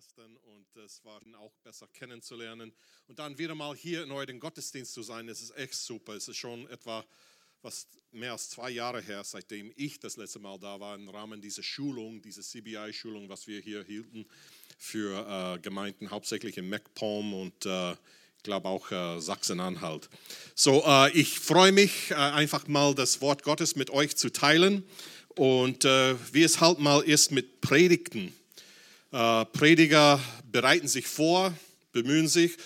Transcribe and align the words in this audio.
gestern 0.00 0.34
und 0.54 0.82
es 0.82 1.04
war 1.04 1.20
auch 1.38 1.52
besser 1.62 1.86
kennenzulernen. 1.92 2.72
Und 3.06 3.18
dann 3.18 3.36
wieder 3.36 3.54
mal 3.54 3.76
hier 3.76 4.02
in 4.02 4.10
eurem 4.10 4.40
Gottesdienst 4.40 4.94
zu 4.94 5.02
sein, 5.02 5.26
das 5.26 5.42
ist 5.42 5.54
echt 5.58 5.74
super. 5.74 6.14
Es 6.14 6.26
ist 6.26 6.38
schon 6.38 6.66
etwa 6.70 7.04
was 7.60 7.86
mehr 8.10 8.32
als 8.32 8.48
zwei 8.48 8.70
Jahre 8.70 9.02
her, 9.02 9.22
seitdem 9.24 9.70
ich 9.76 10.00
das 10.00 10.16
letzte 10.16 10.38
Mal 10.38 10.58
da 10.58 10.80
war, 10.80 10.94
im 10.94 11.10
Rahmen 11.10 11.42
dieser 11.42 11.62
Schulung, 11.62 12.22
dieser 12.22 12.40
CBI-Schulung, 12.40 13.28
was 13.28 13.46
wir 13.46 13.60
hier 13.60 13.84
hielten 13.84 14.24
für 14.78 15.56
äh, 15.56 15.58
Gemeinden, 15.58 16.10
hauptsächlich 16.10 16.56
in 16.56 16.70
MacPom 16.70 17.34
und 17.34 17.66
äh, 17.66 17.92
ich 17.92 18.42
glaube 18.42 18.68
auch 18.68 18.90
äh, 18.90 19.20
Sachsen-Anhalt. 19.20 20.08
So, 20.54 20.82
äh, 20.86 21.12
ich 21.12 21.38
freue 21.38 21.72
mich 21.72 22.12
äh, 22.12 22.14
einfach 22.14 22.66
mal 22.68 22.94
das 22.94 23.20
Wort 23.20 23.42
Gottes 23.42 23.76
mit 23.76 23.90
euch 23.90 24.16
zu 24.16 24.32
teilen 24.32 24.82
und 25.36 25.84
äh, 25.84 26.14
wie 26.32 26.42
es 26.42 26.62
halt 26.62 26.78
mal 26.78 27.02
ist 27.02 27.32
mit 27.32 27.60
Predigten. 27.60 28.34
Prediger 29.10 30.20
bereiten 30.44 30.88
sich 30.88 31.06
vor, 31.06 31.52
bemühen 31.92 32.28
sich 32.28 32.56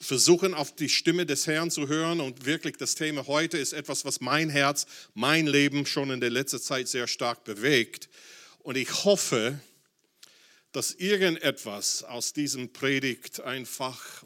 versuchen 0.00 0.54
auf 0.54 0.74
die 0.74 0.88
Stimme 0.88 1.26
des 1.26 1.46
Herrn 1.46 1.70
zu 1.70 1.86
hören. 1.86 2.20
Und 2.20 2.46
wirklich 2.46 2.76
das 2.78 2.94
Thema 2.94 3.26
heute 3.26 3.58
ist 3.58 3.72
etwas, 3.72 4.04
was 4.04 4.20
mein 4.20 4.48
Herz, 4.48 4.86
mein 5.14 5.46
Leben 5.46 5.86
schon 5.86 6.10
in 6.10 6.20
der 6.20 6.30
letzten 6.30 6.60
Zeit 6.60 6.88
sehr 6.88 7.06
stark 7.06 7.44
bewegt. 7.44 8.08
Und 8.60 8.76
ich 8.76 9.04
hoffe, 9.04 9.60
dass 10.72 10.92
irgendetwas 10.92 12.02
aus 12.02 12.32
diesem 12.32 12.72
Predigt 12.72 13.40
einfach 13.40 14.24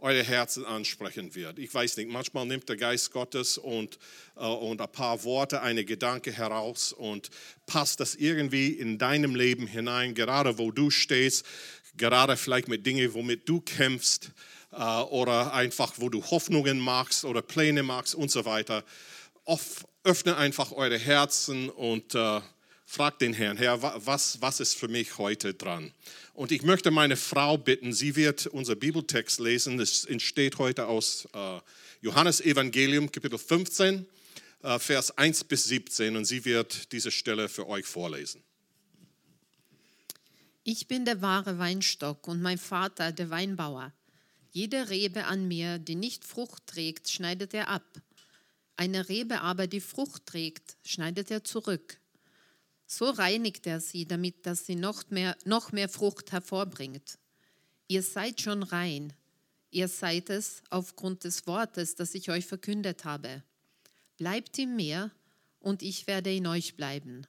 eure 0.00 0.22
Herzen 0.22 0.64
ansprechen 0.64 1.34
wird. 1.34 1.58
Ich 1.58 1.72
weiß 1.72 1.96
nicht, 1.96 2.10
manchmal 2.10 2.46
nimmt 2.46 2.68
der 2.68 2.76
Geist 2.76 3.12
Gottes 3.12 3.58
und, 3.58 3.98
äh, 4.36 4.44
und 4.44 4.80
ein 4.80 4.92
paar 4.92 5.24
Worte, 5.24 5.62
eine 5.62 5.84
Gedanke 5.84 6.32
heraus 6.32 6.92
und 6.92 7.30
passt 7.66 8.00
das 8.00 8.14
irgendwie 8.14 8.68
in 8.68 8.98
deinem 8.98 9.34
Leben 9.34 9.66
hinein, 9.66 10.14
gerade 10.14 10.58
wo 10.58 10.70
du 10.70 10.90
stehst, 10.90 11.44
gerade 11.96 12.36
vielleicht 12.36 12.68
mit 12.68 12.86
Dingen, 12.86 13.14
womit 13.14 13.48
du 13.48 13.60
kämpfst 13.60 14.32
äh, 14.72 14.82
oder 14.82 15.52
einfach, 15.52 15.94
wo 15.96 16.08
du 16.08 16.22
Hoffnungen 16.24 16.78
machst 16.78 17.24
oder 17.24 17.42
Pläne 17.42 17.82
machst 17.82 18.14
und 18.14 18.30
so 18.30 18.44
weiter. 18.44 18.84
Off, 19.44 19.84
öffne 20.04 20.36
einfach 20.36 20.72
eure 20.72 20.98
Herzen 20.98 21.68
und 21.68 22.14
äh, 22.14 22.40
fragt 22.90 23.20
den 23.20 23.32
Herrn, 23.32 23.56
Herr, 23.56 23.80
was, 23.82 24.40
was 24.40 24.60
ist 24.60 24.76
für 24.76 24.88
mich 24.88 25.18
heute 25.18 25.54
dran? 25.54 25.92
Und 26.40 26.52
ich 26.52 26.62
möchte 26.62 26.90
meine 26.90 27.18
Frau 27.18 27.58
bitten, 27.58 27.92
sie 27.92 28.16
wird 28.16 28.46
unser 28.46 28.74
Bibeltext 28.74 29.40
lesen. 29.40 29.78
Es 29.78 30.06
entsteht 30.06 30.56
heute 30.56 30.86
aus 30.86 31.28
äh, 31.34 31.60
Johannes 32.00 32.40
Evangelium, 32.40 33.12
Kapitel 33.12 33.38
15, 33.38 34.06
äh, 34.62 34.78
Vers 34.78 35.18
1 35.18 35.44
bis 35.44 35.64
17. 35.64 36.16
Und 36.16 36.24
sie 36.24 36.46
wird 36.46 36.92
diese 36.92 37.10
Stelle 37.10 37.50
für 37.50 37.68
euch 37.68 37.84
vorlesen. 37.84 38.42
Ich 40.64 40.88
bin 40.88 41.04
der 41.04 41.20
wahre 41.20 41.58
Weinstock 41.58 42.26
und 42.26 42.40
mein 42.40 42.56
Vater 42.56 43.12
der 43.12 43.28
Weinbauer. 43.28 43.92
Jede 44.50 44.88
Rebe 44.88 45.26
an 45.26 45.46
mir, 45.46 45.78
die 45.78 45.94
nicht 45.94 46.24
Frucht 46.24 46.66
trägt, 46.66 47.10
schneidet 47.10 47.52
er 47.52 47.68
ab. 47.68 48.00
Eine 48.78 49.10
Rebe 49.10 49.42
aber, 49.42 49.66
die 49.66 49.82
Frucht 49.82 50.24
trägt, 50.24 50.78
schneidet 50.86 51.30
er 51.30 51.44
zurück. 51.44 52.00
So 52.92 53.08
reinigt 53.08 53.68
er 53.68 53.78
sie, 53.78 54.04
damit 54.04 54.46
dass 54.46 54.66
sie 54.66 54.74
noch 54.74 55.10
mehr, 55.10 55.36
noch 55.44 55.70
mehr 55.70 55.88
Frucht 55.88 56.32
hervorbringt. 56.32 57.20
Ihr 57.86 58.02
seid 58.02 58.40
schon 58.40 58.64
rein. 58.64 59.12
Ihr 59.70 59.86
seid 59.86 60.28
es 60.28 60.64
aufgrund 60.70 61.22
des 61.22 61.46
Wortes, 61.46 61.94
das 61.94 62.16
ich 62.16 62.30
euch 62.30 62.46
verkündet 62.46 63.04
habe. 63.04 63.44
Bleibt 64.16 64.58
in 64.58 64.74
mir 64.74 65.12
und 65.60 65.84
ich 65.84 66.08
werde 66.08 66.34
in 66.34 66.48
euch 66.48 66.74
bleiben. 66.74 67.28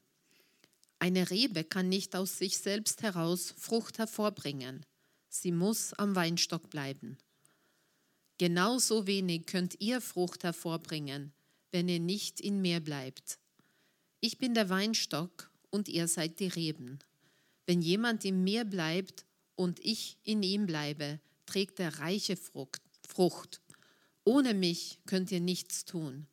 Eine 0.98 1.30
Rebe 1.30 1.64
kann 1.64 1.90
nicht 1.90 2.16
aus 2.16 2.40
sich 2.40 2.58
selbst 2.58 3.04
heraus 3.04 3.54
Frucht 3.56 4.00
hervorbringen. 4.00 4.84
Sie 5.30 5.52
muss 5.52 5.94
am 5.94 6.16
Weinstock 6.16 6.72
bleiben. 6.72 7.20
Genauso 8.40 9.06
wenig 9.06 9.46
könnt 9.46 9.80
ihr 9.80 10.02
Frucht 10.02 10.44
hervorbringen, 10.44 11.34
wenn 11.70 11.88
ihr 11.88 12.00
nicht 12.00 12.42
in 12.42 12.62
mir 12.64 12.80
bleibt. 12.80 13.38
Ich 14.22 14.40
bin 14.40 14.56
der 14.56 14.70
Weinstock 14.70 15.51
und 15.72 15.90
ihr 15.90 16.08
seid 16.08 16.40
die 16.40 16.48
Reben. 16.48 17.00
Wenn 17.66 17.82
jemand 17.82 18.24
in 18.26 18.44
mir 18.44 18.66
bleibt 18.66 19.26
und 19.56 19.80
ich 19.80 20.18
in 20.24 20.44
ihm 20.44 20.68
bleibe, 20.68 21.20
trägt 21.46 21.80
er 21.80 22.00
reiche 22.00 22.38
Frucht. 22.38 23.62
Ohne 24.24 24.54
mich 24.54 25.00
könnt 25.06 25.32
ihr 25.32 25.40
nichts 25.40 25.86
tun. 25.86 26.28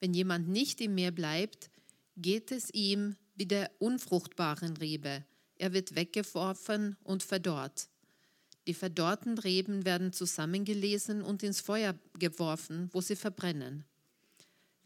Wenn 0.00 0.12
jemand 0.12 0.48
nicht 0.48 0.80
in 0.80 0.94
mir 0.94 1.10
bleibt, 1.10 1.70
geht 2.16 2.52
es 2.52 2.70
ihm 2.72 3.16
wie 3.34 3.46
der 3.46 3.70
unfruchtbaren 3.78 4.76
Rebe. 4.76 5.24
Er 5.56 5.72
wird 5.72 5.94
weggeworfen 5.94 6.96
und 7.02 7.22
verdorrt. 7.22 7.88
Die 8.66 8.74
verdorrten 8.74 9.38
Reben 9.38 9.84
werden 9.84 10.12
zusammengelesen 10.12 11.22
und 11.22 11.42
ins 11.42 11.60
Feuer 11.60 11.94
geworfen, 12.18 12.88
wo 12.92 13.00
sie 13.00 13.16
verbrennen. 13.16 13.84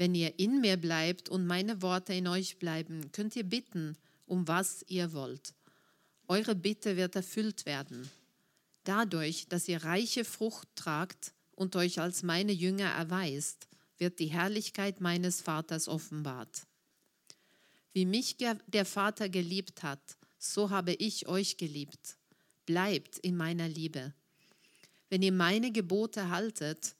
Wenn 0.00 0.14
ihr 0.14 0.38
in 0.38 0.62
mir 0.62 0.78
bleibt 0.78 1.28
und 1.28 1.46
meine 1.46 1.82
Worte 1.82 2.14
in 2.14 2.26
euch 2.26 2.56
bleiben, 2.56 3.12
könnt 3.12 3.36
ihr 3.36 3.44
bitten, 3.44 3.98
um 4.24 4.48
was 4.48 4.82
ihr 4.88 5.12
wollt. 5.12 5.52
Eure 6.26 6.54
Bitte 6.54 6.96
wird 6.96 7.16
erfüllt 7.16 7.66
werden. 7.66 8.10
Dadurch, 8.84 9.46
dass 9.48 9.68
ihr 9.68 9.84
reiche 9.84 10.24
Frucht 10.24 10.68
tragt 10.74 11.34
und 11.54 11.76
euch 11.76 12.00
als 12.00 12.22
meine 12.22 12.52
Jünger 12.52 12.86
erweist, 12.86 13.68
wird 13.98 14.20
die 14.20 14.28
Herrlichkeit 14.28 15.02
meines 15.02 15.42
Vaters 15.42 15.86
offenbart. 15.86 16.62
Wie 17.92 18.06
mich 18.06 18.38
der 18.38 18.86
Vater 18.86 19.28
geliebt 19.28 19.82
hat, 19.82 20.16
so 20.38 20.70
habe 20.70 20.94
ich 20.94 21.28
euch 21.28 21.58
geliebt 21.58 22.16
bleibt 22.64 23.18
in 23.18 23.36
meiner 23.36 23.68
Liebe. 23.68 24.14
Wenn 25.10 25.20
ihr 25.20 25.32
meine 25.32 25.72
Gebote 25.72 26.30
haltet, 26.30 26.94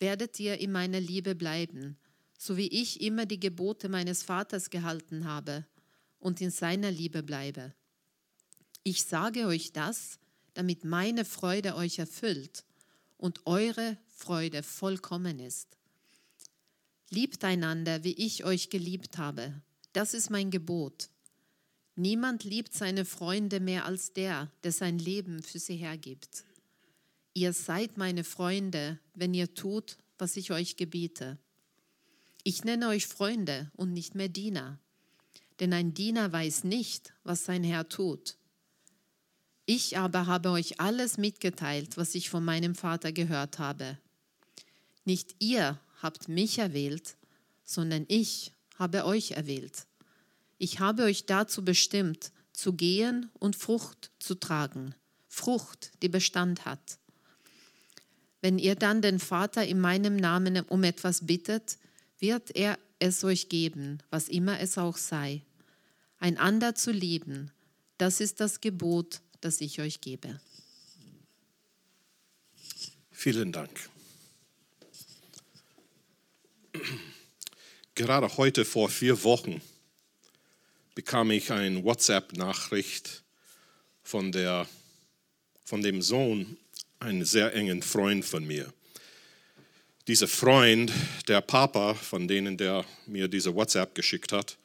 werdet 0.00 0.40
ihr 0.40 0.58
in 0.58 0.72
meiner 0.72 0.98
Liebe 0.98 1.36
bleiben, 1.36 1.98
so 2.42 2.56
wie 2.56 2.66
ich 2.66 3.00
immer 3.00 3.24
die 3.24 3.38
Gebote 3.38 3.88
meines 3.88 4.24
Vaters 4.24 4.68
gehalten 4.68 5.26
habe 5.26 5.64
und 6.18 6.40
in 6.40 6.50
seiner 6.50 6.90
Liebe 6.90 7.22
bleibe. 7.22 7.72
Ich 8.82 9.04
sage 9.04 9.46
euch 9.46 9.72
das, 9.72 10.18
damit 10.54 10.82
meine 10.82 11.24
Freude 11.24 11.76
euch 11.76 12.00
erfüllt 12.00 12.64
und 13.16 13.46
eure 13.46 13.96
Freude 14.08 14.64
vollkommen 14.64 15.38
ist. 15.38 15.68
Liebt 17.10 17.44
einander, 17.44 18.02
wie 18.02 18.14
ich 18.14 18.44
euch 18.44 18.70
geliebt 18.70 19.18
habe. 19.18 19.62
Das 19.92 20.12
ist 20.12 20.28
mein 20.28 20.50
Gebot. 20.50 21.10
Niemand 21.94 22.42
liebt 22.42 22.74
seine 22.74 23.04
Freunde 23.04 23.60
mehr 23.60 23.84
als 23.84 24.14
der, 24.14 24.50
der 24.64 24.72
sein 24.72 24.98
Leben 24.98 25.44
für 25.44 25.60
sie 25.60 25.76
hergibt. 25.76 26.44
Ihr 27.34 27.52
seid 27.52 27.98
meine 27.98 28.24
Freunde, 28.24 28.98
wenn 29.14 29.32
ihr 29.32 29.54
tut, 29.54 29.96
was 30.18 30.36
ich 30.36 30.50
euch 30.50 30.76
gebiete. 30.76 31.38
Ich 32.42 32.64
nenne 32.64 32.88
euch 32.88 33.06
Freunde 33.06 33.70
und 33.76 33.92
nicht 33.92 34.14
mehr 34.14 34.28
Diener, 34.28 34.78
denn 35.60 35.72
ein 35.72 35.94
Diener 35.94 36.32
weiß 36.32 36.64
nicht, 36.64 37.12
was 37.24 37.44
sein 37.44 37.64
Herr 37.64 37.88
tut. 37.88 38.36
Ich 39.64 39.96
aber 39.96 40.26
habe 40.26 40.50
euch 40.50 40.80
alles 40.80 41.18
mitgeteilt, 41.18 41.96
was 41.96 42.14
ich 42.14 42.28
von 42.28 42.44
meinem 42.44 42.74
Vater 42.74 43.12
gehört 43.12 43.58
habe. 43.58 43.98
Nicht 45.04 45.36
ihr 45.38 45.78
habt 46.02 46.28
mich 46.28 46.58
erwählt, 46.58 47.16
sondern 47.64 48.04
ich 48.08 48.52
habe 48.76 49.04
euch 49.04 49.32
erwählt 49.32 49.86
ich 50.62 50.78
habe 50.78 51.02
euch 51.02 51.26
dazu 51.26 51.64
bestimmt, 51.64 52.30
zu 52.52 52.74
gehen 52.74 53.32
und 53.40 53.56
Frucht 53.56 54.12
zu 54.20 54.36
tragen, 54.36 54.94
Frucht, 55.26 55.90
die 56.02 56.08
Bestand 56.08 56.64
hat. 56.64 57.00
Wenn 58.40 58.60
ihr 58.60 58.76
dann 58.76 59.02
den 59.02 59.18
Vater 59.18 59.66
in 59.66 59.80
meinem 59.80 60.14
Namen 60.14 60.60
um 60.60 60.84
etwas 60.84 61.26
bittet, 61.26 61.78
wird 62.22 62.54
er 62.56 62.78
es 63.00 63.24
euch 63.24 63.48
geben, 63.48 63.98
was 64.08 64.28
immer 64.28 64.60
es 64.60 64.78
auch 64.78 64.96
sei. 64.96 65.42
Einander 66.18 66.74
zu 66.74 66.92
lieben, 66.92 67.50
das 67.98 68.20
ist 68.20 68.40
das 68.40 68.60
Gebot, 68.60 69.20
das 69.40 69.60
ich 69.60 69.80
euch 69.80 70.00
gebe. 70.00 70.40
Vielen 73.10 73.52
Dank. 73.52 73.90
Gerade 77.96 78.36
heute 78.36 78.64
vor 78.64 78.88
vier 78.88 79.22
Wochen 79.24 79.60
bekam 80.94 81.30
ich 81.32 81.50
eine 81.50 81.84
WhatsApp-Nachricht 81.84 83.24
von, 84.02 84.32
von 85.64 85.82
dem 85.82 86.00
Sohn 86.02 86.56
einen 87.00 87.24
sehr 87.24 87.52
engen 87.54 87.82
Freund 87.82 88.24
von 88.24 88.44
mir. 88.44 88.72
Dieser 90.08 90.26
Freund, 90.26 90.92
der 91.28 91.40
Papa 91.40 91.94
von 91.94 92.26
denen, 92.26 92.56
der 92.56 92.84
mir 93.06 93.28
diese 93.28 93.54
WhatsApp 93.54 93.94
geschickt 93.94 94.32
hat, 94.32 94.58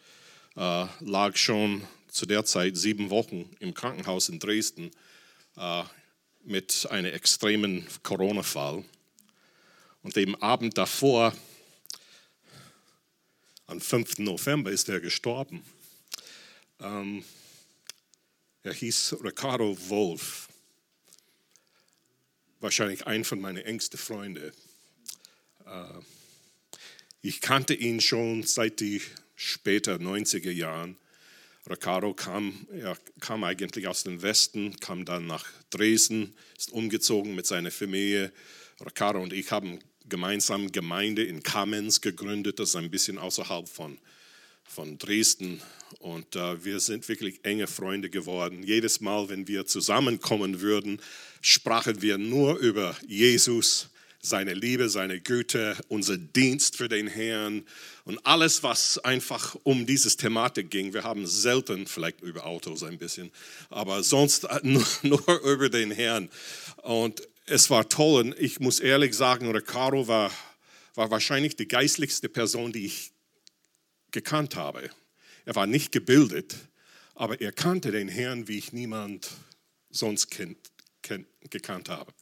äh, 0.55 0.87
lag 1.01 1.35
schon 1.35 1.85
zu 2.07 2.25
der 2.25 2.43
Zeit 2.43 2.75
sieben 2.75 3.11
Wochen 3.11 3.47
im 3.59 3.75
Krankenhaus 3.75 4.29
in 4.29 4.39
Dresden 4.39 4.89
äh, 5.55 5.83
mit 6.43 6.87
einem 6.89 7.13
extremen 7.13 7.85
Corona-Fall. 8.01 8.83
Und 10.01 10.15
dem 10.15 10.33
Abend 10.41 10.75
davor, 10.75 11.35
am 13.67 13.79
5. 13.79 14.17
November, 14.17 14.71
ist 14.71 14.89
er 14.89 14.99
gestorben. 14.99 15.63
Ähm, 16.79 17.23
Er 18.63 18.73
hieß 18.73 19.17
Ricardo 19.23 19.77
Wolf. 19.87 20.49
Wahrscheinlich 22.59 23.05
ein 23.05 23.23
von 23.23 23.39
meinen 23.39 23.63
engsten 23.63 23.99
Freunden. 23.99 24.51
Äh, 25.67 25.99
ich 27.21 27.41
kannte 27.41 27.73
ihn 27.73 27.99
schon 27.99 28.43
seit 28.43 28.79
die 28.79 29.01
später 29.35 29.95
90er 29.95 30.51
Jahren. 30.51 30.97
Ricardo 31.69 32.13
kam, 32.13 32.67
er 32.71 32.97
kam 33.19 33.43
eigentlich 33.43 33.87
aus 33.87 34.03
dem 34.03 34.21
Westen, 34.21 34.79
kam 34.79 35.03
dann 35.03 35.27
nach 35.27 35.45
Dresden, 35.69 36.33
ist 36.57 36.71
umgezogen 36.71 37.35
mit 37.35 37.45
seiner 37.45 37.71
Familie. 37.71 38.31
Ricardo 38.85 39.21
und 39.21 39.33
ich 39.33 39.51
haben 39.51 39.79
gemeinsam 40.07 40.71
Gemeinde 40.71 41.23
in 41.23 41.43
Kamenz 41.43 41.99
gegründet, 41.99 42.59
das 42.59 42.69
ist 42.69 42.75
ein 42.77 42.89
bisschen 42.89 43.17
außerhalb 43.17 43.67
von, 43.67 43.97
von 44.63 44.97
Dresden. 44.97 45.61
Und 45.99 46.35
äh, 46.35 46.63
wir 46.63 46.79
sind 46.79 47.07
wirklich 47.09 47.43
enge 47.43 47.67
Freunde 47.67 48.09
geworden. 48.09 48.63
Jedes 48.63 49.01
Mal, 49.01 49.27
wenn 49.27 49.47
wir 49.47 49.65
zusammenkommen 49.65 50.61
würden, 50.61 51.01
sprachen 51.41 52.01
wir 52.01 52.17
nur 52.17 52.57
über 52.57 52.95
Jesus, 53.07 53.89
seine 54.29 54.53
Liebe, 54.53 54.89
seine 54.89 55.19
Güte, 55.19 55.77
unser 55.87 56.17
Dienst 56.17 56.75
für 56.75 56.89
den 56.89 57.07
Herrn 57.07 57.65
und 58.05 58.25
alles, 58.25 58.63
was 58.63 58.97
einfach 58.99 59.55
um 59.63 59.85
dieses 59.85 60.17
Thematik 60.17 60.69
ging. 60.69 60.93
Wir 60.93 61.03
haben 61.03 61.25
selten, 61.27 61.87
vielleicht 61.87 62.21
über 62.21 62.45
Autos 62.45 62.83
ein 62.83 62.97
bisschen, 62.97 63.31
aber 63.69 64.03
sonst 64.03 64.47
nur, 64.63 64.85
nur 65.03 65.41
über 65.41 65.69
den 65.69 65.91
Herrn. 65.91 66.29
Und 66.83 67.27
es 67.45 67.69
war 67.69 67.87
toll 67.89 68.21
und 68.21 68.39
ich 68.39 68.59
muss 68.59 68.79
ehrlich 68.79 69.15
sagen, 69.15 69.49
Ricardo 69.51 70.07
war, 70.07 70.31
war 70.95 71.11
wahrscheinlich 71.11 71.55
die 71.55 71.67
geistlichste 71.67 72.29
Person, 72.29 72.71
die 72.71 72.85
ich 72.85 73.11
gekannt 74.11 74.55
habe. 74.55 74.89
Er 75.45 75.55
war 75.55 75.67
nicht 75.67 75.91
gebildet, 75.91 76.55
aber 77.15 77.39
er 77.39 77.51
kannte 77.51 77.91
den 77.91 78.09
Herrn, 78.09 78.47
wie 78.47 78.57
ich 78.57 78.73
niemand 78.73 79.29
sonst 79.89 80.29
kennt, 80.29 80.57
kennt, 81.01 81.27
gekannt 81.49 81.89
habe. 81.89 82.13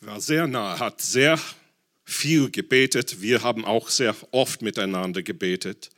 War 0.00 0.20
sehr 0.20 0.46
nah, 0.46 0.78
hat 0.78 1.00
sehr 1.00 1.40
viel 2.04 2.50
gebetet. 2.50 3.22
Wir 3.22 3.42
haben 3.42 3.64
auch 3.64 3.88
sehr 3.88 4.14
oft 4.30 4.60
miteinander 4.60 5.22
gebetet. 5.22 5.90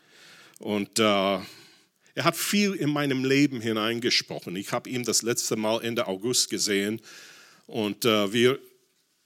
Und 0.59 0.99
äh, 0.99 1.03
er 1.03 2.25
hat 2.25 2.37
viel 2.37 2.75
in 2.75 2.91
meinem 2.91 3.25
Leben 3.25 3.61
hineingesprochen. 3.61 4.57
Ich 4.57 4.73
habe 4.73 4.89
ihn 4.89 5.05
das 5.05 5.23
letzte 5.23 5.57
Mal 5.57 5.83
Ende 5.85 6.07
August 6.07 6.49
gesehen 6.49 7.01
und 7.67 8.05
äh, 8.05 8.33
wie 8.33 8.57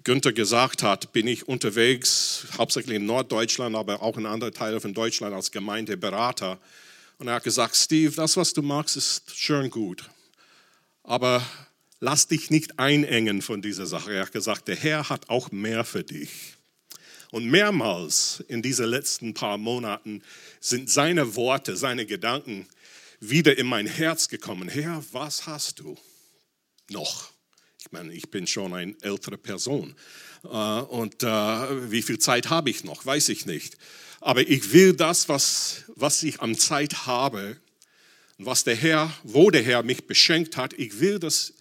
Günther 0.05 0.33
gesagt 0.33 0.83
hat, 0.83 1.13
bin 1.13 1.29
ich 1.29 1.47
unterwegs, 1.47 2.47
hauptsächlich 2.59 2.97
in 2.97 3.07
Norddeutschland, 3.07 3.77
aber 3.77 4.03
auch 4.03 4.17
in 4.19 4.27
anderen 4.27 4.53
Teilen 4.53 4.81
von 4.81 4.95
Deutschland 4.95 5.35
als 5.35 5.53
Gemeindeberater. 5.53 6.59
Und 7.19 7.29
er 7.29 7.35
hat 7.35 7.45
gesagt, 7.45 7.77
Steve, 7.77 8.13
das, 8.17 8.37
was 8.37 8.53
du 8.53 8.63
magst, 8.63 8.97
ist 8.97 9.37
schön 9.37 9.71
gut. 9.71 10.05
Aber 11.05 11.47
lass 12.03 12.27
dich 12.27 12.51
nicht 12.51 12.81
einengen 12.81 13.43
von 13.43 13.63
dieser 13.63 13.87
Sache. 13.87 14.13
Er 14.13 14.23
hat 14.23 14.33
gesagt, 14.33 14.67
der 14.67 14.75
Herr 14.75 15.09
hat 15.09 15.31
auch 15.31 15.53
mehr 15.53 15.85
für 15.85 16.03
dich. 16.03 16.31
Und 17.31 17.47
mehrmals 17.47 18.43
in 18.49 18.61
diesen 18.61 18.87
letzten 18.87 19.35
paar 19.35 19.57
Monaten 19.57 20.23
sind 20.61 20.91
seine 20.91 21.37
Worte, 21.37 21.77
seine 21.77 22.05
Gedanken 22.05 22.67
wieder 23.21 23.57
in 23.57 23.69
mein 23.69 23.87
Herz 23.87 24.29
gekommen. 24.29 24.69
Herr, 24.69 25.03
was 25.13 25.47
hast 25.47 25.79
du 25.79 25.97
noch? 26.91 27.31
Ich 27.79 27.93
meine, 27.93 28.13
ich 28.13 28.29
bin 28.31 28.49
schon 28.49 28.75
eine 28.75 28.97
ältere 29.01 29.39
Person. 29.39 29.95
Äh, 30.43 30.49
und 30.49 31.23
äh, 31.23 31.91
wie 31.91 32.03
viel 32.03 32.19
Zeit 32.19 32.51
habe 32.51 32.69
ich 32.69 32.83
noch, 32.83 33.07
weiß 33.07 33.29
ich 33.29 33.47
nicht. 33.47 33.79
Aber 34.21 34.41
ich 34.41 34.73
will 34.73 34.93
das, 34.93 35.29
was, 35.29 35.85
was 35.95 36.25
ich 36.25 36.41
an 36.41 36.57
Zeit 36.57 37.07
habe, 37.07 37.59
was 38.39 38.65
der 38.65 38.75
Herr, 38.75 39.13
wo 39.23 39.51
der 39.51 39.63
Herr 39.63 39.85
mich 39.85 40.09
beschenkt 40.09 40.57
hat, 40.57 40.73
ich 40.73 40.99
will 40.99 41.21
das 41.21 41.55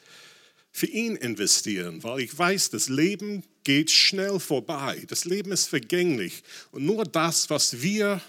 für 0.71 0.88
ihn 0.88 1.15
investieren, 1.15 2.01
weil 2.03 2.21
ich 2.21 2.38
weiß, 2.38 2.69
das 2.69 2.89
Leben 2.89 3.44
geht 3.63 3.91
schnell 3.91 4.39
vorbei. 4.39 5.03
Das 5.07 5.25
Leben 5.25 5.51
ist 5.51 5.68
vergänglich. 5.68 6.44
Und 6.71 6.85
nur 6.85 7.03
das, 7.03 7.50
was 7.50 7.81
wir 7.81 8.21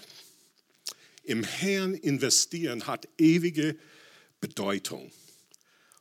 im 1.23 1.43
Herrn 1.43 1.95
investieren, 1.95 2.85
hat 2.85 3.07
ewige 3.17 3.75
Bedeutung. 4.41 5.11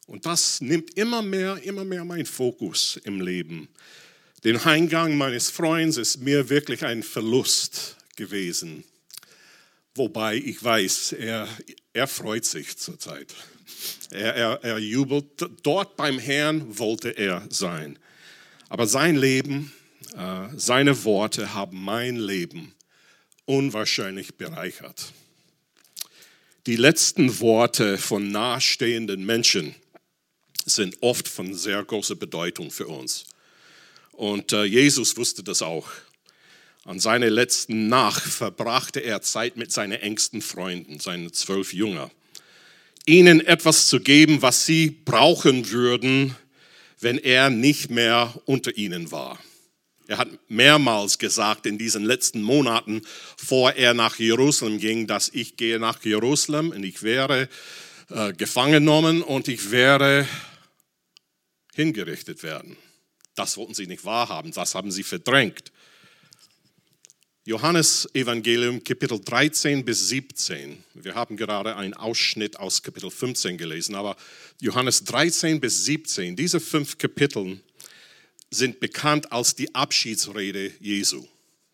Und 0.06 0.26
das 0.26 0.60
nimmt 0.60 0.96
immer 0.98 1.22
mehr, 1.22 1.62
immer 1.62 1.84
mehr 1.84 2.04
meinen 2.04 2.26
Fokus 2.26 3.00
im 3.04 3.20
Leben. 3.20 3.68
Den 4.44 4.58
Eingang 4.58 5.16
meines 5.16 5.48
Freundes 5.48 5.96
ist 5.96 6.18
mir 6.18 6.48
wirklich 6.48 6.84
ein 6.84 7.04
Verlust 7.04 7.96
gewesen. 8.16 8.82
Wobei 9.94 10.36
ich 10.36 10.62
weiß, 10.62 11.12
er, 11.12 11.48
er 11.92 12.08
freut 12.08 12.44
sich 12.44 12.76
zurzeit. 12.76 13.32
Er, 14.10 14.34
er, 14.34 14.64
er 14.64 14.78
jubelt. 14.78 15.26
Dort 15.62 15.96
beim 15.96 16.19
Herrn 16.19 16.78
wollte 16.78 17.10
er 17.10 17.44
sein. 17.48 17.98
Aber 18.69 18.86
sein 18.86 19.16
Leben, 19.16 19.72
äh, 20.16 20.48
seine 20.56 21.04
Worte 21.04 21.54
haben 21.54 21.82
mein 21.82 22.16
Leben 22.16 22.74
unwahrscheinlich 23.44 24.34
bereichert. 24.36 25.12
Die 26.66 26.76
letzten 26.76 27.40
Worte 27.40 27.98
von 27.98 28.30
nahestehenden 28.30 29.26
Menschen 29.26 29.75
sind 30.64 30.96
oft 31.02 31.26
von 31.26 31.54
sehr 31.54 31.82
großer 31.82 32.14
Bedeutung 32.14 32.70
für 32.70 32.86
uns. 32.86 33.26
Und 34.12 34.52
äh, 34.52 34.64
Jesus 34.64 35.16
wusste 35.16 35.42
das 35.42 35.62
auch. 35.62 35.88
An 36.84 37.00
seiner 37.00 37.30
letzten 37.30 37.88
Nacht 37.88 38.22
verbrachte 38.22 39.00
er 39.00 39.22
Zeit 39.22 39.56
mit 39.56 39.72
seinen 39.72 40.00
engsten 40.00 40.42
Freunden, 40.42 41.00
seinen 41.00 41.32
zwölf 41.32 41.72
Jünger, 41.72 42.10
ihnen 43.06 43.40
etwas 43.40 43.88
zu 43.88 44.00
geben, 44.00 44.43
was 44.43 44.66
sie 44.66 44.90
brauchen 44.90 45.70
würden, 45.70 46.37
wenn 47.00 47.19
er 47.19 47.50
nicht 47.50 47.90
mehr 47.90 48.32
unter 48.44 48.76
ihnen 48.76 49.10
war. 49.10 49.38
Er 50.08 50.19
hat 50.19 50.28
mehrmals 50.49 51.19
gesagt 51.19 51.66
in 51.66 51.78
diesen 51.78 52.04
letzten 52.04 52.43
Monaten, 52.43 53.02
vor 53.37 53.72
er 53.72 53.94
nach 53.94 54.19
Jerusalem 54.19 54.78
ging, 54.78 55.06
dass 55.06 55.31
ich 55.32 55.56
gehe 55.56 55.78
nach 55.78 56.04
Jerusalem 56.04 56.70
und 56.70 56.84
ich 56.84 57.02
wäre 57.02 57.49
äh, 58.10 58.32
gefangen 58.32 58.72
genommen 58.72 59.22
und 59.22 59.49
ich 59.49 59.70
wäre 59.70 60.26
hingerichtet 61.75 62.43
werden. 62.43 62.76
Das 63.34 63.56
wollten 63.56 63.75
sie 63.75 63.87
nicht 63.87 64.04
wahrhaben, 64.04 64.52
das 64.52 64.75
haben 64.75 64.90
sie 64.90 65.02
verdrängt. 65.02 65.72
Johannes 67.44 68.08
Evangelium 68.14 68.84
Kapitel 68.84 69.18
13 69.18 69.84
bis 69.84 70.08
17. 70.10 70.84
Wir 70.94 71.16
haben 71.16 71.36
gerade 71.36 71.74
einen 71.74 71.92
Ausschnitt 71.92 72.56
aus 72.60 72.84
Kapitel 72.84 73.10
15 73.10 73.58
gelesen, 73.58 73.96
aber 73.96 74.16
Johannes 74.60 75.02
13 75.02 75.60
bis 75.60 75.84
17, 75.86 76.36
diese 76.36 76.60
fünf 76.60 76.98
Kapitel 76.98 77.58
sind 78.49 78.78
bekannt 78.78 79.32
als 79.32 79.56
die 79.56 79.75
Abschiedsrede 79.75 80.70
Jesu. 80.78 81.26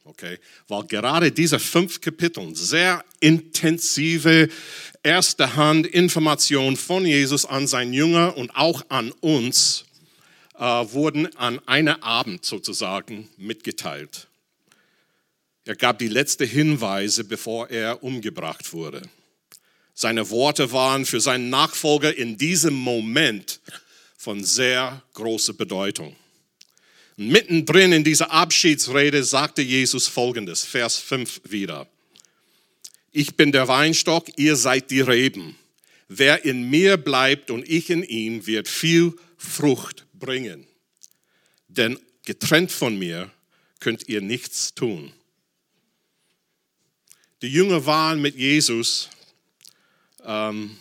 Okay? 0.04 0.38
Weil 0.68 0.86
gerade 0.86 1.32
diese 1.32 1.58
fünf 1.58 2.00
Kapitel 2.00 2.56
sehr 2.56 3.04
intensive 3.20 4.48
erste 5.02 5.54
Hand 5.54 5.86
Information 5.86 6.78
von 6.78 7.04
Jesus 7.04 7.44
an 7.44 7.66
sein 7.66 7.92
Jünger 7.92 8.38
und 8.38 8.56
auch 8.56 8.86
an 8.88 9.12
uns 9.20 9.84
äh, 10.54 10.62
wurden 10.62 11.26
an 11.36 11.60
einem 11.68 12.00
Abend 12.00 12.46
sozusagen 12.46 13.28
mitgeteilt. 13.36 14.27
Er 15.68 15.76
gab 15.76 15.98
die 15.98 16.08
letzten 16.08 16.48
Hinweise, 16.48 17.24
bevor 17.24 17.68
er 17.68 18.02
umgebracht 18.02 18.72
wurde. 18.72 19.02
Seine 19.92 20.30
Worte 20.30 20.72
waren 20.72 21.04
für 21.04 21.20
seinen 21.20 21.50
Nachfolger 21.50 22.16
in 22.16 22.38
diesem 22.38 22.72
Moment 22.72 23.60
von 24.16 24.42
sehr 24.42 25.02
großer 25.12 25.52
Bedeutung. 25.52 26.16
Mittendrin 27.16 27.92
in 27.92 28.02
dieser 28.02 28.30
Abschiedsrede 28.30 29.22
sagte 29.22 29.60
Jesus 29.60 30.08
folgendes, 30.08 30.64
Vers 30.64 30.96
5 30.96 31.42
wieder. 31.50 31.86
Ich 33.12 33.36
bin 33.36 33.52
der 33.52 33.68
Weinstock, 33.68 34.38
ihr 34.38 34.56
seid 34.56 34.90
die 34.90 35.02
Reben. 35.02 35.54
Wer 36.08 36.46
in 36.46 36.70
mir 36.70 36.96
bleibt 36.96 37.50
und 37.50 37.68
ich 37.68 37.90
in 37.90 38.04
ihm, 38.04 38.46
wird 38.46 38.68
viel 38.68 39.12
Frucht 39.36 40.06
bringen. 40.14 40.66
Denn 41.68 41.98
getrennt 42.24 42.72
von 42.72 42.98
mir 42.98 43.30
könnt 43.80 44.08
ihr 44.08 44.22
nichts 44.22 44.72
tun. 44.74 45.12
Die 47.42 47.48
Jünger 47.48 47.86
waren 47.86 48.20
mit 48.20 48.36
Jesus 48.36 49.10
ähm, 50.24 50.76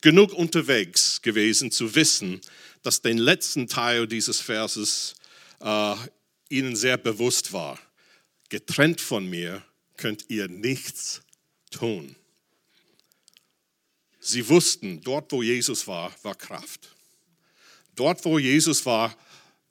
genug 0.00 0.32
unterwegs 0.32 1.20
gewesen 1.20 1.70
zu 1.70 1.94
wissen, 1.94 2.40
dass 2.82 3.02
den 3.02 3.18
letzten 3.18 3.68
Teil 3.68 4.06
dieses 4.06 4.40
Verses 4.40 5.14
äh, 5.60 5.94
ihnen 6.48 6.74
sehr 6.74 6.96
bewusst 6.96 7.52
war. 7.52 7.78
Getrennt 8.48 9.00
von 9.00 9.28
mir 9.28 9.62
könnt 9.98 10.24
ihr 10.28 10.48
nichts 10.48 11.20
tun. 11.70 12.16
Sie 14.20 14.48
wussten, 14.48 15.02
dort 15.02 15.30
wo 15.32 15.42
Jesus 15.42 15.86
war, 15.86 16.14
war 16.22 16.34
Kraft. 16.34 16.94
Dort, 17.94 18.24
wo 18.24 18.38
Jesus 18.38 18.86
war, 18.86 19.14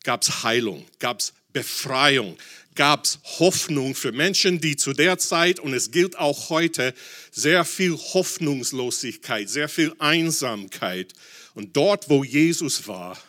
gab 0.03 0.21
es 0.21 0.43
Heilung, 0.43 0.85
gab 0.99 1.19
es 1.19 1.33
Befreiung, 1.51 2.37
gab 2.79 3.03
es 3.03 3.19
Hoffnung 3.39 3.93
für 3.93 4.13
Menschen, 4.13 4.61
die 4.61 4.77
zu 4.77 4.93
der 4.93 5.17
Zeit, 5.17 5.59
und 5.59 5.73
es 5.73 5.91
gilt 5.91 6.17
auch 6.17 6.49
heute, 6.49 6.93
sehr 7.29 7.65
viel 7.65 7.91
Hoffnungslosigkeit, 7.91 9.49
sehr 9.49 9.67
viel 9.67 9.93
Einsamkeit. 9.99 11.11
Und 11.55 11.75
dort, 11.75 12.09
wo 12.09 12.23
Jesus 12.23 12.87
war, 12.87 13.21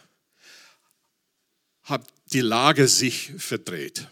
hat 1.83 2.07
die 2.33 2.43
Lage 2.43 2.87
sich 2.87 3.33
verdreht. 3.39 4.07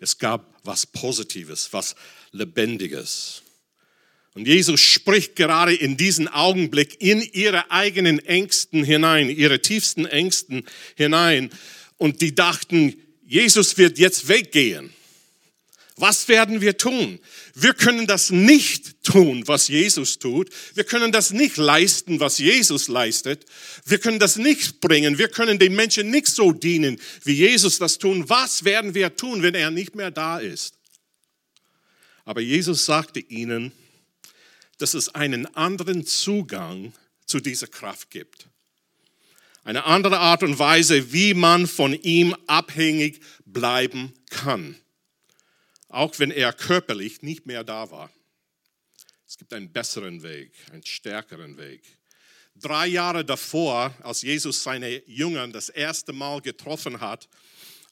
Es 0.00 0.16
gab 0.16 0.58
was 0.64 0.86
Positives, 0.86 1.74
was 1.74 1.94
Lebendiges. 2.32 3.42
Und 4.32 4.48
Jesus 4.48 4.80
spricht 4.80 5.36
gerade 5.36 5.74
in 5.74 5.98
diesen 5.98 6.26
Augenblick 6.26 7.02
in 7.02 7.20
ihre 7.20 7.70
eigenen 7.70 8.18
Ängsten 8.18 8.82
hinein, 8.82 9.28
ihre 9.28 9.60
tiefsten 9.60 10.06
Ängsten 10.06 10.64
hinein. 10.96 11.50
Und 11.98 12.22
die 12.22 12.34
dachten, 12.34 13.03
Jesus 13.26 13.76
wird 13.78 13.98
jetzt 13.98 14.28
weggehen. 14.28 14.92
Was 15.96 16.26
werden 16.26 16.60
wir 16.60 16.76
tun? 16.76 17.20
Wir 17.54 17.72
können 17.72 18.08
das 18.08 18.30
nicht 18.30 19.04
tun, 19.04 19.46
was 19.46 19.68
Jesus 19.68 20.18
tut. 20.18 20.50
Wir 20.74 20.82
können 20.82 21.12
das 21.12 21.32
nicht 21.32 21.56
leisten, 21.56 22.18
was 22.18 22.38
Jesus 22.38 22.88
leistet. 22.88 23.44
Wir 23.84 23.98
können 23.98 24.18
das 24.18 24.34
nicht 24.36 24.80
bringen. 24.80 25.18
Wir 25.18 25.28
können 25.28 25.60
den 25.60 25.76
Menschen 25.76 26.10
nicht 26.10 26.26
so 26.26 26.50
dienen, 26.50 27.00
wie 27.22 27.34
Jesus 27.34 27.78
das 27.78 27.98
tun. 27.98 28.28
Was 28.28 28.64
werden 28.64 28.94
wir 28.94 29.14
tun, 29.14 29.42
wenn 29.42 29.54
er 29.54 29.70
nicht 29.70 29.94
mehr 29.94 30.10
da 30.10 30.38
ist? 30.38 30.74
Aber 32.24 32.40
Jesus 32.40 32.86
sagte 32.86 33.20
ihnen, 33.20 33.70
dass 34.78 34.94
es 34.94 35.14
einen 35.14 35.46
anderen 35.54 36.04
Zugang 36.04 36.92
zu 37.24 37.38
dieser 37.38 37.68
Kraft 37.68 38.10
gibt. 38.10 38.48
Eine 39.64 39.84
andere 39.84 40.18
Art 40.18 40.42
und 40.42 40.58
Weise, 40.58 41.12
wie 41.12 41.34
man 41.34 41.66
von 41.66 41.94
ihm 41.94 42.36
abhängig 42.46 43.20
bleiben 43.44 44.12
kann 44.30 44.76
auch 45.94 46.18
wenn 46.18 46.32
er 46.32 46.52
körperlich 46.52 47.22
nicht 47.22 47.46
mehr 47.46 47.62
da 47.62 47.90
war. 47.90 48.10
Es 49.26 49.38
gibt 49.38 49.52
einen 49.52 49.72
besseren 49.72 50.22
Weg, 50.22 50.52
einen 50.72 50.84
stärkeren 50.84 51.56
Weg. 51.56 51.82
Drei 52.56 52.88
Jahre 52.88 53.24
davor, 53.24 53.94
als 54.02 54.22
Jesus 54.22 54.62
seine 54.62 55.04
Jünger 55.08 55.46
das 55.48 55.68
erste 55.68 56.12
Mal 56.12 56.40
getroffen 56.40 57.00
hat, 57.00 57.28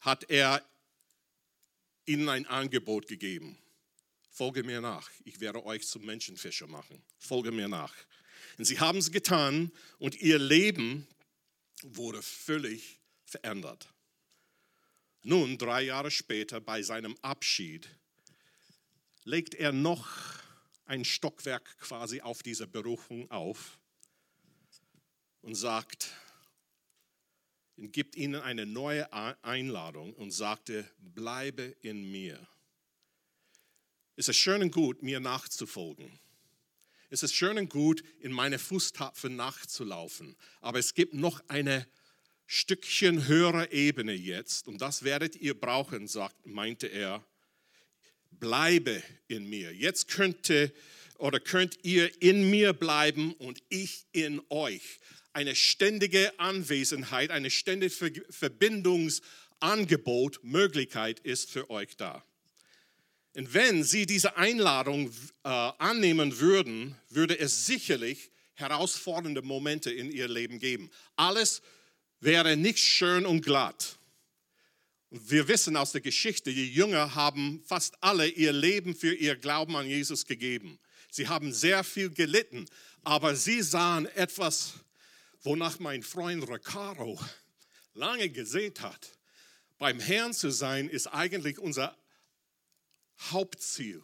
hat 0.01 0.29
er 0.29 0.63
ihnen 2.05 2.29
ein 2.29 2.47
Angebot 2.47 3.07
gegeben. 3.07 3.57
Folge 4.31 4.65
mir 4.65 4.81
nach, 4.81 5.09
ich 5.25 5.41
werde 5.41 5.65
euch 5.65 5.87
zum 5.87 6.05
Menschenfischer 6.05 6.67
machen. 6.67 7.03
Folge 7.19 7.53
mir 7.53 7.69
nach. 7.69 7.95
Und 8.59 8.65
sie 8.65 8.81
haben 8.81 8.99
es 8.99 9.13
getan 9.13 9.71
und 9.99 10.21
ihr 10.21 10.39
Leben 10.39 11.07
wurde 11.91 12.23
völlig 12.23 13.01
verändert. 13.25 13.89
Nun, 15.23 15.57
drei 15.59 15.83
Jahre 15.83 16.11
später, 16.11 16.61
bei 16.61 16.83
seinem 16.83 17.17
Abschied, 17.23 17.89
legt 19.25 19.55
er 19.55 19.73
noch 19.73 20.09
ein 20.85 21.05
Stockwerk 21.05 21.79
quasi 21.79 22.21
auf 22.21 22.43
diese 22.43 22.67
Berufung 22.67 23.31
auf 23.31 23.79
und 25.43 25.55
sagt, 25.55 26.11
und 27.77 27.93
gibt 27.93 28.17
ihnen 28.17 28.41
eine 28.41 28.67
neue 28.67 29.13
Einladung 29.43 30.13
und 30.15 30.31
sagte, 30.31 30.89
bleibe 30.99 31.63
in 31.81 32.11
mir. 32.11 32.47
Es 34.15 34.29
ist 34.29 34.37
schön 34.37 34.63
und 34.63 34.73
gut, 34.73 35.03
mir 35.03 35.21
nachzufolgen. 35.21 36.19
Es 37.13 37.23
ist 37.23 37.35
schön 37.35 37.59
und 37.59 37.69
gut, 37.69 38.03
in 38.21 38.33
meine 38.33 38.59
Fußtapfen 38.59 39.37
nachzulaufen. 39.37 40.35
Aber 40.63 40.79
es 40.79 40.95
gibt 40.95 41.13
noch 41.13 41.47
eine 41.47 41.87
Stückchen 42.47 43.29
höhere 43.29 43.71
Ebene 43.71 44.15
jetzt, 44.15 44.67
und 44.67 44.81
das 44.81 45.03
werdet 45.03 45.37
ihr 45.37 45.53
brauchen, 45.53 46.09
sagt, 46.09 46.47
meinte 46.47 46.87
er. 46.87 47.23
Bleibe 48.31 49.03
in 49.29 49.47
mir. 49.47 49.75
Jetzt 49.75 50.09
könnte 50.09 50.73
oder 51.19 51.39
könnt 51.39 51.81
ihr 51.83 52.23
in 52.23 52.49
mir 52.49 52.73
bleiben 52.73 53.35
und 53.35 53.63
ich 53.69 54.07
in 54.13 54.41
euch. 54.49 54.99
Eine 55.35 55.55
ständige 55.55 56.33
Anwesenheit, 56.41 57.31
eine 57.31 57.51
ständige 57.51 58.25
Verbindungsangebot, 58.31 60.43
Möglichkeit 60.43 61.21
ist 61.21 61.51
für 61.51 61.69
euch 61.69 61.95
da. 61.99 62.25
Und 63.35 63.55
wenn 63.55 63.83
sie 63.83 64.05
diese 64.07 64.37
Einladung 64.37 65.11
äh, 65.45 65.49
annehmen 65.49 66.39
würden, 66.39 66.97
würde 67.09 67.39
es 67.39 67.67
sicherlich 67.67 68.31
herausfordernde 68.55 69.43
Momente 69.43 69.91
in 69.91 70.11
ihr 70.11 70.29
Leben 70.29 70.59
geben. 70.59 70.91
Alles 71.17 71.63
wäre 72.21 72.57
nicht 72.57 72.79
schön 72.79 73.25
und 73.25 73.43
glatt. 73.43 73.99
Wir 75.11 75.49
wissen 75.49 75.77
aus 75.77 75.93
der 75.93 76.01
Geschichte, 76.01 76.53
die 76.53 76.73
Jünger 76.73 77.15
haben 77.15 77.63
fast 77.67 78.03
alle 78.03 78.29
ihr 78.29 78.53
Leben 78.53 78.95
für 78.95 79.15
ihr 79.15 79.37
Glauben 79.37 79.77
an 79.77 79.87
Jesus 79.87 80.25
gegeben. 80.25 80.79
Sie 81.11 81.29
haben 81.29 81.53
sehr 81.53 81.85
viel 81.85 82.11
gelitten, 82.11 82.67
aber 83.05 83.37
sie 83.37 83.61
sahen 83.63 84.07
etwas, 84.07 84.75
wonach 85.43 85.79
mein 85.79 86.03
Freund 86.03 86.49
Ricardo 86.49 87.19
lange 87.95 88.31
gesehnt 88.31 88.81
hat. 88.81 89.11
Beim 89.79 90.01
Herrn 90.01 90.33
zu 90.33 90.51
sein 90.51 90.89
ist 90.89 91.09
eigentlich 91.09 91.59
unser 91.59 91.95
Hauptziel. 93.33 94.03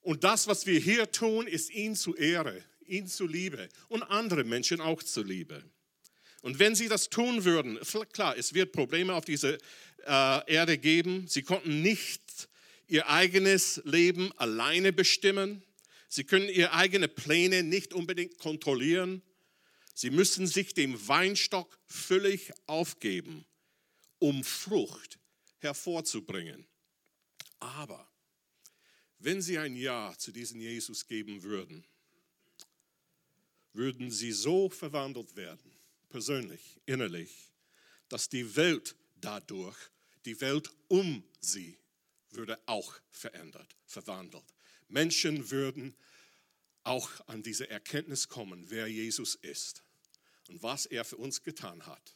Und 0.00 0.24
das, 0.24 0.46
was 0.46 0.66
wir 0.66 0.78
hier 0.78 1.10
tun, 1.10 1.46
ist 1.46 1.70
ihn 1.70 1.96
zu 1.96 2.14
Ehre, 2.14 2.62
ihn 2.86 3.06
zu 3.06 3.26
Liebe 3.26 3.68
und 3.88 4.02
andere 4.02 4.44
Menschen 4.44 4.80
auch 4.80 5.02
zu 5.02 5.22
Liebe. 5.22 5.64
Und 6.42 6.58
wenn 6.58 6.74
sie 6.74 6.88
das 6.88 7.08
tun 7.08 7.44
würden, 7.44 7.78
klar, 8.12 8.36
es 8.36 8.52
wird 8.52 8.72
Probleme 8.72 9.14
auf 9.14 9.24
dieser 9.24 9.54
äh, 9.54 10.52
Erde 10.52 10.76
geben. 10.76 11.26
Sie 11.26 11.42
konnten 11.42 11.80
nicht 11.80 12.50
ihr 12.86 13.08
eigenes 13.08 13.80
Leben 13.84 14.30
alleine 14.36 14.92
bestimmen. 14.92 15.62
Sie 16.08 16.24
können 16.24 16.50
ihre 16.50 16.72
eigenen 16.72 17.12
Pläne 17.14 17.62
nicht 17.62 17.94
unbedingt 17.94 18.38
kontrollieren. 18.38 19.22
Sie 19.94 20.10
müssen 20.10 20.46
sich 20.46 20.74
dem 20.74 21.08
Weinstock 21.08 21.78
völlig 21.86 22.52
aufgeben, 22.66 23.46
um 24.18 24.44
Frucht 24.44 25.18
hervorzubringen. 25.60 26.66
Aber 27.60 28.08
wenn 29.18 29.40
sie 29.40 29.58
ein 29.58 29.76
Ja 29.76 30.14
zu 30.18 30.32
diesem 30.32 30.60
Jesus 30.60 31.06
geben 31.06 31.42
würden, 31.42 31.84
würden 33.72 34.10
sie 34.10 34.32
so 34.32 34.68
verwandelt 34.68 35.34
werden, 35.36 35.72
persönlich, 36.08 36.80
innerlich, 36.86 37.50
dass 38.08 38.28
die 38.28 38.54
Welt 38.56 38.94
dadurch, 39.16 39.76
die 40.24 40.40
Welt 40.40 40.70
um 40.88 41.24
sie, 41.40 41.78
würde 42.30 42.58
auch 42.66 42.94
verändert, 43.10 43.74
verwandelt. 43.86 44.44
Menschen 44.88 45.50
würden 45.50 45.96
auch 46.82 47.10
an 47.26 47.42
diese 47.42 47.68
Erkenntnis 47.70 48.28
kommen, 48.28 48.70
wer 48.70 48.86
Jesus 48.86 49.34
ist 49.36 49.82
und 50.48 50.62
was 50.62 50.86
er 50.86 51.04
für 51.04 51.16
uns 51.16 51.42
getan 51.42 51.86
hat 51.86 52.14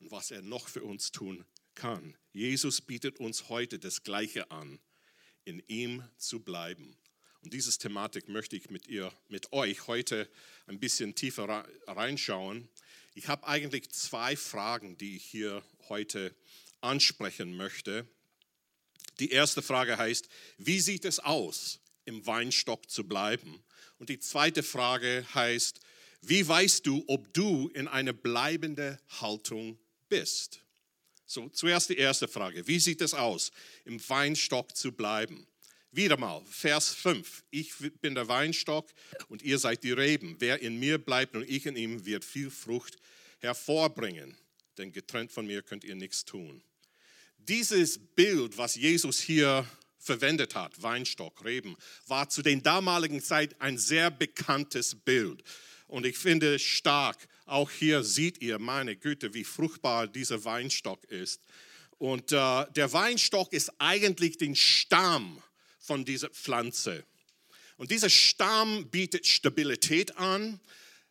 und 0.00 0.10
was 0.10 0.30
er 0.30 0.42
noch 0.42 0.68
für 0.68 0.82
uns 0.82 1.12
tun 1.12 1.44
kann. 1.74 2.16
Jesus 2.32 2.80
bietet 2.80 3.18
uns 3.18 3.48
heute 3.48 3.78
das 3.78 4.02
Gleiche 4.02 4.50
an, 4.50 4.78
in 5.44 5.62
ihm 5.68 6.02
zu 6.16 6.40
bleiben. 6.40 6.96
Und 7.42 7.52
diese 7.52 7.76
Thematik 7.76 8.28
möchte 8.28 8.56
ich 8.56 8.70
mit 8.70 8.86
ihr, 8.86 9.12
mit 9.28 9.52
euch 9.52 9.88
heute 9.88 10.30
ein 10.66 10.78
bisschen 10.78 11.14
tiefer 11.14 11.66
reinschauen. 11.86 12.68
Ich 13.14 13.28
habe 13.28 13.46
eigentlich 13.46 13.90
zwei 13.90 14.36
Fragen, 14.36 14.96
die 14.96 15.16
ich 15.16 15.24
hier 15.24 15.62
heute 15.88 16.34
ansprechen 16.80 17.56
möchte. 17.56 18.06
Die 19.18 19.30
erste 19.30 19.60
Frage 19.60 19.98
heißt, 19.98 20.28
wie 20.58 20.80
sieht 20.80 21.04
es 21.04 21.18
aus, 21.18 21.80
im 22.04 22.24
Weinstock 22.26 22.88
zu 22.88 23.06
bleiben? 23.06 23.62
Und 23.98 24.08
die 24.08 24.20
zweite 24.20 24.62
Frage 24.62 25.26
heißt, 25.34 25.80
wie 26.22 26.46
weißt 26.46 26.86
du, 26.86 27.04
ob 27.08 27.34
du 27.34 27.68
in 27.68 27.88
eine 27.88 28.14
bleibende 28.14 29.00
Haltung 29.20 29.78
bist? 30.08 30.61
So, 31.32 31.48
zuerst 31.48 31.88
die 31.88 31.96
erste 31.96 32.28
Frage. 32.28 32.66
Wie 32.66 32.78
sieht 32.78 33.00
es 33.00 33.14
aus, 33.14 33.52
im 33.86 34.06
Weinstock 34.06 34.76
zu 34.76 34.92
bleiben? 34.92 35.46
Wieder 35.90 36.18
mal, 36.18 36.42
Vers 36.44 36.90
5. 36.92 37.44
Ich 37.50 37.72
bin 38.02 38.14
der 38.14 38.28
Weinstock 38.28 38.90
und 39.30 39.40
ihr 39.40 39.58
seid 39.58 39.82
die 39.82 39.92
Reben. 39.92 40.36
Wer 40.40 40.60
in 40.60 40.78
mir 40.78 40.98
bleibt 40.98 41.34
und 41.34 41.48
ich 41.48 41.64
in 41.64 41.74
ihm, 41.74 42.04
wird 42.04 42.26
viel 42.26 42.50
Frucht 42.50 42.98
hervorbringen. 43.38 44.36
Denn 44.76 44.92
getrennt 44.92 45.32
von 45.32 45.46
mir 45.46 45.62
könnt 45.62 45.84
ihr 45.84 45.94
nichts 45.94 46.26
tun. 46.26 46.62
Dieses 47.38 47.98
Bild, 47.98 48.58
was 48.58 48.74
Jesus 48.74 49.18
hier 49.18 49.66
verwendet 49.98 50.54
hat, 50.54 50.82
Weinstock, 50.82 51.42
Reben, 51.46 51.78
war 52.08 52.28
zu 52.28 52.42
den 52.42 52.62
damaligen 52.62 53.22
Zeit 53.22 53.58
ein 53.58 53.78
sehr 53.78 54.10
bekanntes 54.10 54.94
Bild. 54.94 55.42
Und 55.86 56.04
ich 56.04 56.18
finde 56.18 56.58
stark, 56.58 57.26
auch 57.52 57.70
hier 57.70 58.02
seht 58.02 58.42
ihr, 58.42 58.58
meine 58.58 58.96
Güte, 58.96 59.34
wie 59.34 59.44
fruchtbar 59.44 60.06
dieser 60.06 60.44
Weinstock 60.44 61.04
ist. 61.04 61.42
Und 61.98 62.32
äh, 62.32 62.66
der 62.72 62.92
Weinstock 62.92 63.52
ist 63.52 63.70
eigentlich 63.78 64.38
den 64.38 64.56
Stamm 64.56 65.42
von 65.78 66.04
dieser 66.04 66.30
Pflanze. 66.30 67.04
Und 67.76 67.90
dieser 67.90 68.10
Stamm 68.10 68.88
bietet 68.90 69.26
Stabilität 69.26 70.16
an, 70.16 70.60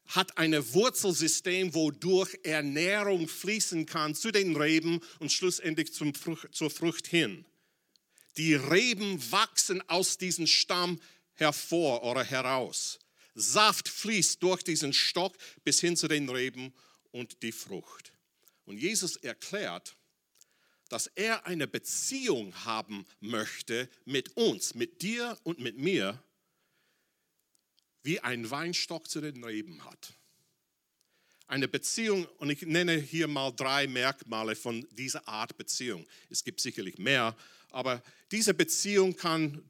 hat 0.07 0.37
ein 0.37 0.53
Wurzelsystem, 0.73 1.73
wodurch 1.73 2.37
Ernährung 2.43 3.27
fließen 3.27 3.85
kann 3.85 4.15
zu 4.15 4.31
den 4.31 4.55
Reben 4.55 4.99
und 5.19 5.31
schlussendlich 5.31 5.93
zum 5.93 6.13
Frucht, 6.13 6.53
zur 6.53 6.69
Frucht 6.69 7.07
hin. 7.07 7.45
Die 8.37 8.55
Reben 8.55 9.21
wachsen 9.31 9.87
aus 9.89 10.17
diesem 10.17 10.47
Stamm 10.47 10.99
hervor 11.33 12.03
oder 12.03 12.23
heraus. 12.23 12.99
Saft 13.33 13.87
fließt 13.87 14.41
durch 14.43 14.63
diesen 14.63 14.93
Stock 14.93 15.37
bis 15.63 15.79
hin 15.79 15.95
zu 15.95 16.07
den 16.07 16.29
Reben 16.29 16.73
und 17.11 17.41
die 17.43 17.51
Frucht. 17.51 18.13
Und 18.65 18.77
Jesus 18.77 19.15
erklärt, 19.17 19.95
dass 20.89 21.07
er 21.07 21.45
eine 21.45 21.67
Beziehung 21.67 22.53
haben 22.65 23.05
möchte 23.21 23.89
mit 24.05 24.35
uns, 24.35 24.75
mit 24.75 25.01
dir 25.01 25.37
und 25.43 25.59
mit 25.59 25.77
mir, 25.77 26.21
wie 28.03 28.19
ein 28.19 28.49
Weinstock 28.49 29.09
zu 29.09 29.21
den 29.21 29.43
Reben 29.43 29.85
hat. 29.85 30.13
Eine 31.47 31.67
Beziehung, 31.67 32.25
und 32.39 32.49
ich 32.49 32.61
nenne 32.63 32.97
hier 32.97 33.27
mal 33.27 33.51
drei 33.51 33.87
Merkmale 33.87 34.55
von 34.55 34.87
dieser 34.91 35.27
Art 35.27 35.57
Beziehung. 35.57 36.05
Es 36.29 36.43
gibt 36.43 36.61
sicherlich 36.61 36.97
mehr, 36.97 37.35
aber 37.69 38.01
diese 38.31 38.53
Beziehung 38.53 39.15
kann 39.15 39.63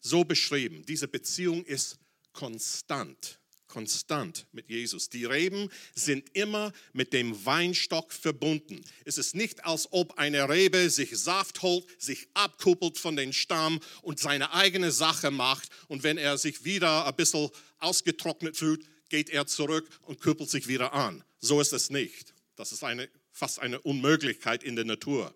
so 0.00 0.24
beschrieben. 0.24 0.84
Diese 0.86 1.08
Beziehung 1.08 1.64
ist 1.64 1.98
konstant 2.32 3.38
konstant 3.72 4.46
mit 4.52 4.68
Jesus. 4.68 5.08
Die 5.08 5.24
Reben 5.24 5.70
sind 5.94 6.28
immer 6.36 6.74
mit 6.92 7.14
dem 7.14 7.46
Weinstock 7.46 8.12
verbunden. 8.12 8.84
Es 9.06 9.16
ist 9.16 9.34
nicht, 9.34 9.64
als 9.64 9.88
ob 9.92 10.18
eine 10.18 10.46
Rebe 10.46 10.90
sich 10.90 11.18
Saft 11.18 11.62
holt, 11.62 11.86
sich 11.98 12.28
abkuppelt 12.34 12.98
von 12.98 13.16
dem 13.16 13.32
Stamm 13.32 13.80
und 14.02 14.20
seine 14.20 14.52
eigene 14.52 14.92
Sache 14.92 15.30
macht. 15.30 15.70
Und 15.88 16.02
wenn 16.02 16.18
er 16.18 16.36
sich 16.36 16.64
wieder 16.64 17.06
ein 17.06 17.16
bisschen 17.16 17.48
ausgetrocknet 17.78 18.58
fühlt, 18.58 18.84
geht 19.08 19.30
er 19.30 19.46
zurück 19.46 19.88
und 20.02 20.20
kuppelt 20.20 20.50
sich 20.50 20.68
wieder 20.68 20.92
an. 20.92 21.24
So 21.40 21.58
ist 21.58 21.72
es 21.72 21.88
nicht. 21.88 22.34
Das 22.56 22.72
ist 22.72 22.84
eine, 22.84 23.08
fast 23.32 23.58
eine 23.58 23.80
Unmöglichkeit 23.80 24.62
in 24.62 24.76
der 24.76 24.84
Natur. 24.84 25.34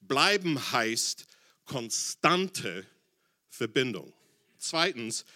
Bleiben 0.00 0.72
heißt 0.72 1.26
konstante 1.66 2.86
Verbindung. 3.50 4.14
Zweitens, 4.58 5.26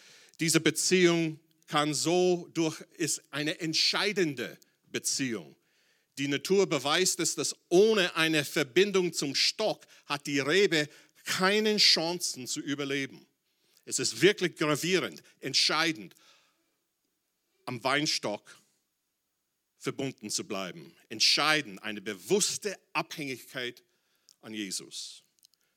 diese 0.41 0.61
Beziehung 0.61 1.39
kann 1.67 1.95
so 1.95 2.49
durch, 2.55 2.81
ist 2.97 3.23
eine 3.31 3.61
entscheidende 3.61 4.59
Beziehung. 4.91 5.57
Die 6.19 6.29
Natur 6.29 6.69
beweist 6.69 7.21
es, 7.21 7.35
dass 7.35 7.57
ohne 7.69 8.15
eine 8.17 8.45
Verbindung 8.45 9.13
zum 9.13 9.35
Stock 9.35 9.87
hat 10.07 10.27
die 10.27 10.41
Rebe 10.41 10.89
keine 11.25 11.79
Chancen 11.79 12.47
zu 12.47 12.61
überleben. 12.61 13.27
Es 13.85 13.99
ist 13.99 14.21
wirklich 14.21 14.57
gravierend, 14.57 15.23
entscheidend, 15.41 16.15
am 17.65 17.83
Weinstock 17.83 18.61
verbunden 19.79 20.31
zu 20.31 20.45
bleiben. 20.45 20.95
Entscheidend, 21.09 21.83
eine 21.83 22.01
bewusste 22.01 22.79
Abhängigkeit 22.93 23.83
an 24.41 24.55
Jesus. 24.55 25.23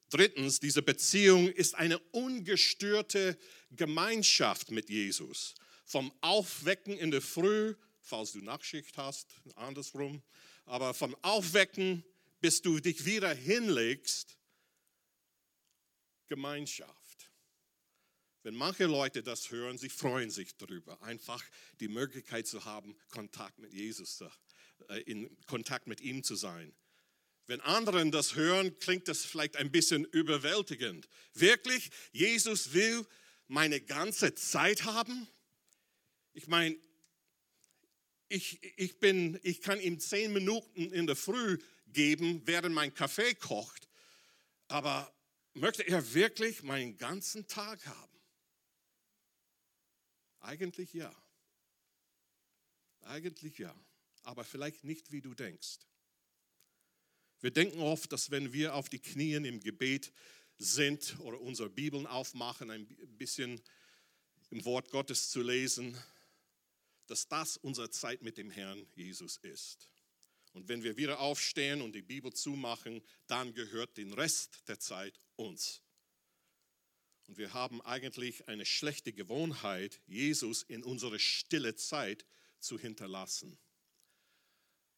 Drittens, 0.10 0.60
diese 0.60 0.82
Beziehung 0.82 1.48
ist 1.48 1.76
eine 1.76 1.98
ungestörte 2.12 3.38
Gemeinschaft 3.76 4.72
mit 4.72 4.90
Jesus 4.90 5.56
vom 5.86 6.12
Aufwecken 6.22 6.98
in 6.98 7.12
der 7.12 7.22
Früh, 7.22 7.76
falls 8.02 8.32
du 8.32 8.40
Nachtschicht 8.40 8.98
hast, 8.98 9.28
andersrum, 9.56 10.22
aber 10.66 10.94
vom 10.94 11.16
Aufwecken, 11.22 12.04
bis 12.42 12.62
du 12.62 12.80
dich 12.80 13.06
wieder 13.06 13.34
hinlegst, 13.34 14.38
Gemeinschaft. 16.28 17.32
Wenn 18.44 18.56
manche 18.56 18.86
Leute 18.86 19.24
das 19.24 19.50
hören, 19.50 19.78
sie 19.78 19.90
freuen 19.90 20.30
sich 20.30 20.56
darüber, 20.58 21.02
einfach 21.02 21.44
die 21.80 21.88
Möglichkeit 21.88 22.48
zu 22.48 22.66
haben, 22.66 22.96
Kontakt 23.10 23.58
mit 23.60 23.74
Jesus, 23.74 24.24
äh, 24.90 25.02
in 25.02 25.36
Kontakt 25.48 25.88
mit 25.88 26.02
ihm 26.02 26.24
zu 26.24 26.36
sein. 26.36 26.76
Wenn 27.48 27.62
anderen 27.62 28.12
das 28.12 28.36
hören, 28.36 28.78
klingt 28.80 29.08
das 29.08 29.24
vielleicht 29.24 29.56
ein 29.56 29.72
bisschen 29.72 30.06
überwältigend. 30.06 31.08
Wirklich, 31.34 31.92
Jesus 32.12 32.74
will 32.74 33.06
meine 33.48 33.82
ganze 33.82 34.36
Zeit 34.36 34.84
haben? 34.84 35.28
Ich 36.34 36.48
meine, 36.48 36.78
ich, 38.28 38.64
ich, 38.78 39.00
bin, 39.00 39.40
ich 39.44 39.62
kann 39.62 39.80
ihm 39.80 40.00
zehn 40.00 40.34
Minuten 40.34 40.92
in 40.92 41.08
der 41.08 41.16
Früh 41.16 41.60
geben, 41.88 42.42
während 42.46 42.74
mein 42.76 42.94
Kaffee 42.94 43.36
kocht, 43.36 43.88
aber 44.68 45.14
möchte 45.54 45.88
er 45.88 46.14
wirklich 46.14 46.64
meinen 46.64 46.98
ganzen 46.98 47.48
Tag 47.48 47.86
haben? 47.86 48.20
Eigentlich 50.40 50.94
ja. 50.94 51.14
Eigentlich 53.02 53.60
ja, 53.60 53.74
aber 54.24 54.44
vielleicht 54.44 54.84
nicht, 54.84 55.12
wie 55.12 55.22
du 55.22 55.34
denkst. 55.36 55.80
Wir 57.40 57.52
denken 57.52 57.80
oft, 57.80 58.12
dass 58.12 58.32
wenn 58.32 58.54
wir 58.54 58.74
auf 58.74 58.90
die 58.90 59.00
Knien 59.00 59.46
im 59.46 59.60
Gebet 59.60 60.12
sind 60.58 61.20
oder 61.20 61.40
unsere 61.40 61.70
Bibeln 61.70 62.08
aufmachen, 62.08 62.72
ein 62.72 62.88
bisschen 63.18 63.62
im 64.50 64.64
Wort 64.66 64.90
Gottes 64.92 65.30
zu 65.30 65.42
lesen, 65.42 65.98
dass 67.08 67.28
das 67.28 67.58
unsere 67.58 67.90
Zeit 67.90 68.22
mit 68.22 68.38
dem 68.38 68.50
Herrn 68.50 68.88
Jesus 68.96 69.38
ist. 69.38 69.90
Und 70.54 70.70
wenn 70.70 70.84
wir 70.84 70.96
wieder 70.96 71.20
aufstehen 71.20 71.82
und 71.82 71.94
die 71.94 72.02
Bibel 72.02 72.32
zumachen, 72.32 73.04
dann 73.28 73.54
gehört 73.54 73.98
den 73.98 74.14
Rest 74.14 74.68
der 74.68 74.80
Zeit 74.80 75.20
uns. 75.36 75.82
Und 77.28 77.38
wir 77.38 77.54
haben 77.54 77.82
eigentlich 77.82 78.48
eine 78.48 78.66
schlechte 78.66 79.12
Gewohnheit, 79.12 80.00
Jesus 80.06 80.64
in 80.64 80.84
unsere 80.84 81.20
stille 81.20 81.76
Zeit 81.76 82.26
zu 82.60 82.80
hinterlassen. 82.80 83.58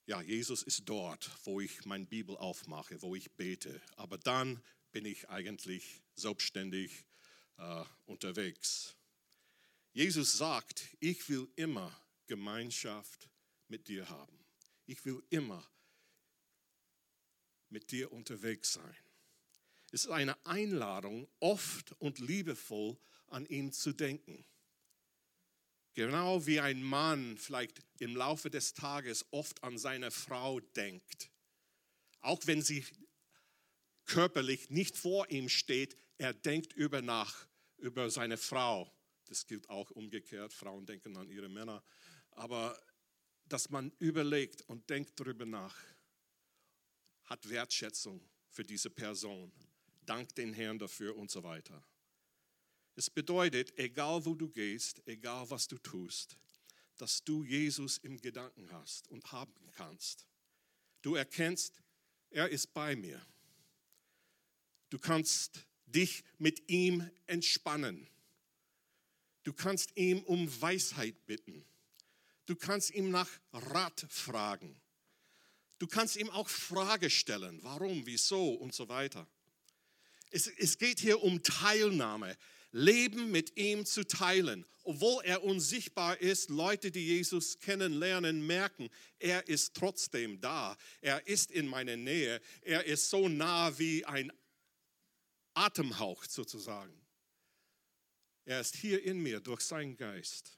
Ja, 0.05 0.21
Jesus 0.21 0.63
ist 0.63 0.83
dort, 0.85 1.29
wo 1.43 1.59
ich 1.59 1.85
meine 1.85 2.05
Bibel 2.05 2.37
aufmache, 2.37 3.01
wo 3.01 3.15
ich 3.15 3.31
bete. 3.31 3.81
Aber 3.95 4.17
dann 4.17 4.61
bin 4.97 5.05
ich 5.05 5.29
eigentlich 5.29 6.01
selbstständig 6.15 7.05
äh, 7.57 7.83
unterwegs. 8.07 8.95
Jesus 9.93 10.39
sagt, 10.39 10.87
ich 10.99 11.29
will 11.29 11.47
immer 11.55 11.95
Gemeinschaft 12.25 13.29
mit 13.67 13.89
dir 13.89 14.09
haben. 14.09 14.43
Ich 14.87 15.05
will 15.05 15.21
immer 15.29 15.63
mit 17.69 17.91
dir 17.91 18.11
unterwegs 18.11 18.73
sein. 18.73 18.97
Es 19.91 20.05
ist 20.05 20.09
eine 20.09 20.35
Einladung, 20.47 21.27
oft 21.41 21.91
und 21.99 22.17
liebevoll 22.17 22.97
an 23.27 23.45
ihn 23.45 23.71
zu 23.71 23.93
denken. 23.93 24.43
Genau 25.93 26.47
wie 26.47 26.59
ein 26.59 26.81
Mann 26.81 27.37
vielleicht 27.37 27.83
im 27.99 28.15
Laufe 28.15 28.49
des 28.49 28.73
Tages 28.73 29.27
oft 29.29 29.63
an 29.63 29.77
seine 29.77 30.09
Frau 30.09 30.59
denkt. 30.59 31.29
Auch 32.21 32.39
wenn 32.47 32.63
sie 32.63 32.83
körperlich 34.07 34.69
nicht 34.69 34.97
vor 34.97 35.29
ihm 35.29 35.49
steht, 35.49 35.95
er 36.17 36.33
denkt 36.33 36.73
über 36.73 37.01
nach, 37.01 37.47
über 37.77 38.09
seine 38.09 38.37
Frau. 38.37 38.91
Das 39.25 39.45
gilt 39.45 39.69
auch 39.69 39.91
umgekehrt. 39.91 40.53
Frauen 40.53 40.85
denken 40.85 41.15
an 41.17 41.29
ihre 41.29 41.49
Männer. 41.49 41.83
Aber 42.31 42.81
dass 43.45 43.69
man 43.69 43.91
überlegt 43.99 44.61
und 44.63 44.89
denkt 44.89 45.19
darüber 45.19 45.45
nach, 45.45 45.75
hat 47.25 47.49
Wertschätzung 47.49 48.21
für 48.49 48.63
diese 48.63 48.89
Person. 48.89 49.51
Dank 50.05 50.33
den 50.35 50.53
Herrn 50.53 50.79
dafür 50.79 51.15
und 51.17 51.29
so 51.29 51.43
weiter. 51.43 51.83
Es 52.95 53.09
bedeutet, 53.09 53.77
egal 53.77 54.25
wo 54.25 54.33
du 54.33 54.49
gehst, 54.49 55.01
egal 55.05 55.49
was 55.49 55.67
du 55.67 55.77
tust, 55.77 56.37
dass 56.97 57.23
du 57.23 57.43
Jesus 57.43 57.99
im 57.99 58.19
Gedanken 58.19 58.71
hast 58.71 59.07
und 59.09 59.31
haben 59.31 59.71
kannst. 59.73 60.25
Du 61.01 61.15
erkennst, 61.15 61.79
er 62.29 62.49
ist 62.49 62.73
bei 62.73 62.95
mir. 62.95 63.21
Du 64.89 64.99
kannst 64.99 65.65
dich 65.85 66.23
mit 66.37 66.69
ihm 66.69 67.09
entspannen. 67.27 68.07
Du 69.43 69.53
kannst 69.53 69.95
ihm 69.95 70.19
um 70.23 70.61
Weisheit 70.61 71.25
bitten. 71.25 71.65
Du 72.45 72.55
kannst 72.55 72.91
ihm 72.91 73.11
nach 73.11 73.29
Rat 73.51 74.05
fragen. 74.09 74.79
Du 75.79 75.87
kannst 75.87 76.15
ihm 76.15 76.29
auch 76.29 76.49
Frage 76.49 77.09
stellen, 77.09 77.59
warum, 77.61 78.05
wieso 78.05 78.53
und 78.53 78.73
so 78.73 78.89
weiter. 78.89 79.27
Es, 80.31 80.47
es 80.47 80.77
geht 80.77 80.99
hier 80.99 81.21
um 81.21 81.43
Teilnahme, 81.43 82.37
Leben 82.71 83.31
mit 83.31 83.57
ihm 83.57 83.85
zu 83.85 84.05
teilen. 84.05 84.65
Obwohl 84.83 85.23
er 85.25 85.43
unsichtbar 85.43 86.19
ist, 86.19 86.49
Leute, 86.49 86.91
die 86.91 87.05
Jesus 87.05 87.59
kennenlernen, 87.59 88.45
merken, 88.45 88.89
er 89.19 89.47
ist 89.47 89.73
trotzdem 89.75 90.39
da. 90.39 90.77
Er 91.01 91.27
ist 91.27 91.51
in 91.51 91.67
meiner 91.67 91.97
Nähe. 91.97 92.41
Er 92.61 92.85
ist 92.85 93.09
so 93.09 93.27
nah 93.27 93.77
wie 93.77 94.05
ein 94.05 94.31
Atemhauch 95.57 96.23
sozusagen. 96.23 96.93
Er 98.45 98.61
ist 98.61 98.75
hier 98.75 99.03
in 99.03 99.19
mir 99.19 99.39
durch 99.39 99.61
seinen 99.61 99.97
Geist. 99.97 100.57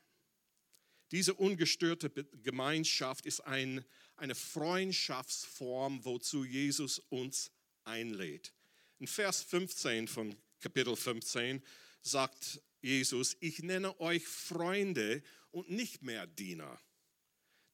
Diese 1.12 1.34
ungestörte 1.34 2.10
Gemeinschaft 2.44 3.26
ist 3.26 3.40
ein, 3.42 3.84
eine 4.18 4.36
Freundschaftsform, 4.36 6.06
wozu 6.06 6.44
Jesus 6.44 7.00
uns 7.10 7.52
einlädt. 7.84 8.54
In 9.00 9.08
Vers 9.08 9.42
15 9.42 10.08
von 10.08 10.36
Kapitel 10.60 10.96
15 10.96 11.64
sagt 12.02 12.62
Jesus, 12.82 13.38
ich 13.40 13.60
nenne 13.60 14.00
euch 14.00 14.28
Freunde 14.28 15.24
und 15.52 15.72
nicht 15.72 16.04
mehr 16.04 16.28
Diener. 16.28 16.80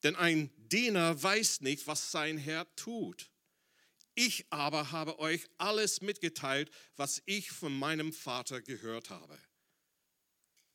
Denn 0.02 0.14
ein 0.14 0.50
Diener 0.56 1.20
weiß 1.20 1.60
nicht, 1.60 1.86
was 1.86 2.12
sein 2.12 2.38
Herr 2.38 2.72
tut. 2.76 3.30
Ich 4.18 4.46
aber 4.50 4.92
habe 4.92 5.18
euch 5.18 5.46
alles 5.58 6.00
mitgeteilt, 6.00 6.70
was 6.96 7.22
ich 7.26 7.50
von 7.50 7.78
meinem 7.78 8.14
Vater 8.14 8.62
gehört 8.62 9.10
habe. 9.10 9.38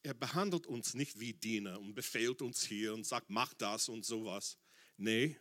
Er 0.03 0.13
behandelt 0.13 0.67
uns 0.67 0.93
nicht 0.93 1.19
wie 1.19 1.33
Diener 1.33 1.79
und 1.79 1.95
befehlt 1.95 2.43
uns 2.43 2.63
hier 2.63 2.93
und 2.93 3.03
sagt, 3.03 3.31
mach 3.31 3.55
das 3.55 3.89
und 3.89 4.05
sowas. 4.05 4.59
Nee, 4.97 5.39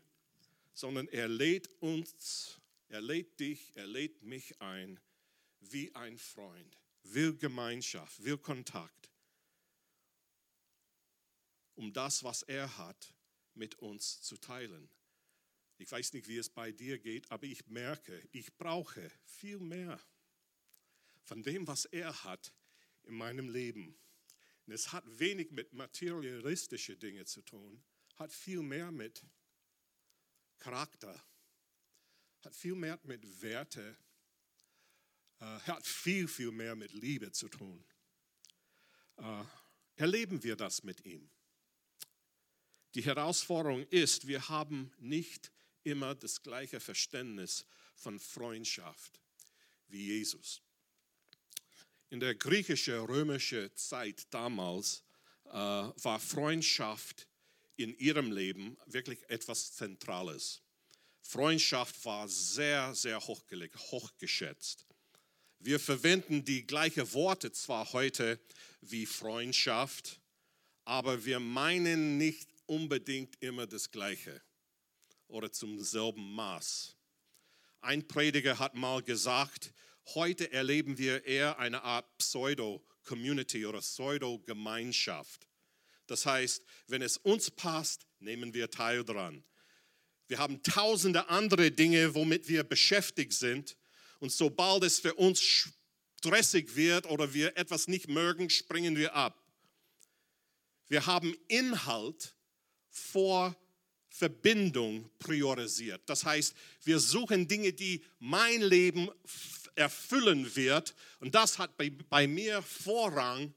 sondern 0.72 1.08
er 1.08 1.28
lädt 1.28 1.68
uns, 1.82 2.58
er 2.88 3.02
lädt 3.02 3.38
dich, 3.38 3.70
er 3.76 3.86
lädt 3.86 4.22
mich 4.22 4.58
ein 4.62 4.98
wie 5.60 5.94
ein 5.94 6.16
Freund, 6.16 6.78
will 7.02 7.36
Gemeinschaft, 7.36 8.24
will 8.24 8.38
Kontakt, 8.38 9.10
um 11.74 11.92
das, 11.92 12.24
was 12.24 12.42
er 12.44 12.78
hat, 12.78 13.14
mit 13.52 13.74
uns 13.74 14.22
zu 14.22 14.38
teilen. 14.38 14.88
Ich 15.80 15.90
weiß 15.90 16.12
nicht, 16.12 16.28
wie 16.28 16.36
es 16.36 16.50
bei 16.50 16.72
dir 16.72 16.98
geht, 16.98 17.30
aber 17.32 17.44
ich 17.44 17.66
merke, 17.66 18.22
ich 18.32 18.54
brauche 18.58 19.10
viel 19.24 19.58
mehr 19.58 19.98
von 21.22 21.42
dem, 21.42 21.66
was 21.66 21.86
er 21.86 22.22
hat 22.22 22.52
in 23.04 23.14
meinem 23.14 23.48
Leben. 23.48 23.98
Und 24.66 24.74
es 24.74 24.92
hat 24.92 25.04
wenig 25.18 25.52
mit 25.52 25.72
materialistischen 25.72 26.98
Dingen 26.98 27.24
zu 27.24 27.40
tun, 27.40 27.82
hat 28.16 28.30
viel 28.30 28.60
mehr 28.60 28.92
mit 28.92 29.24
Charakter, 30.58 31.18
hat 32.44 32.54
viel 32.54 32.74
mehr 32.74 33.00
mit 33.04 33.40
Werte, 33.40 33.96
äh, 35.38 35.44
hat 35.44 35.86
viel, 35.86 36.28
viel 36.28 36.52
mehr 36.52 36.76
mit 36.76 36.92
Liebe 36.92 37.32
zu 37.32 37.48
tun. 37.48 37.82
Äh, 39.16 39.44
erleben 39.96 40.42
wir 40.42 40.56
das 40.56 40.82
mit 40.82 41.06
ihm? 41.06 41.30
Die 42.94 43.02
Herausforderung 43.02 43.86
ist, 43.86 44.26
wir 44.26 44.50
haben 44.50 44.92
nicht 44.98 45.50
immer 45.84 46.14
das 46.14 46.42
gleiche 46.42 46.80
Verständnis 46.80 47.64
von 47.94 48.18
Freundschaft 48.18 49.20
wie 49.88 50.06
Jesus. 50.06 50.62
In 52.10 52.20
der 52.20 52.34
griechische-römische 52.34 53.72
Zeit 53.74 54.26
damals 54.30 55.04
äh, 55.46 55.52
war 55.52 56.18
Freundschaft 56.18 57.28
in 57.76 57.96
ihrem 57.98 58.32
Leben 58.32 58.76
wirklich 58.86 59.28
etwas 59.28 59.72
Zentrales. 59.74 60.62
Freundschaft 61.20 62.04
war 62.04 62.28
sehr, 62.28 62.94
sehr 62.94 63.20
hochgelegt, 63.20 63.76
hochgeschätzt. 63.76 64.86
Wir 65.60 65.78
verwenden 65.78 66.44
die 66.44 66.66
gleichen 66.66 67.12
Worte 67.12 67.52
zwar 67.52 67.92
heute 67.92 68.40
wie 68.80 69.06
Freundschaft, 69.06 70.20
aber 70.84 71.24
wir 71.24 71.38
meinen 71.38 72.16
nicht 72.16 72.48
unbedingt 72.66 73.40
immer 73.42 73.66
das 73.66 73.90
Gleiche 73.90 74.42
oder 75.30 75.50
zum 75.52 75.80
selben 75.80 76.34
Maß. 76.34 76.96
Ein 77.80 78.06
Prediger 78.06 78.58
hat 78.58 78.74
mal 78.74 79.02
gesagt, 79.02 79.72
heute 80.14 80.52
erleben 80.52 80.98
wir 80.98 81.24
eher 81.24 81.58
eine 81.58 81.82
Art 81.82 82.06
Pseudo-Community 82.18 83.64
oder 83.66 83.80
Pseudo-Gemeinschaft. 83.80 85.48
Das 86.06 86.26
heißt, 86.26 86.62
wenn 86.88 87.02
es 87.02 87.16
uns 87.16 87.50
passt, 87.50 88.06
nehmen 88.18 88.52
wir 88.52 88.70
teil 88.70 89.04
dran. 89.04 89.44
Wir 90.26 90.38
haben 90.38 90.62
tausende 90.62 91.28
andere 91.28 91.70
Dinge, 91.70 92.14
womit 92.14 92.48
wir 92.48 92.62
beschäftigt 92.62 93.32
sind. 93.32 93.76
Und 94.18 94.30
sobald 94.30 94.84
es 94.84 95.00
für 95.00 95.14
uns 95.14 95.70
stressig 96.20 96.76
wird 96.76 97.06
oder 97.06 97.32
wir 97.32 97.56
etwas 97.56 97.88
nicht 97.88 98.08
mögen, 98.08 98.50
springen 98.50 98.96
wir 98.96 99.14
ab. 99.14 99.42
Wir 100.88 101.06
haben 101.06 101.34
Inhalt 101.48 102.34
vor 102.90 103.56
Verbindung 104.10 105.08
priorisiert. 105.18 106.02
Das 106.06 106.24
heißt, 106.24 106.54
wir 106.84 106.98
suchen 106.98 107.46
Dinge, 107.46 107.72
die 107.72 108.04
mein 108.18 108.60
Leben 108.60 109.08
erfüllen 109.76 110.54
wird. 110.56 110.94
Und 111.20 111.34
das 111.34 111.58
hat 111.58 111.76
bei, 111.76 111.90
bei 111.90 112.26
mir 112.26 112.60
Vorrang. 112.60 113.54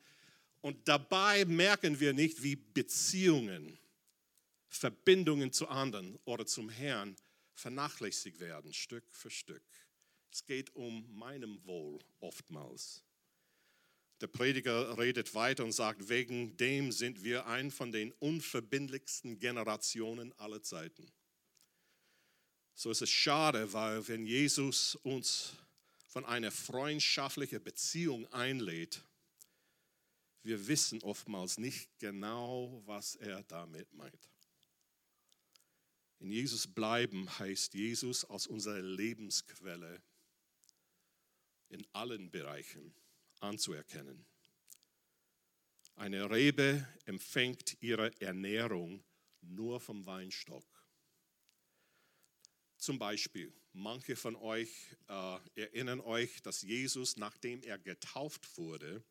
Und 0.61 0.87
dabei 0.87 1.43
merken 1.45 1.99
wir 1.99 2.13
nicht, 2.13 2.41
wie 2.41 2.55
Beziehungen, 2.55 3.77
Verbindungen 4.69 5.51
zu 5.51 5.67
anderen 5.67 6.17
oder 6.23 6.45
zum 6.45 6.69
Herrn 6.69 7.15
vernachlässigt 7.53 8.39
werden, 8.39 8.73
Stück 8.73 9.03
für 9.11 9.29
Stück. 9.29 9.63
Es 10.31 10.45
geht 10.45 10.73
um 10.75 11.05
meinem 11.17 11.63
Wohl 11.65 11.99
oftmals. 12.19 13.03
Der 14.21 14.27
Prediger 14.27 14.97
redet 14.97 15.35
weiter 15.35 15.63
und 15.63 15.71
sagt, 15.71 16.07
wegen 16.09 16.55
dem 16.57 16.91
sind 16.91 17.23
wir 17.23 17.47
ein 17.47 17.71
von 17.71 17.91
den 17.91 18.11
unverbindlichsten 18.13 19.39
Generationen 19.39 20.31
aller 20.39 20.61
Zeiten. 20.61 21.11
So 22.75 22.89
ist 22.89 23.01
es 23.01 23.09
schade, 23.09 23.73
weil 23.73 24.07
wenn 24.07 24.25
Jesus 24.25 24.95
uns 24.95 25.53
von 26.07 26.25
einer 26.25 26.51
freundschaftlichen 26.51 27.63
Beziehung 27.63 28.31
einlädt, 28.31 29.03
wir 30.43 30.67
wissen 30.67 31.01
oftmals 31.01 31.57
nicht 31.57 31.89
genau, 31.99 32.81
was 32.85 33.15
er 33.15 33.43
damit 33.43 33.91
meint. 33.93 34.29
In 36.19 36.31
Jesus 36.31 36.67
bleiben 36.67 37.27
heißt 37.39 37.73
Jesus 37.73 38.25
als 38.25 38.47
unsere 38.47 38.81
Lebensquelle 38.81 40.01
in 41.69 41.85
allen 41.93 42.29
Bereichen 42.29 42.93
anzuerkennen. 43.43 44.25
Eine 45.95 46.29
Rebe 46.29 46.87
empfängt 47.05 47.77
ihre 47.81 48.19
Ernährung 48.19 49.03
nur 49.41 49.79
vom 49.79 50.05
Weinstock. 50.05 50.65
Zum 52.77 52.97
Beispiel, 52.99 53.53
manche 53.73 54.15
von 54.15 54.35
euch 54.35 54.69
äh, 55.07 55.39
erinnern 55.55 56.01
euch, 56.01 56.41
dass 56.41 56.63
Jesus, 56.63 57.17
nachdem 57.17 57.61
er 57.63 57.77
getauft 57.77 58.57
wurde, 58.57 59.03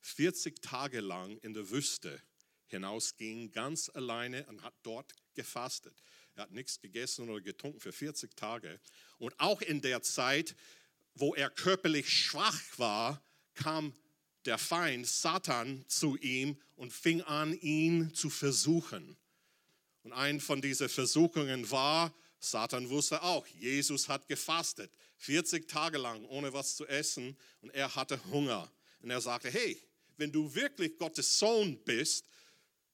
40 0.00 0.60
Tage 0.60 1.00
lang 1.00 1.38
in 1.38 1.54
der 1.54 1.70
Wüste 1.70 2.20
hinausging, 2.66 3.52
ganz 3.52 3.88
alleine 3.88 4.44
und 4.46 4.62
hat 4.62 4.74
dort 4.82 5.14
gefastet. 5.34 6.02
Er 6.34 6.42
hat 6.42 6.50
nichts 6.50 6.80
gegessen 6.80 7.28
oder 7.28 7.40
getrunken 7.40 7.80
für 7.80 7.92
40 7.92 8.36
Tage. 8.36 8.80
Und 9.18 9.38
auch 9.38 9.62
in 9.62 9.80
der 9.80 10.02
Zeit, 10.02 10.56
wo 11.14 11.34
er 11.34 11.48
körperlich 11.48 12.10
schwach 12.10 12.60
war, 12.76 13.22
kam 13.56 13.92
der 14.44 14.58
Feind 14.58 15.06
Satan 15.06 15.84
zu 15.88 16.16
ihm 16.18 16.56
und 16.76 16.92
fing 16.92 17.22
an, 17.22 17.58
ihn 17.60 18.14
zu 18.14 18.30
versuchen. 18.30 19.16
Und 20.04 20.12
ein 20.12 20.40
von 20.40 20.62
diesen 20.62 20.88
Versuchungen 20.88 21.68
war, 21.70 22.14
Satan 22.38 22.88
wusste 22.90 23.22
auch, 23.22 23.46
Jesus 23.46 24.08
hat 24.08 24.28
gefastet, 24.28 24.92
40 25.18 25.68
Tage 25.68 25.98
lang 25.98 26.24
ohne 26.26 26.52
was 26.52 26.76
zu 26.76 26.86
essen 26.86 27.36
und 27.60 27.70
er 27.70 27.94
hatte 27.96 28.22
Hunger. 28.30 28.70
Und 29.00 29.10
er 29.10 29.20
sagte, 29.20 29.50
hey, 29.50 29.80
wenn 30.16 30.30
du 30.30 30.54
wirklich 30.54 30.96
Gottes 30.96 31.38
Sohn 31.38 31.78
bist, 31.84 32.26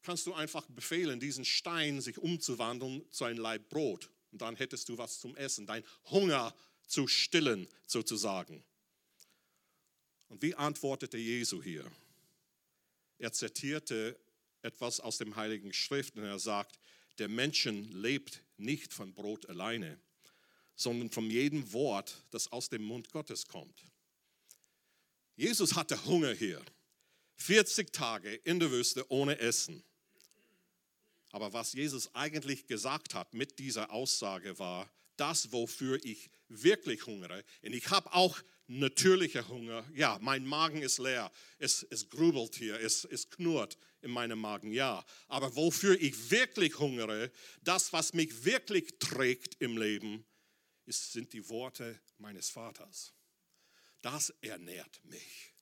kannst 0.02 0.26
du 0.26 0.34
einfach 0.34 0.66
befehlen, 0.68 1.20
diesen 1.20 1.44
Stein 1.44 2.00
sich 2.00 2.18
umzuwandeln 2.18 3.04
zu 3.10 3.24
einem 3.24 3.38
Leib 3.38 3.68
Brot. 3.68 4.10
Und 4.30 4.40
dann 4.40 4.56
hättest 4.56 4.88
du 4.88 4.98
was 4.98 5.20
zum 5.20 5.36
Essen, 5.36 5.66
dein 5.66 5.84
Hunger 6.10 6.54
zu 6.86 7.06
stillen 7.06 7.68
sozusagen. 7.86 8.64
Und 10.32 10.40
wie 10.40 10.54
antwortete 10.54 11.18
Jesu 11.18 11.62
hier? 11.62 11.84
Er 13.18 13.34
zitierte 13.34 14.18
etwas 14.62 14.98
aus 14.98 15.18
dem 15.18 15.36
Heiligen 15.36 15.74
Schrift 15.74 16.16
und 16.16 16.24
er 16.24 16.38
sagt, 16.38 16.80
der 17.18 17.28
Menschen 17.28 17.84
lebt 17.92 18.42
nicht 18.56 18.94
von 18.94 19.12
Brot 19.12 19.46
alleine, 19.50 20.00
sondern 20.74 21.10
von 21.10 21.30
jedem 21.30 21.70
Wort, 21.74 22.24
das 22.30 22.50
aus 22.50 22.70
dem 22.70 22.82
Mund 22.82 23.10
Gottes 23.10 23.46
kommt. 23.46 23.84
Jesus 25.36 25.74
hatte 25.74 26.02
Hunger 26.06 26.32
hier, 26.32 26.64
40 27.36 27.92
Tage 27.92 28.34
in 28.36 28.58
der 28.58 28.70
Wüste 28.70 29.04
ohne 29.10 29.38
Essen. 29.38 29.84
Aber 31.30 31.52
was 31.52 31.74
Jesus 31.74 32.14
eigentlich 32.14 32.66
gesagt 32.66 33.12
hat 33.12 33.34
mit 33.34 33.58
dieser 33.58 33.90
Aussage 33.90 34.58
war, 34.58 34.90
das, 35.18 35.52
wofür 35.52 36.02
ich 36.02 36.30
wirklich 36.48 37.04
hungere, 37.04 37.44
und 37.60 37.74
ich 37.74 37.90
habe 37.90 38.10
auch 38.14 38.42
natürlicher 38.66 39.48
Hunger. 39.48 39.84
Ja, 39.94 40.18
mein 40.20 40.46
Magen 40.46 40.82
ist 40.82 40.98
leer. 40.98 41.30
Es, 41.58 41.82
es 41.90 42.08
grübelt 42.08 42.56
hier, 42.56 42.80
es, 42.80 43.04
es 43.04 43.28
knurrt 43.28 43.78
in 44.00 44.10
meinem 44.10 44.38
Magen, 44.38 44.72
ja. 44.72 45.04
Aber 45.28 45.54
wofür 45.56 46.00
ich 46.00 46.30
wirklich 46.30 46.78
hungere, 46.78 47.30
das, 47.62 47.92
was 47.92 48.12
mich 48.12 48.44
wirklich 48.44 48.98
trägt 48.98 49.60
im 49.60 49.76
Leben, 49.76 50.24
ist, 50.86 51.12
sind 51.12 51.32
die 51.32 51.48
Worte 51.48 52.00
meines 52.18 52.50
Vaters. 52.50 53.14
Das 54.00 54.30
ernährt 54.40 55.04
mich. 55.04 55.54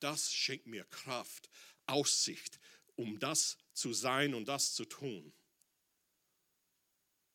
Das 0.00 0.32
schenkt 0.32 0.66
mir 0.66 0.84
Kraft, 0.84 1.48
Aussicht, 1.86 2.58
um 2.96 3.18
das 3.18 3.58
zu 3.72 3.92
sein 3.92 4.34
und 4.34 4.46
das 4.46 4.74
zu 4.74 4.84
tun, 4.84 5.32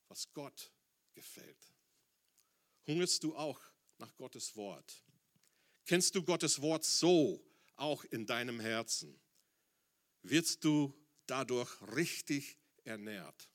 was 0.08 0.32
Gott 0.34 0.72
gefällt. 1.14 1.74
Hungerst 2.88 3.24
du 3.24 3.36
auch 3.36 3.60
nach 3.98 4.16
Gottes 4.16 4.56
Wort? 4.56 5.04
Kennst 5.86 6.16
du 6.16 6.24
Gottes 6.24 6.62
Wort 6.62 6.84
so 6.84 7.44
auch 7.76 8.04
in 8.06 8.26
deinem 8.26 8.60
Herzen? 8.60 9.20
Wirst 10.24 10.64
du 10.64 10.94
dadurch 11.28 11.70
richtig 11.96 12.58
ernährt. 12.84 13.50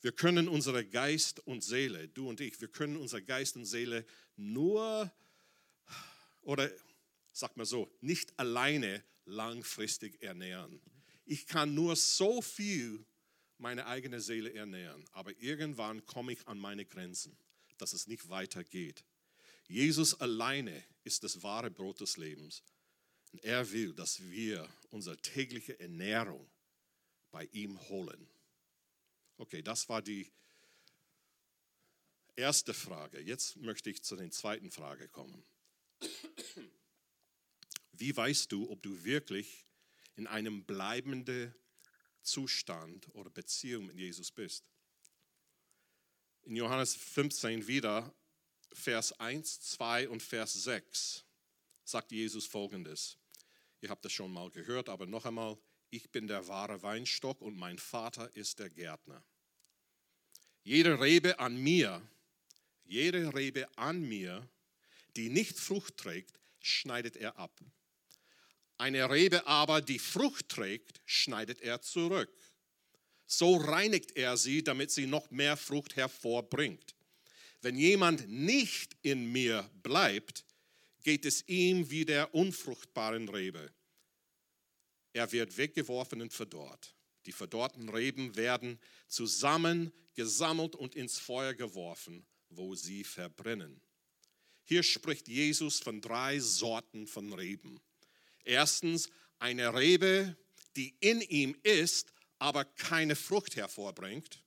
Wir 0.00 0.12
können 0.12 0.48
unsere 0.48 0.86
Geist 0.86 1.40
und 1.46 1.64
Seele, 1.64 2.08
du 2.08 2.28
und 2.28 2.40
ich, 2.40 2.60
wir 2.60 2.68
können 2.68 2.96
unsere 2.96 3.22
Geist 3.22 3.56
und 3.56 3.64
Seele 3.64 4.06
nur, 4.36 5.12
oder 6.42 6.70
sag 7.32 7.56
mal 7.56 7.66
so, 7.66 7.90
nicht 8.00 8.38
alleine 8.38 9.02
langfristig 9.24 10.22
ernähren. 10.22 10.80
Ich 11.24 11.46
kann 11.46 11.74
nur 11.74 11.96
so 11.96 12.40
viel 12.40 13.04
meine 13.58 13.86
eigene 13.86 14.20
Seele 14.20 14.52
ernähren, 14.52 15.04
aber 15.12 15.36
irgendwann 15.40 16.04
komme 16.06 16.32
ich 16.32 16.46
an 16.46 16.58
meine 16.58 16.84
Grenzen, 16.84 17.36
dass 17.78 17.92
es 17.92 18.06
nicht 18.06 18.28
weitergeht. 18.28 19.04
Jesus 19.68 20.20
alleine 20.20 20.82
ist 21.04 21.24
das 21.24 21.42
wahre 21.42 21.70
Brot 21.70 22.00
des 22.00 22.16
Lebens. 22.16 22.62
Und 23.32 23.44
er 23.44 23.70
will, 23.72 23.92
dass 23.94 24.22
wir 24.22 24.68
unsere 24.90 25.16
tägliche 25.16 25.78
Ernährung 25.78 26.48
bei 27.30 27.44
ihm 27.52 27.78
holen. 27.88 28.28
Okay, 29.38 29.62
das 29.62 29.88
war 29.88 30.00
die 30.00 30.30
erste 32.36 32.72
Frage. 32.72 33.20
Jetzt 33.20 33.56
möchte 33.56 33.90
ich 33.90 34.02
zu 34.02 34.16
der 34.16 34.30
zweiten 34.30 34.70
Frage 34.70 35.08
kommen. 35.08 35.44
Wie 37.92 38.16
weißt 38.16 38.52
du, 38.52 38.70
ob 38.70 38.82
du 38.82 39.04
wirklich 39.04 39.66
in 40.16 40.26
einem 40.26 40.64
bleibenden 40.64 41.54
Zustand 42.22 43.08
oder 43.14 43.30
Beziehung 43.30 43.86
mit 43.86 43.96
Jesus 43.96 44.30
bist? 44.30 44.68
In 46.46 46.54
Johannes 46.54 46.94
15 46.94 47.66
wieder, 47.66 48.14
Vers 48.72 49.18
1, 49.18 49.62
2 49.62 50.08
und 50.08 50.22
Vers 50.22 50.52
6 50.52 51.24
sagt 51.82 52.12
Jesus 52.12 52.46
folgendes. 52.46 53.18
Ihr 53.80 53.90
habt 53.90 54.04
das 54.04 54.12
schon 54.12 54.32
mal 54.32 54.48
gehört, 54.52 54.88
aber 54.88 55.06
noch 55.06 55.24
einmal, 55.24 55.58
ich 55.90 56.08
bin 56.12 56.28
der 56.28 56.46
wahre 56.46 56.80
Weinstock 56.84 57.40
und 57.42 57.56
mein 57.56 57.78
Vater 57.78 58.30
ist 58.36 58.60
der 58.60 58.70
Gärtner. 58.70 59.24
Jede 60.62 61.00
Rebe 61.00 61.40
an 61.40 61.56
mir, 61.56 62.00
jede 62.84 63.34
Rebe 63.34 63.66
an 63.76 64.02
mir, 64.02 64.48
die 65.16 65.30
nicht 65.30 65.58
Frucht 65.58 65.96
trägt, 65.96 66.38
schneidet 66.60 67.16
er 67.16 67.38
ab. 67.38 67.60
Eine 68.78 69.10
Rebe 69.10 69.48
aber, 69.48 69.80
die 69.80 69.98
Frucht 69.98 70.48
trägt, 70.48 71.00
schneidet 71.06 71.60
er 71.60 71.82
zurück. 71.82 72.32
So 73.26 73.56
reinigt 73.56 74.16
er 74.16 74.36
sie, 74.36 74.62
damit 74.62 74.90
sie 74.90 75.06
noch 75.06 75.30
mehr 75.30 75.56
Frucht 75.56 75.96
hervorbringt. 75.96 76.94
Wenn 77.60 77.76
jemand 77.76 78.28
nicht 78.28 78.96
in 79.02 79.32
mir 79.32 79.68
bleibt, 79.82 80.44
geht 81.02 81.24
es 81.24 81.46
ihm 81.48 81.90
wie 81.90 82.04
der 82.04 82.34
unfruchtbaren 82.34 83.28
Rebe. 83.28 83.72
Er 85.12 85.32
wird 85.32 85.56
weggeworfen 85.56 86.20
und 86.20 86.32
verdorrt. 86.32 86.94
Die 87.26 87.32
verdorrten 87.32 87.88
Reben 87.88 88.36
werden 88.36 88.78
zusammen 89.08 89.92
gesammelt 90.14 90.76
und 90.76 90.94
ins 90.94 91.18
Feuer 91.18 91.54
geworfen, 91.54 92.24
wo 92.48 92.74
sie 92.74 93.02
verbrennen. 93.02 93.80
Hier 94.64 94.82
spricht 94.82 95.28
Jesus 95.28 95.78
von 95.78 96.00
drei 96.00 96.38
Sorten 96.40 97.06
von 97.06 97.32
Reben. 97.32 97.80
Erstens 98.44 99.10
eine 99.38 99.74
Rebe, 99.74 100.36
die 100.76 100.96
in 101.00 101.20
ihm 101.20 101.56
ist, 101.62 102.12
aber 102.38 102.64
keine 102.64 103.16
Frucht 103.16 103.56
hervorbringt. 103.56 104.42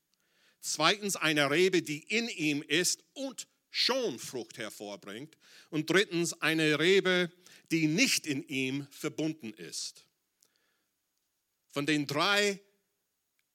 Zweitens 0.62 1.16
eine 1.16 1.50
Rebe, 1.50 1.82
die 1.82 2.00
in 2.00 2.28
ihm 2.30 2.62
ist 2.62 3.04
und 3.14 3.48
schon 3.70 4.20
Frucht 4.20 4.58
hervorbringt. 4.58 5.38
Und 5.70 5.90
drittens 5.90 6.34
eine 6.42 6.80
Rebe, 6.80 7.32
die 7.72 7.88
nicht 7.88 8.26
in 8.26 8.44
ihm 8.48 8.88
verbunden 8.92 9.54
ist. 9.54 10.06
Von 11.72 11.86
den 11.86 12.08
drei 12.08 12.60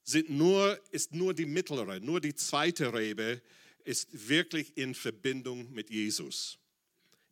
sind 0.04 0.30
nur, 0.30 0.80
ist 0.92 1.14
nur 1.14 1.34
die 1.34 1.46
mittlere, 1.46 2.00
nur 2.00 2.20
die 2.20 2.34
zweite 2.34 2.92
Rebe 2.92 3.42
ist 3.84 4.28
wirklich 4.28 4.76
in 4.76 4.94
Verbindung 4.94 5.70
mit 5.72 5.90
Jesus, 5.90 6.58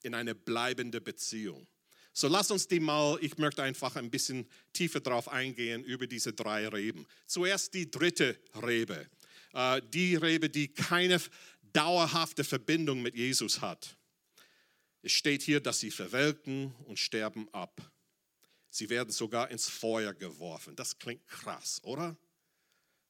in 0.03 0.15
eine 0.15 0.35
bleibende 0.35 1.01
Beziehung. 1.01 1.67
So 2.13 2.29
lass 2.29 2.51
uns 2.51 2.69
die 2.69 2.81
mal, 2.81 3.19
ich 3.23 3.39
möchte 3.39 3.63
einfach 3.63 3.97
ein 3.97 4.11
bisschen 4.11 4.47
tiefer 4.73 5.01
darauf 5.01 5.29
eingehen 5.29 5.83
über 5.83 6.07
diese 6.07 6.33
drei 6.33 6.69
Reben. 6.69 7.07
Zuerst 7.27 7.73
die 7.73 7.91
dritte 7.91 8.39
Rebe, 8.63 9.09
äh, 9.55 9.81
die 9.93 10.17
Rebe, 10.17 10.51
die 10.51 10.69
keine 10.69 11.21
dauerhafte 11.73 12.45
Verbindung 12.45 13.01
mit 13.01 13.17
Jesus 13.17 13.61
hat. 13.61 13.97
Es 15.01 15.13
steht 15.13 15.43
hier, 15.43 15.61
dass 15.61 15.81
sie 15.81 15.91
verwelken 15.91 16.75
und 16.85 16.99
sterben 16.99 17.49
ab. 17.53 17.91
Sie 18.71 18.89
werden 18.89 19.11
sogar 19.11 19.51
ins 19.51 19.69
Feuer 19.69 20.15
geworfen. 20.15 20.77
Das 20.77 20.99
klingt 20.99 21.27
krass, 21.27 21.81
oder? 21.83 22.17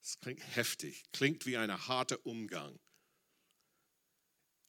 Das 0.00 0.18
klingt 0.20 0.40
heftig, 0.56 1.04
klingt 1.12 1.46
wie 1.46 1.56
ein 1.56 1.86
harter 1.86 2.24
Umgang. 2.24 2.78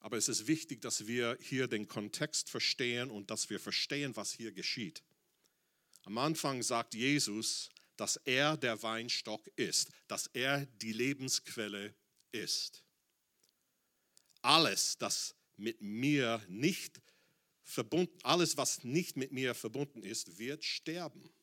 Aber 0.04 0.18
es 0.18 0.28
ist 0.28 0.48
wichtig, 0.48 0.82
dass 0.82 1.08
wir 1.08 1.38
hier 1.42 1.68
den 1.68 1.88
Kontext 1.88 2.50
verstehen 2.50 3.10
und 3.10 3.32
dass 3.32 3.50
wir 3.50 3.58
verstehen, 3.58 4.18
was 4.18 4.34
hier 4.34 4.52
geschieht. 4.52 5.02
Am 6.04 6.18
Anfang 6.18 6.62
sagt 6.62 6.94
Jesus, 6.94 7.70
dass 7.96 8.18
er 8.18 8.58
der 8.58 8.84
Weinstock 8.84 9.48
ist, 9.56 9.92
dass 10.10 10.28
er 10.28 10.66
die 10.66 10.92
Lebensquelle 10.92 11.96
ist. 12.34 12.84
Alles, 14.42 14.98
das 14.98 15.36
mit 15.56 15.82
mir 15.82 16.44
nicht 16.50 17.02
verbunden, 17.64 18.18
alles, 18.24 18.58
was 18.58 18.84
nicht 18.84 19.16
mit 19.16 19.32
mir 19.32 19.56
verbunden 19.56 20.04
ist, 20.04 20.38
wird 20.38 20.66
sterben. 20.66 21.34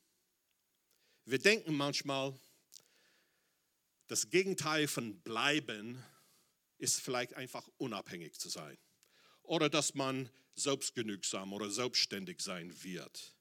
Wir 1.24 1.38
denken 1.38 1.74
manchmal, 1.74 2.38
das 4.06 4.28
Gegenteil 4.28 4.86
von 4.86 5.18
bleiben 5.22 6.04
ist 6.80 7.00
vielleicht 7.00 7.34
einfach 7.34 7.68
unabhängig 7.78 8.38
zu 8.38 8.48
sein 8.48 8.78
oder 9.42 9.68
dass 9.68 9.94
man 9.94 10.30
selbstgenügsam 10.54 11.52
oder 11.52 11.70
selbstständig 11.70 12.40
sein 12.40 12.72
wird. 12.82 13.34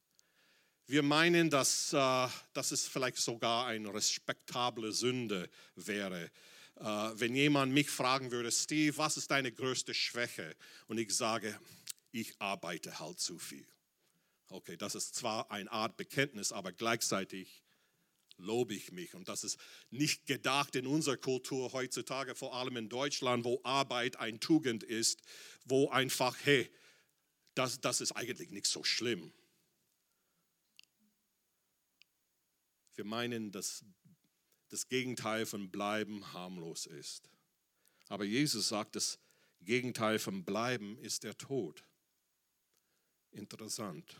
Wir 0.87 1.03
meinen, 1.03 1.49
dass, 1.49 1.93
äh, 1.93 2.27
dass 2.53 2.71
es 2.71 2.87
vielleicht 2.87 3.17
sogar 3.17 3.67
eine 3.67 3.93
respektable 3.93 4.91
Sünde 4.91 5.49
wäre, 5.75 6.31
äh, 6.77 6.83
wenn 6.83 7.35
jemand 7.35 7.73
mich 7.73 7.89
fragen 7.89 8.31
würde, 8.31 8.51
Steve, 8.51 8.97
was 8.97 9.17
ist 9.17 9.29
deine 9.29 9.51
größte 9.51 9.93
Schwäche? 9.93 10.55
Und 10.87 10.97
ich 10.97 11.15
sage, 11.15 11.59
ich 12.11 12.33
arbeite 12.41 12.99
halt 12.99 13.19
zu 13.19 13.37
viel. 13.37 13.67
Okay, 14.47 14.77
das 14.77 14.95
ist 14.95 15.13
zwar 15.13 15.51
eine 15.51 15.71
Art 15.71 15.95
Bekenntnis, 15.95 16.51
aber 16.51 16.71
gleichzeitig 16.71 17.61
lobe 18.39 18.73
ich 18.73 18.91
mich. 18.91 19.13
Und 19.13 19.27
das 19.27 19.43
ist 19.43 19.59
nicht 19.89 20.25
gedacht 20.25 20.75
in 20.75 20.87
unserer 20.87 21.17
Kultur 21.17 21.71
heutzutage, 21.73 22.35
vor 22.35 22.55
allem 22.55 22.77
in 22.77 22.89
Deutschland, 22.89 23.45
wo 23.45 23.59
Arbeit 23.63 24.17
ein 24.17 24.39
Tugend 24.39 24.83
ist, 24.83 25.21
wo 25.65 25.89
einfach, 25.89 26.35
hey, 26.43 26.69
das, 27.53 27.79
das 27.81 28.01
ist 28.01 28.13
eigentlich 28.13 28.51
nicht 28.51 28.67
so 28.67 28.83
schlimm. 28.83 29.33
Wir 32.95 33.05
meinen, 33.05 33.51
dass 33.51 33.83
das 34.69 34.87
Gegenteil 34.87 35.45
von 35.45 35.69
Bleiben 35.69 36.33
harmlos 36.33 36.85
ist. 36.85 37.29
Aber 38.07 38.23
Jesus 38.23 38.69
sagt, 38.69 38.95
das 38.95 39.19
Gegenteil 39.61 40.19
von 40.19 40.43
Bleiben 40.43 40.97
ist 40.99 41.23
der 41.23 41.37
Tod. 41.37 41.83
Interessant. 43.31 44.17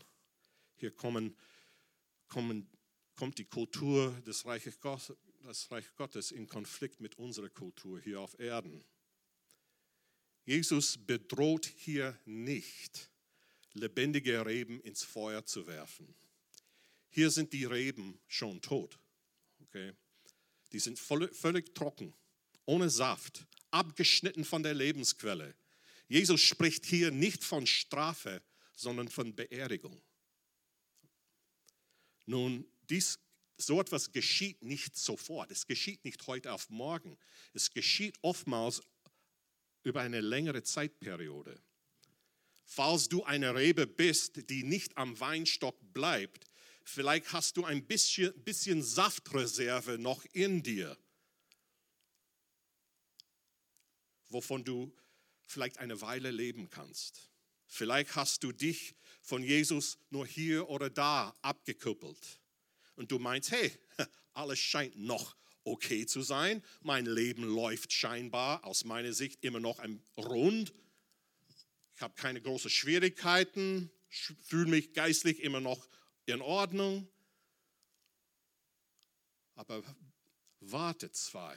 Hier 0.76 0.90
kommen, 0.90 1.36
kommen 2.28 2.70
kommt 3.20 3.36
die 3.36 3.44
Kultur 3.44 4.18
des 4.26 4.46
Reiches 4.46 4.80
Gottes, 4.80 6.30
in 6.30 6.48
Konflikt 6.48 7.02
mit 7.02 7.18
unserer 7.18 7.50
Kultur 7.50 8.00
hier 8.00 8.18
auf 8.18 8.40
Erden. 8.40 8.82
Jesus 10.46 10.96
bedroht 10.96 11.66
hier 11.66 12.18
nicht, 12.24 13.10
lebendige 13.74 14.46
Reben 14.46 14.80
ins 14.80 15.02
Feuer 15.02 15.44
zu 15.44 15.66
werfen. 15.66 16.14
Hier 17.10 17.30
sind 17.30 17.52
die 17.52 17.66
Reben 17.66 18.18
schon 18.26 18.62
tot. 18.62 18.98
Okay? 19.64 19.92
Die 20.72 20.80
sind 20.80 20.98
völlig 20.98 21.74
trocken, 21.74 22.14
ohne 22.64 22.88
Saft, 22.88 23.44
abgeschnitten 23.70 24.46
von 24.46 24.62
der 24.62 24.72
Lebensquelle. 24.72 25.54
Jesus 26.08 26.40
spricht 26.40 26.86
hier 26.86 27.10
nicht 27.10 27.44
von 27.44 27.66
Strafe, 27.66 28.40
sondern 28.74 29.10
von 29.10 29.36
Beerdigung. 29.36 30.00
Nun, 32.24 32.64
dies, 32.90 33.18
so 33.56 33.80
etwas 33.80 34.12
geschieht 34.12 34.62
nicht 34.62 34.96
sofort. 34.96 35.50
Es 35.50 35.66
geschieht 35.66 36.04
nicht 36.04 36.26
heute 36.26 36.52
auf 36.52 36.68
morgen. 36.70 37.18
Es 37.52 37.70
geschieht 37.70 38.18
oftmals 38.22 38.82
über 39.82 40.00
eine 40.00 40.20
längere 40.20 40.62
Zeitperiode. 40.62 41.60
Falls 42.64 43.08
du 43.08 43.24
eine 43.24 43.54
Rebe 43.54 43.86
bist, 43.86 44.48
die 44.48 44.62
nicht 44.62 44.96
am 44.96 45.18
Weinstock 45.18 45.76
bleibt, 45.92 46.44
vielleicht 46.84 47.32
hast 47.32 47.56
du 47.56 47.64
ein 47.64 47.86
bisschen, 47.86 48.32
bisschen 48.44 48.82
Saftreserve 48.82 49.98
noch 49.98 50.24
in 50.32 50.62
dir, 50.62 50.96
wovon 54.28 54.64
du 54.64 54.94
vielleicht 55.46 55.78
eine 55.78 56.00
Weile 56.00 56.30
leben 56.30 56.70
kannst. 56.70 57.30
Vielleicht 57.66 58.14
hast 58.14 58.42
du 58.44 58.52
dich 58.52 58.94
von 59.20 59.42
Jesus 59.42 59.98
nur 60.10 60.26
hier 60.26 60.68
oder 60.68 60.90
da 60.90 61.36
abgekuppelt. 61.42 62.39
Und 63.00 63.10
du 63.10 63.18
meinst, 63.18 63.50
hey, 63.50 63.72
alles 64.34 64.58
scheint 64.58 64.94
noch 64.94 65.34
okay 65.64 66.04
zu 66.04 66.20
sein, 66.20 66.62
mein 66.82 67.06
Leben 67.06 67.44
läuft 67.44 67.94
scheinbar 67.94 68.62
aus 68.64 68.84
meiner 68.84 69.14
Sicht 69.14 69.42
immer 69.42 69.58
noch 69.58 69.78
ein 69.78 70.02
rund, 70.18 70.74
ich 71.96 72.02
habe 72.02 72.14
keine 72.14 72.42
großen 72.42 72.68
Schwierigkeiten, 72.68 73.90
fühle 74.42 74.66
mich 74.66 74.92
geistlich 74.92 75.40
immer 75.40 75.60
noch 75.60 75.88
in 76.26 76.42
Ordnung, 76.42 77.08
aber 79.54 79.82
warte 80.60 81.10
zwei 81.10 81.56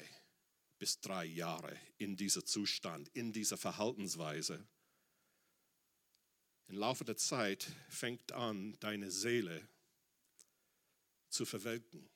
bis 0.80 1.02
drei 1.02 1.26
Jahre 1.26 1.78
in 1.98 2.16
diesem 2.16 2.46
Zustand, 2.46 3.10
in 3.10 3.34
dieser 3.34 3.58
Verhaltensweise. 3.58 4.66
Im 6.68 6.78
Laufe 6.78 7.04
der 7.04 7.18
Zeit 7.18 7.70
fängt 7.90 8.32
an, 8.32 8.78
deine 8.80 9.12
Seele 9.12 9.68
zu 11.34 11.46
verwelken. 11.46 12.10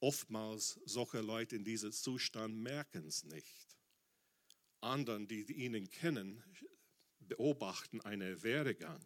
Oftmals 0.00 0.80
solche 0.84 1.20
Leute 1.20 1.56
in 1.56 1.64
diesem 1.64 1.92
Zustand 1.92 2.56
merken 2.56 3.06
es 3.06 3.24
nicht. 3.24 3.76
Anderen, 4.80 5.26
die 5.26 5.42
ihnen 5.52 5.90
kennen, 5.90 6.42
beobachten 7.20 8.00
einen 8.00 8.42
Werdegang, 8.42 9.04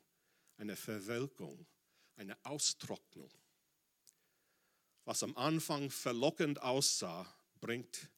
eine 0.56 0.76
Verwelkung, 0.76 1.66
eine 2.16 2.36
Austrocknung. 2.44 3.32
Was 5.04 5.22
am 5.22 5.36
Anfang 5.36 5.90
verlockend 5.90 6.60
aussah, 6.60 7.26
bringt 7.60 8.10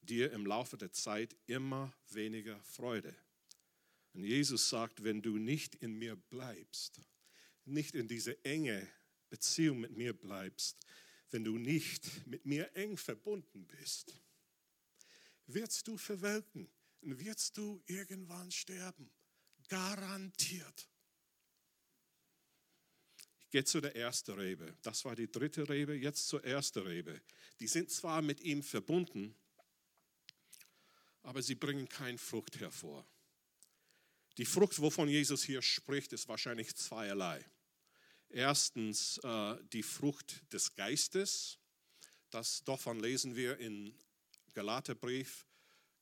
dir 0.00 0.32
im 0.32 0.46
Laufe 0.46 0.76
der 0.76 0.92
Zeit 0.92 1.36
immer 1.46 1.92
weniger 2.08 2.60
Freude. 2.64 3.14
Und 4.14 4.24
Jesus 4.24 4.68
sagt, 4.68 5.04
wenn 5.04 5.22
du 5.22 5.38
nicht 5.38 5.74
in 5.76 5.94
mir 5.94 6.16
bleibst, 6.16 7.00
nicht 7.64 7.94
in 7.94 8.08
diese 8.08 8.42
enge 8.44 8.88
Beziehung 9.34 9.80
mit 9.80 9.96
mir 9.96 10.12
bleibst, 10.12 10.76
wenn 11.32 11.42
du 11.42 11.58
nicht 11.58 12.24
mit 12.28 12.46
mir 12.46 12.72
eng 12.76 12.96
verbunden 12.96 13.66
bist, 13.66 14.14
wirst 15.46 15.88
du 15.88 15.98
verwelken 15.98 16.70
und 17.00 17.18
wirst 17.18 17.56
du 17.56 17.82
irgendwann 17.86 18.52
sterben. 18.52 19.10
Garantiert. 19.66 20.88
Ich 23.40 23.50
gehe 23.50 23.64
zu 23.64 23.80
der 23.80 23.96
ersten 23.96 24.38
Rebe. 24.38 24.76
Das 24.82 25.04
war 25.04 25.16
die 25.16 25.30
dritte 25.30 25.68
Rebe, 25.68 25.94
jetzt 25.94 26.28
zur 26.28 26.44
ersten 26.44 26.86
Rebe. 26.86 27.20
Die 27.58 27.66
sind 27.66 27.90
zwar 27.90 28.22
mit 28.22 28.40
ihm 28.40 28.62
verbunden, 28.62 29.34
aber 31.22 31.42
sie 31.42 31.56
bringen 31.56 31.88
keine 31.88 32.18
Frucht 32.18 32.60
hervor. 32.60 33.04
Die 34.36 34.46
Frucht, 34.46 34.80
wovon 34.80 35.08
Jesus 35.08 35.42
hier 35.42 35.60
spricht, 35.60 36.12
ist 36.12 36.28
wahrscheinlich 36.28 36.76
zweierlei. 36.76 37.44
Erstens 38.34 39.18
äh, 39.18 39.54
die 39.72 39.84
Frucht 39.84 40.42
des 40.52 40.74
Geistes. 40.74 41.60
Das 42.30 42.64
davon 42.64 42.98
lesen 42.98 43.36
wir 43.36 43.58
in 43.58 43.96
Galaterbrief 44.54 45.46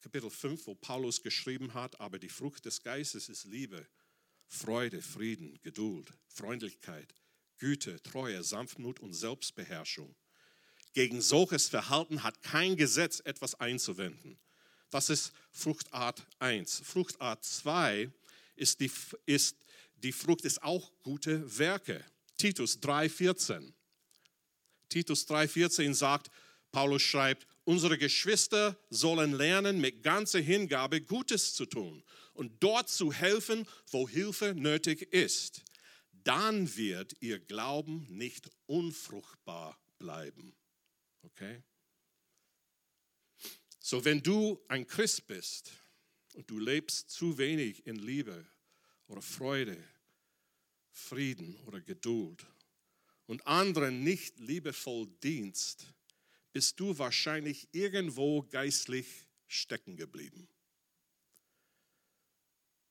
Kapitel 0.01 0.31
5, 0.31 0.65
wo 0.65 0.73
Paulus 0.73 1.21
geschrieben 1.21 1.75
hat, 1.75 1.99
aber 1.99 2.17
die 2.17 2.29
Frucht 2.29 2.65
des 2.65 2.81
Geistes 2.81 3.29
ist 3.29 3.45
Liebe, 3.45 3.87
Freude, 4.47 5.03
Frieden, 5.03 5.59
Geduld, 5.61 6.11
Freundlichkeit, 6.27 7.13
Güte, 7.59 8.01
Treue, 8.01 8.43
Sanftmut 8.43 8.99
und 8.99 9.13
Selbstbeherrschung. 9.13 10.15
Gegen 10.93 11.21
solches 11.21 11.69
Verhalten 11.69 12.23
hat 12.23 12.41
kein 12.41 12.75
Gesetz 12.75 13.21
etwas 13.23 13.53
einzuwenden. 13.59 14.39
Das 14.89 15.11
ist 15.11 15.33
Fruchtart 15.51 16.25
1. 16.39 16.81
Fruchtart 16.83 17.45
2 17.45 18.11
ist 18.55 18.79
die, 18.79 18.91
ist, 19.27 19.55
die 19.97 20.11
Frucht 20.11 20.45
ist 20.45 20.63
auch 20.63 20.91
gute 21.03 21.59
Werke. 21.59 22.03
Titus 22.43 22.77
3,14. 22.81 23.71
Titus 24.89 25.25
3,14 25.29 25.93
sagt, 25.93 26.29
Paulus 26.73 27.01
schreibt, 27.01 27.47
Unsere 27.63 27.97
Geschwister 27.97 28.77
sollen 28.89 29.31
lernen, 29.31 29.79
mit 29.79 30.03
ganzer 30.03 30.41
Hingabe 30.41 30.99
Gutes 30.99 31.53
zu 31.53 31.65
tun 31.65 32.03
und 32.33 32.61
dort 32.61 32.89
zu 32.89 33.13
helfen, 33.13 33.65
wo 33.91 34.09
Hilfe 34.09 34.53
nötig 34.55 35.03
ist. 35.13 35.63
Dann 36.11 36.75
wird 36.75 37.15
ihr 37.21 37.39
Glauben 37.39 38.05
nicht 38.09 38.49
unfruchtbar 38.65 39.79
bleiben. 39.97 40.53
Okay? 41.21 41.63
So, 43.79 44.03
wenn 44.03 44.21
du 44.21 44.61
ein 44.67 44.85
Christ 44.85 45.27
bist 45.27 45.71
und 46.33 46.49
du 46.49 46.59
lebst 46.59 47.09
zu 47.09 47.37
wenig 47.37 47.87
in 47.87 47.95
Liebe 47.95 48.45
oder 49.07 49.21
Freude, 49.21 49.81
Frieden 50.93 51.55
oder 51.65 51.81
Geduld 51.81 52.45
und 53.25 53.45
anderen 53.47 54.03
nicht 54.03 54.39
liebevoll 54.39 55.07
dienst, 55.23 55.93
bist 56.53 56.79
du 56.79 56.97
wahrscheinlich 56.97 57.67
irgendwo 57.71 58.43
geistlich 58.43 59.07
stecken 59.47 59.97
geblieben. 59.97 60.47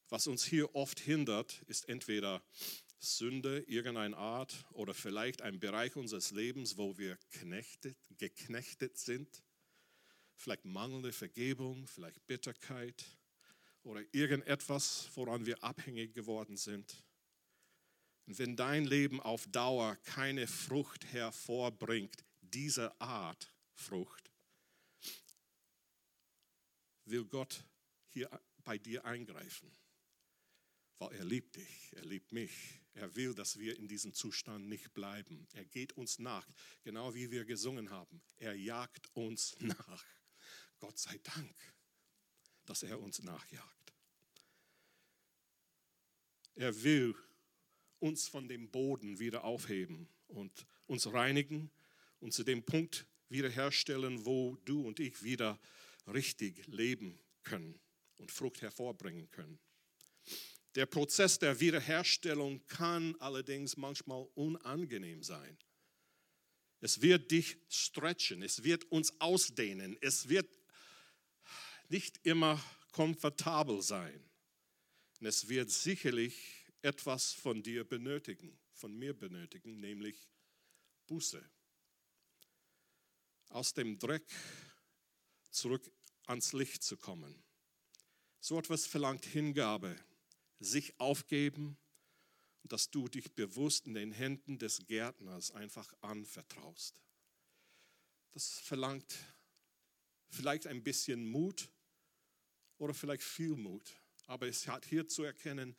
Was 0.08 0.26
uns 0.26 0.44
hier 0.44 0.74
oft 0.74 1.00
hindert, 1.00 1.62
ist 1.68 1.88
entweder 1.88 2.42
Sünde 2.98 3.60
irgendeiner 3.60 4.18
Art 4.18 4.64
oder 4.72 4.94
vielleicht 4.94 5.40
ein 5.40 5.58
Bereich 5.58 5.96
unseres 5.96 6.32
Lebens, 6.32 6.76
wo 6.76 6.98
wir 6.98 7.16
knechtet, 7.30 7.96
geknechtet 8.18 8.98
sind. 8.98 9.42
Vielleicht 10.34 10.64
mangelnde 10.64 11.12
Vergebung, 11.12 11.86
vielleicht 11.86 12.26
Bitterkeit 12.26 13.04
oder 13.84 14.02
irgendetwas, 14.12 15.08
woran 15.14 15.46
wir 15.46 15.62
abhängig 15.64 16.14
geworden 16.14 16.56
sind. 16.56 17.04
Und 18.26 18.38
wenn 18.38 18.56
dein 18.56 18.84
Leben 18.84 19.20
auf 19.20 19.46
Dauer 19.48 19.96
keine 20.04 20.46
Frucht 20.46 21.04
hervorbringt, 21.12 22.24
dieser 22.40 23.00
Art, 23.00 23.52
Frucht, 23.74 24.30
will 27.04 27.24
Gott 27.24 27.64
hier 28.08 28.30
bei 28.64 28.78
dir 28.78 29.04
eingreifen. 29.04 29.70
Weil 30.98 31.16
er 31.16 31.24
liebt 31.24 31.56
dich, 31.56 31.92
er 31.96 32.04
liebt 32.04 32.32
mich. 32.32 32.52
Er 32.94 33.14
will, 33.16 33.34
dass 33.34 33.58
wir 33.58 33.76
in 33.76 33.88
diesem 33.88 34.12
Zustand 34.12 34.68
nicht 34.68 34.92
bleiben. 34.92 35.48
Er 35.54 35.64
geht 35.64 35.94
uns 35.94 36.18
nach, 36.18 36.46
genau 36.84 37.14
wie 37.14 37.30
wir 37.30 37.44
gesungen 37.44 37.90
haben. 37.90 38.22
Er 38.36 38.54
jagt 38.54 39.08
uns 39.14 39.56
nach. 39.60 40.04
Gott 40.78 40.98
sei 40.98 41.18
Dank, 41.22 41.54
dass 42.66 42.82
er 42.82 43.00
uns 43.00 43.22
nachjagt. 43.22 43.92
Er 46.54 46.82
will 46.82 47.16
uns 48.02 48.26
von 48.26 48.48
dem 48.48 48.68
Boden 48.68 49.20
wieder 49.20 49.44
aufheben 49.44 50.08
und 50.26 50.66
uns 50.86 51.12
reinigen 51.12 51.70
und 52.18 52.32
zu 52.34 52.42
dem 52.42 52.64
Punkt 52.64 53.06
wiederherstellen, 53.28 54.26
wo 54.26 54.56
du 54.64 54.82
und 54.82 54.98
ich 54.98 55.22
wieder 55.22 55.58
richtig 56.12 56.66
leben 56.66 57.18
können 57.44 57.78
und 58.18 58.32
Frucht 58.32 58.60
hervorbringen 58.60 59.30
können. 59.30 59.58
Der 60.74 60.86
Prozess 60.86 61.38
der 61.38 61.60
Wiederherstellung 61.60 62.66
kann 62.66 63.14
allerdings 63.20 63.76
manchmal 63.76 64.26
unangenehm 64.34 65.22
sein. 65.22 65.56
Es 66.80 67.02
wird 67.02 67.30
dich 67.30 67.56
stretchen, 67.68 68.42
es 68.42 68.64
wird 68.64 68.84
uns 68.90 69.20
ausdehnen, 69.20 69.96
es 70.00 70.28
wird 70.28 70.48
nicht 71.88 72.18
immer 72.24 72.60
komfortabel 72.90 73.80
sein. 73.80 74.28
Und 75.20 75.26
es 75.26 75.48
wird 75.48 75.70
sicherlich 75.70 76.61
etwas 76.82 77.32
von 77.32 77.62
dir 77.62 77.84
benötigen, 77.84 78.58
von 78.72 78.96
mir 78.96 79.16
benötigen, 79.16 79.80
nämlich 79.80 80.28
Buße 81.06 81.42
aus 83.48 83.74
dem 83.74 83.98
Dreck 83.98 84.26
zurück 85.50 85.90
ans 86.26 86.52
Licht 86.52 86.82
zu 86.82 86.96
kommen. 86.96 87.42
So 88.40 88.58
etwas 88.58 88.86
verlangt 88.86 89.24
Hingabe, 89.24 89.96
sich 90.58 90.98
aufgeben 90.98 91.76
dass 92.64 92.90
du 92.90 93.08
dich 93.08 93.34
bewusst 93.34 93.86
in 93.86 93.94
den 93.94 94.12
Händen 94.12 94.58
des 94.58 94.86
Gärtners 94.86 95.50
einfach 95.50 95.92
anvertraust. 96.00 97.02
Das 98.32 98.60
verlangt 98.60 99.14
vielleicht 100.30 100.66
ein 100.66 100.82
bisschen 100.82 101.26
Mut 101.26 101.68
oder 102.78 102.94
vielleicht 102.94 103.24
viel 103.24 103.56
Mut, 103.56 103.94
aber 104.26 104.46
es 104.46 104.66
hat 104.66 104.86
hier 104.86 105.06
zu 105.06 105.22
erkennen, 105.22 105.76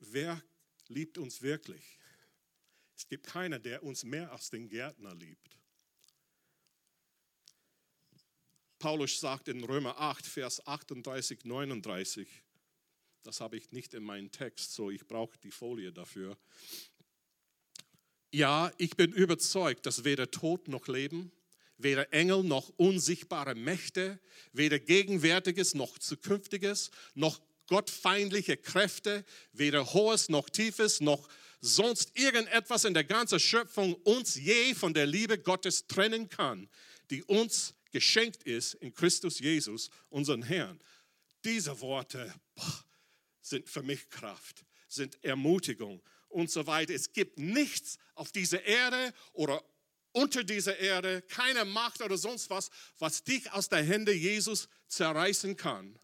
wer 0.00 0.42
liebt 0.88 1.18
uns 1.18 1.42
wirklich. 1.42 1.98
Es 2.96 3.06
gibt 3.08 3.26
keiner, 3.26 3.58
der 3.58 3.82
uns 3.82 4.04
mehr 4.04 4.30
als 4.32 4.50
den 4.50 4.68
Gärtner 4.68 5.14
liebt. 5.14 5.56
Paulus 8.78 9.20
sagt 9.20 9.48
in 9.48 9.62
Römer 9.62 9.98
8, 9.98 10.26
Vers 10.26 10.66
38, 10.66 11.44
39, 11.44 12.28
das 13.22 13.40
habe 13.40 13.56
ich 13.56 13.72
nicht 13.72 13.94
in 13.94 14.02
meinem 14.02 14.32
Text, 14.32 14.72
so 14.72 14.90
ich 14.90 15.06
brauche 15.06 15.38
die 15.38 15.50
Folie 15.50 15.92
dafür. 15.92 16.38
Ja, 18.32 18.72
ich 18.78 18.96
bin 18.96 19.12
überzeugt, 19.12 19.86
dass 19.86 20.04
weder 20.04 20.30
Tod 20.30 20.68
noch 20.68 20.88
Leben, 20.88 21.32
weder 21.76 22.12
Engel 22.12 22.42
noch 22.44 22.70
unsichtbare 22.76 23.54
Mächte, 23.54 24.20
weder 24.52 24.78
Gegenwärtiges 24.78 25.74
noch 25.74 25.98
Zukünftiges, 25.98 26.90
noch 27.14 27.40
gottfeindliche 27.70 28.56
Kräfte, 28.56 29.24
weder 29.52 29.94
Hohes 29.94 30.28
noch 30.28 30.50
Tiefes, 30.50 31.00
noch 31.00 31.28
sonst 31.60 32.18
irgendetwas 32.18 32.84
in 32.84 32.94
der 32.94 33.04
ganzen 33.04 33.38
Schöpfung 33.38 33.94
uns 33.94 34.34
je 34.34 34.74
von 34.74 34.92
der 34.92 35.06
Liebe 35.06 35.38
Gottes 35.38 35.86
trennen 35.86 36.28
kann, 36.28 36.68
die 37.10 37.22
uns 37.22 37.74
geschenkt 37.92 38.42
ist 38.42 38.74
in 38.74 38.92
Christus 38.92 39.38
Jesus, 39.38 39.88
unseren 40.08 40.42
Herrn. 40.42 40.80
Diese 41.44 41.80
Worte 41.80 42.34
sind 43.40 43.68
für 43.68 43.82
mich 43.82 44.10
Kraft, 44.10 44.64
sind 44.88 45.22
Ermutigung 45.22 46.02
und 46.28 46.50
so 46.50 46.66
weiter. 46.66 46.92
Es 46.92 47.12
gibt 47.12 47.38
nichts 47.38 47.98
auf 48.16 48.32
dieser 48.32 48.64
Erde 48.64 49.14
oder 49.32 49.62
unter 50.12 50.42
dieser 50.42 50.76
Erde, 50.76 51.22
keine 51.22 51.64
Macht 51.64 52.02
oder 52.02 52.18
sonst 52.18 52.50
was, 52.50 52.68
was 52.98 53.22
dich 53.22 53.52
aus 53.52 53.68
der 53.68 53.84
Hände 53.84 54.12
Jesus 54.12 54.68
zerreißen 54.88 55.56
kann, 55.56 55.96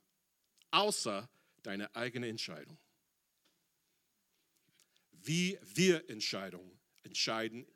außer 0.71 1.29
deine 1.67 1.95
eigene 1.97 2.29
Entscheidung. 2.29 2.79
Wie 5.11 5.59
wir 5.75 6.09
Entscheidungen 6.09 6.79
entscheiden, 7.03 7.67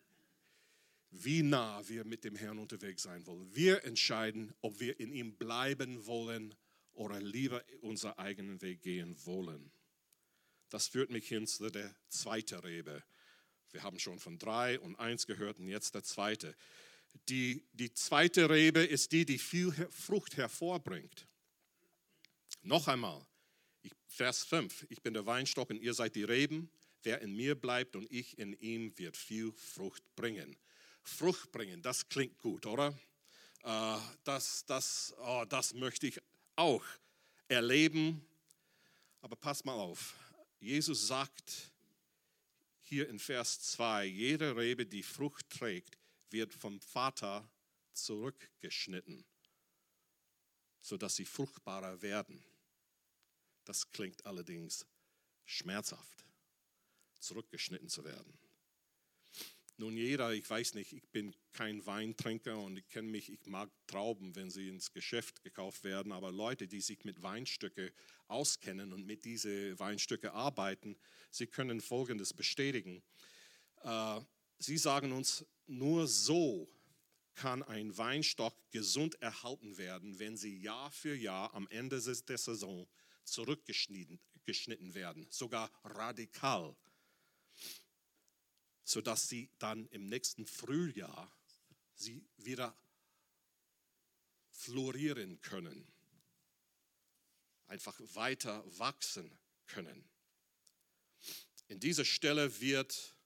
wie 1.11 1.43
nah 1.43 1.82
wir 1.88 2.05
mit 2.05 2.22
dem 2.22 2.36
Herrn 2.36 2.59
unterwegs 2.59 3.03
sein 3.03 3.26
wollen. 3.26 3.55
Wir 3.55 3.84
entscheiden, 3.84 4.55
ob 4.61 4.78
wir 4.78 4.99
in 5.01 5.12
ihm 5.12 5.36
bleiben 5.36 6.07
wollen 6.07 6.55
oder 6.93 7.20
lieber 7.20 7.64
unseren 7.80 8.12
eigenen 8.12 8.62
Weg 8.62 8.82
gehen 8.82 9.16
wollen. 9.24 9.72
Das 10.68 10.86
führt 10.86 11.11
mich 11.11 11.26
hin 11.26 11.49
zu 11.49 11.68
der 11.68 11.93
zweiten 12.09 12.61
Rebe. 12.61 13.03
Wir 13.72 13.82
haben 13.82 13.99
schon 13.99 14.20
von 14.20 14.38
drei 14.38 14.78
und 14.78 14.97
eins 14.97 15.26
gehört 15.26 15.59
und 15.59 15.68
jetzt 15.68 15.95
der 15.95 16.05
zweite. 16.05 16.55
Die, 17.28 17.64
die 17.72 17.93
zweite 17.93 18.49
Rebe 18.49 18.84
ist 18.84 19.11
die, 19.11 19.24
die 19.24 19.38
viel 19.38 19.72
Frucht 19.91 20.36
hervorbringt. 20.36 21.26
Noch 22.62 22.86
einmal, 22.86 23.26
Vers 24.11 24.42
5, 24.42 24.86
ich 24.90 25.02
bin 25.02 25.14
der 25.14 25.24
Weinstock 25.24 25.70
und 25.70 25.80
ihr 25.80 25.94
seid 25.94 26.16
die 26.16 26.24
Reben. 26.24 26.68
Wer 27.04 27.22
in 27.22 27.34
mir 27.34 27.54
bleibt 27.54 27.94
und 27.94 28.11
ich 28.11 28.36
in 28.38 28.52
ihm, 28.54 28.98
wird 28.98 29.16
viel 29.16 29.52
Frucht 29.52 30.02
bringen. 30.16 30.56
Frucht 31.02 31.52
bringen, 31.52 31.80
das 31.80 32.08
klingt 32.08 32.36
gut, 32.38 32.66
oder? 32.66 32.88
Äh, 33.62 33.96
das, 34.24 34.66
das, 34.66 35.14
oh, 35.18 35.44
das 35.48 35.74
möchte 35.74 36.08
ich 36.08 36.20
auch 36.56 36.84
erleben. 37.48 38.20
Aber 39.22 39.36
pass 39.36 39.64
mal 39.64 39.74
auf, 39.74 40.16
Jesus 40.58 41.06
sagt 41.06 41.70
hier 42.82 43.08
in 43.08 43.20
Vers 43.20 43.61
2, 43.61 44.06
jede 44.06 44.56
Rebe, 44.56 44.86
die 44.86 45.04
Frucht 45.04 45.48
trägt, 45.50 45.96
wird 46.30 46.52
vom 46.52 46.80
Vater 46.80 47.48
zurückgeschnitten, 47.92 49.24
sodass 50.80 51.14
sie 51.14 51.24
fruchtbarer 51.24 52.02
werden. 52.02 52.44
Das 53.64 53.90
klingt 53.92 54.24
allerdings 54.26 54.86
schmerzhaft, 55.44 56.24
zurückgeschnitten 57.18 57.88
zu 57.88 58.04
werden. 58.04 58.38
Nun 59.80 59.96
jeder, 59.96 60.34
ich 60.34 60.48
weiß 60.48 60.74
nicht, 60.74 60.92
ich 60.92 61.08
bin 61.08 61.34
kein 61.54 61.86
Weintrinker 61.86 62.58
und 62.58 62.76
ich 62.76 62.86
kenne 62.90 63.08
mich, 63.08 63.32
ich 63.32 63.46
mag 63.46 63.70
Trauben, 63.86 64.36
wenn 64.36 64.50
sie 64.50 64.68
ins 64.68 64.92
Geschäft 64.92 65.42
gekauft 65.42 65.84
werden, 65.84 66.12
aber 66.12 66.30
Leute, 66.30 66.68
die 66.68 66.82
sich 66.82 67.02
mit 67.04 67.22
Weinstücke 67.22 67.90
auskennen 68.28 68.92
und 68.92 69.06
mit 69.06 69.24
diesen 69.24 69.78
Weinstücke 69.78 70.34
arbeiten, 70.34 70.98
sie 71.30 71.46
können 71.46 71.80
Folgendes 71.80 72.34
bestätigen. 72.34 73.02
Äh, 73.82 74.20
sie 74.58 74.76
sagen 74.76 75.12
uns, 75.12 75.46
nur 75.66 76.06
so 76.06 76.68
kann 77.34 77.62
ein 77.62 77.96
Weinstock 77.96 78.54
gesund 78.70 79.14
erhalten 79.22 79.78
werden, 79.78 80.18
wenn 80.18 80.36
sie 80.36 80.58
Jahr 80.58 80.90
für 80.90 81.14
Jahr 81.14 81.54
am 81.54 81.66
Ende 81.68 82.02
der 82.02 82.36
Saison 82.36 82.86
zurückgeschnitten 83.24 84.94
werden, 84.94 85.26
sogar 85.30 85.70
radikal 85.84 86.76
sodass 88.90 89.28
sie 89.28 89.48
dann 89.58 89.86
im 89.86 90.08
nächsten 90.08 90.46
Frühjahr 90.46 91.32
sie 91.94 92.28
wieder 92.38 92.76
florieren 94.50 95.40
können, 95.42 95.86
einfach 97.66 97.98
weiter 98.14 98.64
wachsen 98.78 99.38
können. 99.66 100.10
In 101.68 101.78
dieser 101.78 102.04
Stelle 102.04 102.60
wird 102.60 103.16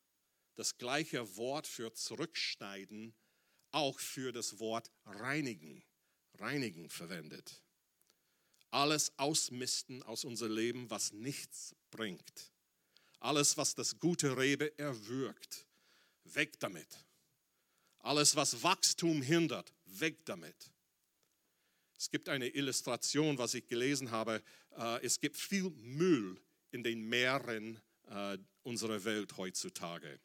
das 0.57 0.77
gleiche 0.77 1.37
Wort 1.37 1.67
für 1.67 1.95
zurückschneiden 1.95 3.15
auch 3.71 3.99
für 3.99 4.33
das 4.33 4.59
Wort 4.61 4.93
reinigen, 5.07 5.83
reinigen 6.35 6.91
verwendet. 6.91 7.64
Alles 8.75 9.13
ausmisten 9.19 10.03
aus 10.03 10.25
unserem 10.25 10.53
Leben, 10.53 10.91
was 10.91 11.13
nichts 11.13 11.77
bringt. 11.93 12.51
Alles, 13.21 13.57
was 13.57 13.77
das 13.77 14.01
gute 14.01 14.37
Rebe 14.37 14.77
erwürgt, 14.77 15.65
weg 16.25 16.59
damit. 16.59 16.89
Alles, 18.01 18.35
was 18.35 18.65
Wachstum 18.65 19.23
hindert, 19.23 19.73
weg 19.85 20.25
damit. 20.25 20.73
Es 21.97 22.11
gibt 22.11 22.29
eine 22.29 22.49
Illustration, 22.49 23.39
was 23.39 23.55
ich 23.55 23.69
gelesen 23.69 24.11
habe. 24.11 24.43
Äh, 24.77 25.07
es 25.07 25.21
gibt 25.21 25.37
viel 25.37 25.71
Müll 25.71 26.37
in 26.73 26.83
den 26.83 27.09
Meeren 27.09 27.81
äh, 28.09 28.39
unserer 28.65 29.05
Welt 29.05 29.37
heutzutage. 29.37 30.19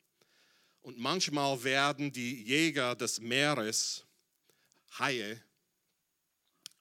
Und 0.82 0.98
manchmal 0.98 1.64
werden 1.64 2.12
die 2.12 2.42
Jäger 2.42 2.96
des 2.96 3.22
Meeres, 3.22 4.08
Haie, 4.98 5.40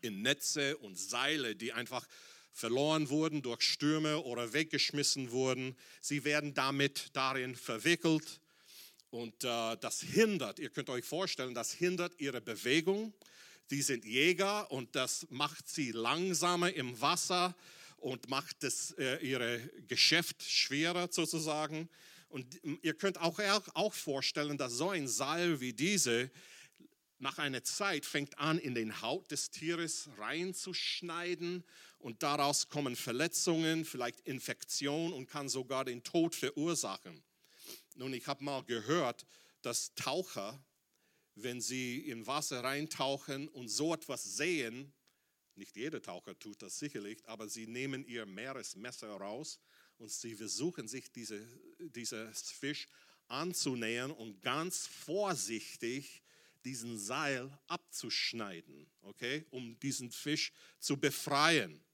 in 0.00 0.22
Netze 0.22 0.76
und 0.78 0.98
Seile, 0.98 1.56
die 1.56 1.72
einfach 1.72 2.06
verloren 2.52 3.08
wurden 3.08 3.42
durch 3.42 3.62
Stürme 3.62 4.18
oder 4.22 4.52
weggeschmissen 4.52 5.30
wurden. 5.30 5.76
Sie 6.00 6.24
werden 6.24 6.54
damit 6.54 7.10
darin 7.12 7.54
verwickelt 7.54 8.40
und 9.10 9.44
äh, 9.44 9.76
das 9.76 10.00
hindert, 10.00 10.58
ihr 10.58 10.70
könnt 10.70 10.90
euch 10.90 11.04
vorstellen, 11.04 11.54
das 11.54 11.72
hindert 11.72 12.20
ihre 12.20 12.40
Bewegung. 12.40 13.14
Die 13.70 13.82
sind 13.82 14.04
Jäger 14.04 14.70
und 14.70 14.94
das 14.96 15.26
macht 15.30 15.68
sie 15.68 15.92
langsamer 15.92 16.72
im 16.72 17.00
Wasser 17.00 17.54
und 17.98 18.28
macht 18.28 18.62
das, 18.62 18.92
äh, 18.98 19.16
ihre 19.18 19.60
Geschäft 19.86 20.42
schwerer 20.42 21.08
sozusagen. 21.10 21.88
Und 22.28 22.60
ihr 22.82 22.94
könnt 22.94 23.18
auch, 23.18 23.38
auch 23.74 23.94
vorstellen, 23.94 24.58
dass 24.58 24.74
so 24.74 24.90
ein 24.90 25.08
Seil 25.08 25.60
wie 25.60 25.72
diese 25.72 26.30
nach 27.18 27.38
einer 27.38 27.64
Zeit 27.64 28.06
fängt 28.06 28.38
an, 28.38 28.58
in 28.58 28.74
den 28.74 29.02
Haut 29.02 29.30
des 29.30 29.50
Tieres 29.50 30.08
reinzuschneiden 30.18 31.64
und 31.98 32.22
daraus 32.22 32.68
kommen 32.68 32.96
Verletzungen, 32.96 33.84
vielleicht 33.84 34.20
Infektion 34.20 35.12
und 35.12 35.26
kann 35.26 35.48
sogar 35.48 35.84
den 35.84 36.04
Tod 36.04 36.34
verursachen. 36.34 37.22
Nun, 37.96 38.12
ich 38.14 38.26
habe 38.26 38.44
mal 38.44 38.62
gehört, 38.64 39.26
dass 39.62 39.94
Taucher, 39.94 40.62
wenn 41.34 41.60
sie 41.60 41.98
in 41.98 42.26
Wasser 42.26 42.62
reintauchen 42.62 43.48
und 43.48 43.68
so 43.68 43.92
etwas 43.94 44.22
sehen, 44.36 44.92
nicht 45.56 45.76
jeder 45.76 46.00
Taucher 46.00 46.38
tut 46.38 46.62
das 46.62 46.78
sicherlich, 46.78 47.26
aber 47.26 47.48
sie 47.48 47.66
nehmen 47.66 48.06
ihr 48.06 48.26
Meeresmesser 48.26 49.10
raus 49.10 49.58
und 49.98 50.08
sie 50.08 50.36
versuchen 50.36 50.86
sich 50.86 51.10
diese, 51.10 51.44
dieses 51.80 52.52
Fisch 52.52 52.86
anzunähern 53.26 54.12
und 54.12 54.40
ganz 54.40 54.86
vorsichtig 54.86 56.22
diesen 56.64 56.98
Seil 56.98 57.50
abzuschneiden, 57.66 58.90
okay, 59.02 59.46
um 59.50 59.78
diesen 59.80 60.10
Fisch 60.10 60.52
zu 60.78 60.96
befreien. 60.96 61.84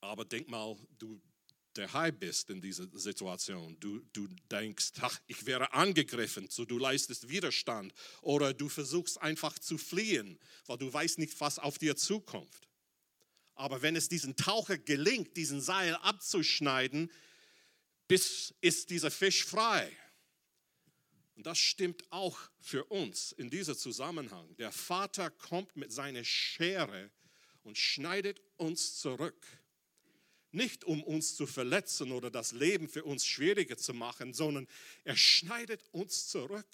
Aber 0.00 0.24
denk 0.24 0.48
mal, 0.48 0.76
du 0.98 1.20
der 1.76 1.92
Hai 1.92 2.10
bist 2.10 2.50
in 2.50 2.60
dieser 2.60 2.86
Situation. 2.98 3.78
Du, 3.80 4.00
du 4.12 4.26
denkst, 4.50 4.92
ach, 5.00 5.20
ich 5.26 5.46
wäre 5.46 5.72
angegriffen, 5.72 6.48
so 6.50 6.64
du 6.64 6.78
leistest 6.78 7.28
Widerstand. 7.28 7.92
Oder 8.22 8.54
du 8.54 8.68
versuchst 8.68 9.20
einfach 9.20 9.58
zu 9.58 9.78
fliehen, 9.78 10.38
weil 10.66 10.78
du 10.78 10.92
weißt 10.92 11.18
nicht, 11.18 11.38
was 11.40 11.58
auf 11.58 11.78
dir 11.78 11.96
zukommt. 11.96 12.68
Aber 13.54 13.82
wenn 13.82 13.96
es 13.96 14.08
diesen 14.08 14.36
Taucher 14.36 14.78
gelingt, 14.78 15.36
diesen 15.36 15.60
Seil 15.60 15.94
abzuschneiden, 15.96 17.10
bis 18.08 18.54
ist 18.60 18.90
dieser 18.90 19.10
Fisch 19.10 19.44
frei. 19.44 19.90
Und 21.36 21.46
das 21.46 21.58
stimmt 21.58 22.10
auch 22.10 22.38
für 22.60 22.84
uns 22.86 23.32
in 23.32 23.50
diesem 23.50 23.76
Zusammenhang. 23.76 24.56
Der 24.56 24.72
Vater 24.72 25.30
kommt 25.30 25.76
mit 25.76 25.92
seiner 25.92 26.24
Schere 26.24 27.10
und 27.62 27.76
schneidet 27.76 28.40
uns 28.56 28.98
zurück. 28.98 29.46
Nicht 30.50 30.84
um 30.84 31.02
uns 31.02 31.36
zu 31.36 31.46
verletzen 31.46 32.12
oder 32.12 32.30
das 32.30 32.52
Leben 32.52 32.88
für 32.88 33.04
uns 33.04 33.26
schwieriger 33.26 33.76
zu 33.76 33.92
machen, 33.92 34.32
sondern 34.32 34.66
er 35.04 35.16
schneidet 35.16 35.84
uns 35.92 36.28
zurück, 36.28 36.66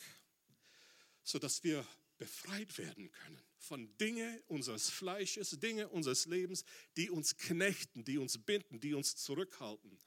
sodass 1.25 1.65
wir 1.65 1.85
befreit 2.17 2.79
werden 2.79 3.11
können 3.11 3.43
von 3.59 3.97
Dingen 3.99 4.41
unseres 4.49 4.91
Fleisches, 4.91 5.59
Dinge 5.59 5.89
unseres 5.89 6.27
Lebens, 6.27 6.65
die 6.97 7.11
uns 7.11 7.37
knechten, 7.37 8.05
die 8.05 8.19
uns 8.19 8.39
binden, 8.39 8.81
die 8.81 8.95
uns 8.95 9.17
zurückhalten. 9.17 10.01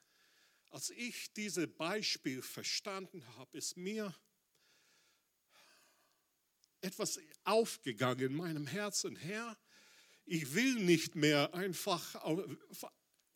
Als 0.69 0.89
ich 0.91 1.33
dieses 1.33 1.67
Beispiel 1.67 2.41
verstanden 2.41 3.25
habe, 3.37 3.57
ist 3.57 3.77
mir 3.77 4.13
etwas 6.85 7.19
aufgegangen 7.43 8.31
in 8.31 8.35
meinem 8.35 8.67
Herzen. 8.67 9.15
Herr, 9.15 9.57
ich 10.25 10.53
will 10.53 10.75
nicht 10.75 11.15
mehr 11.15 11.53
einfach 11.53 12.15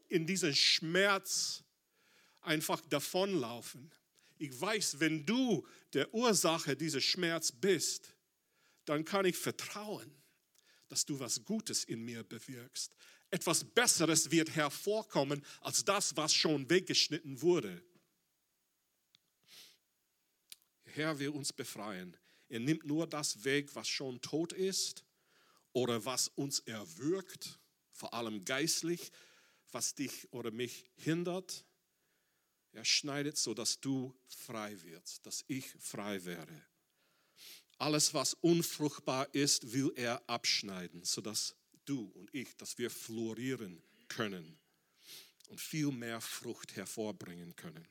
in 0.08 0.26
diesen 0.26 0.56
Schmerz 0.56 1.64
einfach 2.42 2.82
davonlaufen. 2.82 3.92
Ich 4.38 4.60
weiß, 4.60 5.00
wenn 5.00 5.26
du 5.26 5.68
der 5.94 6.14
Ursache 6.14 6.76
dieses 6.76 7.04
Schmerz 7.04 7.52
bist, 7.52 8.16
dann 8.86 9.04
kann 9.04 9.26
ich 9.26 9.38
vertrauen, 9.38 10.10
dass 10.88 11.06
du 11.06 11.20
was 11.20 11.44
Gutes 11.44 11.84
in 11.84 12.04
mir 12.04 12.24
bewirkst. 12.24 12.96
Etwas 13.32 13.64
Besseres 13.64 14.32
wird 14.32 14.56
hervorkommen 14.56 15.46
als 15.62 15.84
das, 15.84 16.16
was 16.16 16.34
schon 16.34 16.70
weggeschnitten 16.70 17.42
wurde. 17.42 17.84
Herr 20.86 21.20
will 21.20 21.30
uns 21.30 21.54
befreien. 21.54 22.18
Er 22.50 22.60
nimmt 22.60 22.86
nur 22.86 23.08
das 23.08 23.44
weg, 23.44 23.74
was 23.76 23.88
schon 23.88 24.20
tot 24.22 24.54
ist 24.54 25.06
oder 25.72 26.04
was 26.04 26.28
uns 26.30 26.60
erwürgt, 26.62 27.60
vor 27.92 28.14
allem 28.14 28.44
geistlich, 28.44 29.12
was 29.72 29.94
dich 29.94 30.32
oder 30.34 30.52
mich 30.52 30.90
hindert. 30.96 31.64
Er 32.72 32.86
schneidet 32.86 33.38
so, 33.38 33.54
dass 33.54 33.80
du 33.80 34.16
frei 34.28 34.82
wirst, 34.84 35.26
dass 35.26 35.44
ich 35.48 35.66
frei 35.80 36.26
werde. 36.26 36.66
Alles, 37.78 38.14
was 38.14 38.34
unfruchtbar 38.34 39.34
ist, 39.34 39.72
will 39.72 39.94
er 39.96 40.28
abschneiden, 40.28 41.04
sodass 41.04 41.56
du 41.86 42.12
und 42.16 42.34
ich, 42.34 42.56
dass 42.58 42.78
wir 42.78 42.90
florieren 42.90 43.82
können 44.08 44.60
und 45.48 45.62
viel 45.62 45.92
mehr 45.92 46.20
Frucht 46.20 46.76
hervorbringen 46.76 47.56
können. 47.56 47.88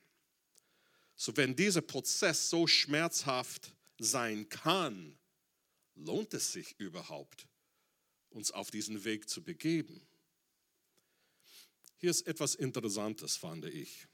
So, 1.16 1.36
wenn 1.36 1.56
dieser 1.56 1.80
Prozess 1.80 2.50
so 2.50 2.66
schmerzhaft 2.66 3.72
sein 3.98 4.48
kann, 4.48 5.18
lohnt 5.94 6.34
es 6.34 6.52
sich 6.52 6.78
überhaupt, 6.78 7.46
uns 8.30 8.50
auf 8.50 8.70
diesen 8.70 9.04
Weg 9.04 9.28
zu 9.28 9.42
begeben? 9.42 10.06
Hier 11.98 12.10
ist 12.10 12.26
etwas 12.26 12.54
Interessantes, 12.54 13.36
fand 13.36 13.64
ich. 13.64 14.06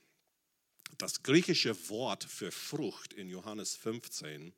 Das 0.96 1.22
griechische 1.22 1.88
Wort 1.88 2.24
für 2.24 2.50
Frucht 2.50 3.12
in 3.12 3.28
Johannes 3.28 3.76
15 3.76 4.54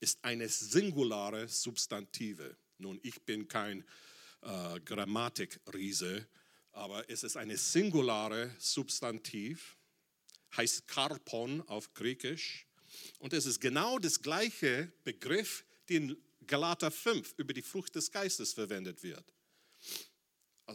ist 0.00 0.18
eine 0.24 0.48
singulare 0.48 1.46
Substantive. 1.46 2.56
Nun, 2.78 2.98
ich 3.02 3.22
bin 3.22 3.46
kein 3.46 3.84
äh, 4.40 4.80
Grammatikriese, 4.80 6.26
aber 6.72 7.08
es 7.08 7.22
ist 7.22 7.36
eine 7.36 7.56
singulare 7.56 8.54
Substantiv, 8.58 9.76
heißt 10.56 10.88
Karpon 10.88 11.60
auf 11.68 11.94
Griechisch. 11.94 12.66
Und 13.18 13.32
es 13.32 13.46
ist 13.46 13.60
genau 13.60 13.98
das 13.98 14.22
gleiche 14.22 14.92
Begriff, 15.04 15.64
den 15.88 16.10
in 16.10 16.46
Galater 16.46 16.90
5 16.90 17.34
über 17.36 17.52
die 17.52 17.62
Frucht 17.62 17.94
des 17.94 18.10
Geistes 18.10 18.52
verwendet 18.52 19.02
wird, 19.02 19.32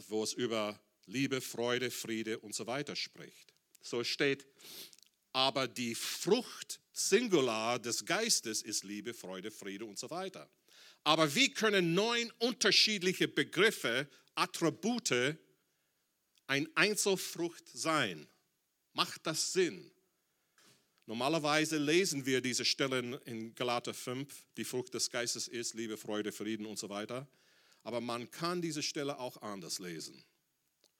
wo 0.08 0.22
es 0.22 0.32
über 0.32 0.80
Liebe, 1.06 1.40
Freude, 1.40 1.90
Friede 1.90 2.38
und 2.38 2.54
so 2.54 2.66
weiter 2.66 2.96
spricht. 2.96 3.54
So 3.80 4.02
steht, 4.04 4.46
aber 5.32 5.68
die 5.68 5.94
Frucht 5.94 6.80
Singular 6.92 7.78
des 7.78 8.04
Geistes 8.04 8.62
ist 8.62 8.82
Liebe, 8.82 9.14
Freude, 9.14 9.50
Friede 9.50 9.84
und 9.84 9.98
so 9.98 10.10
weiter. 10.10 10.50
Aber 11.04 11.34
wie 11.34 11.52
können 11.52 11.94
neun 11.94 12.30
unterschiedliche 12.38 13.28
Begriffe, 13.28 14.08
Attribute 14.34 15.36
ein 16.46 16.68
Einzelfrucht 16.74 17.68
sein? 17.72 18.28
Macht 18.94 19.26
das 19.26 19.52
Sinn? 19.52 19.90
Normalerweise 21.08 21.78
lesen 21.78 22.26
wir 22.26 22.42
diese 22.42 22.66
Stellen 22.66 23.14
in 23.24 23.54
Galater 23.54 23.94
5, 23.94 24.44
die 24.58 24.64
Frucht 24.64 24.92
des 24.92 25.08
Geistes 25.08 25.48
ist 25.48 25.72
Liebe, 25.72 25.96
Freude, 25.96 26.32
Frieden 26.32 26.66
und 26.66 26.78
so 26.78 26.90
weiter. 26.90 27.26
Aber 27.82 28.02
man 28.02 28.30
kann 28.30 28.60
diese 28.60 28.82
Stelle 28.82 29.18
auch 29.18 29.40
anders 29.40 29.78
lesen. 29.78 30.22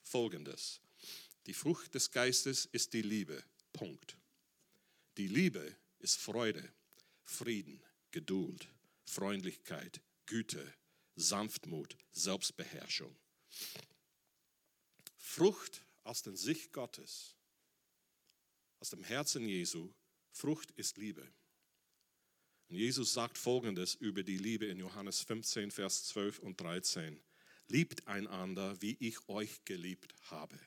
Folgendes. 0.01 0.81
Die 1.45 1.53
Frucht 1.53 1.95
des 1.95 2.11
Geistes 2.11 2.65
ist 2.65 2.95
die 2.95 3.03
Liebe. 3.03 3.45
Punkt. 3.75 4.17
Die 5.19 5.27
Liebe 5.27 5.77
ist 5.99 6.17
Freude, 6.17 6.67
Frieden, 7.23 7.79
Geduld, 8.11 8.67
Freundlichkeit, 9.05 10.01
Güte, 10.25 10.73
Sanftmut, 11.17 11.99
Selbstbeherrschung. 12.13 13.15
Frucht 15.19 15.83
aus 16.05 16.23
der 16.23 16.35
Sicht 16.35 16.73
Gottes, 16.73 17.37
aus 18.81 18.91
dem 18.91 19.03
Herzen 19.03 19.49
Jesu, 19.49 19.93
Frucht 20.31 20.71
ist 20.73 20.99
Liebe. 20.99 21.27
Und 22.69 22.77
Jesus 22.77 23.15
sagt 23.15 23.39
folgendes 23.39 23.95
über 23.95 24.23
die 24.23 24.37
Liebe 24.37 24.67
in 24.67 24.79
Johannes 24.79 25.23
15, 25.23 25.71
Vers 25.71 26.05
12 26.09 26.39
und 26.41 26.61
13. 26.61 27.21
Liebt 27.69 28.07
einander, 28.07 28.81
wie 28.81 28.97
ich 29.01 29.29
euch 29.29 29.65
geliebt 29.65 30.15
habe. 30.31 30.59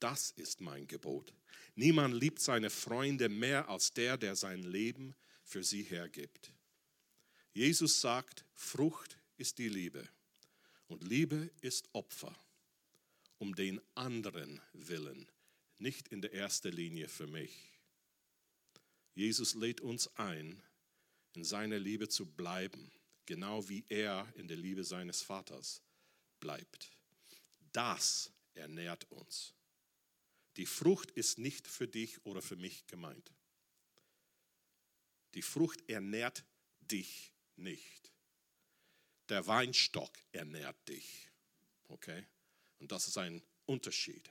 Das 0.00 0.32
ist 0.32 0.60
mein 0.60 0.86
Gebot. 0.86 1.32
Niemand 1.76 2.14
liebt 2.14 2.40
seine 2.40 2.70
Freunde 2.70 3.28
mehr 3.28 3.68
als 3.68 3.92
der, 3.92 4.16
der 4.16 4.36
sein 4.36 4.62
Leben 4.62 5.14
für 5.44 5.62
sie 5.62 5.82
hergibt. 5.82 6.52
Jesus 7.52 8.00
sagt, 8.00 8.44
Frucht 8.54 9.18
ist 9.36 9.58
die 9.58 9.68
Liebe 9.68 10.08
und 10.88 11.04
Liebe 11.04 11.50
ist 11.60 11.88
Opfer, 11.92 12.36
um 13.38 13.54
den 13.54 13.80
anderen 13.94 14.60
willen, 14.72 15.28
nicht 15.84 16.08
in 16.08 16.22
der 16.22 16.32
ersten 16.32 16.72
Linie 16.72 17.08
für 17.08 17.26
mich. 17.26 17.52
Jesus 19.14 19.54
lädt 19.54 19.82
uns 19.82 20.08
ein, 20.16 20.62
in 21.34 21.44
seiner 21.44 21.78
Liebe 21.78 22.08
zu 22.08 22.24
bleiben, 22.24 22.90
genau 23.26 23.68
wie 23.68 23.84
er 23.90 24.26
in 24.34 24.48
der 24.48 24.56
Liebe 24.56 24.82
seines 24.82 25.20
Vaters 25.20 25.82
bleibt. 26.40 26.90
Das 27.72 28.32
ernährt 28.54 29.04
uns. 29.10 29.52
Die 30.56 30.64
Frucht 30.66 31.10
ist 31.10 31.38
nicht 31.38 31.68
für 31.68 31.86
dich 31.86 32.24
oder 32.24 32.40
für 32.40 32.56
mich 32.56 32.86
gemeint. 32.86 33.34
Die 35.34 35.42
Frucht 35.42 35.86
ernährt 35.86 36.44
dich 36.80 37.30
nicht. 37.56 38.10
Der 39.28 39.46
Weinstock 39.46 40.12
ernährt 40.32 40.88
dich. 40.88 41.28
Okay? 41.88 42.26
Und 42.78 42.90
das 42.90 43.06
ist 43.06 43.18
ein 43.18 43.42
Unterschied. 43.66 44.30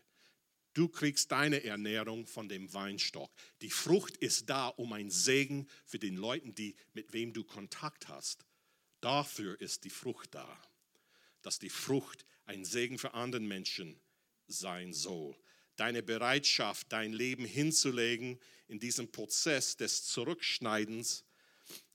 Du 0.74 0.88
kriegst 0.88 1.32
deine 1.32 1.64
Ernährung 1.64 2.26
von 2.26 2.50
dem 2.50 2.74
Weinstock. 2.74 3.32
Die 3.62 3.70
Frucht 3.70 4.18
ist 4.18 4.50
da, 4.50 4.68
um 4.68 4.92
ein 4.94 5.10
Segen 5.10 5.68
für 5.86 6.00
den 6.00 6.16
Leuten, 6.16 6.56
die, 6.56 6.76
mit 6.94 7.14
wem 7.14 7.34
du 7.34 7.44
Kontakt 7.44 8.08
hast. 8.08 8.46
Dafür 9.02 9.60
ist 9.62 9.84
die 9.84 9.90
Frucht 9.90 10.34
da. 10.34 10.62
Dass 11.42 11.60
die 11.60 11.70
Frucht 11.70 12.26
ein 12.46 12.66
Segen 12.66 12.98
für 12.98 13.14
andere 13.14 13.42
Menschen 13.42 14.00
sein 14.48 14.94
soll 14.94 15.36
deine 15.76 16.04
Bereitschaft, 16.04 16.92
dein 16.92 17.14
Leben 17.14 17.46
hinzulegen 17.46 18.40
in 18.68 18.80
diesem 18.80 19.12
Prozess 19.12 19.78
des 19.78 20.06
Zurückschneidens, 20.06 21.26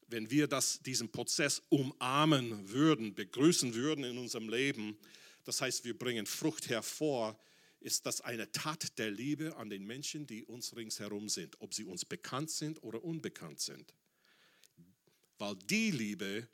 wenn 0.09 0.31
wir 0.31 0.47
das, 0.47 0.81
diesen 0.81 1.11
Prozess 1.11 1.63
umarmen 1.69 2.71
würden, 2.71 3.15
begrüßen 3.15 3.75
würden 3.75 4.05
in 4.05 4.19
unserem 4.19 4.49
Leben, 4.49 4.99
das 5.45 5.61
heißt, 5.61 5.85
wir 5.85 5.97
bringen 5.97 6.27
Frucht 6.27 6.69
hervor, 6.69 7.39
ist 7.81 8.07
das 8.07 8.21
eine 8.21 8.51
Tat 8.53 8.99
der 8.99 9.11
Liebe 9.11 9.57
an 9.57 9.71
den 9.71 9.87
Menschen, 9.87 10.27
die 10.27 10.45
uns 10.45 10.75
ringsherum 10.75 11.29
sind, 11.29 11.61
ob 11.61 11.75
sie 11.75 11.85
uns 11.85 12.05
bekannt 12.05 12.51
sind 12.51 12.83
oder 12.83 13.05
unbekannt 13.05 13.61
sind. 13.61 13.95
Weil 15.39 15.57
die 15.57 15.91
Liebe, 15.91 16.49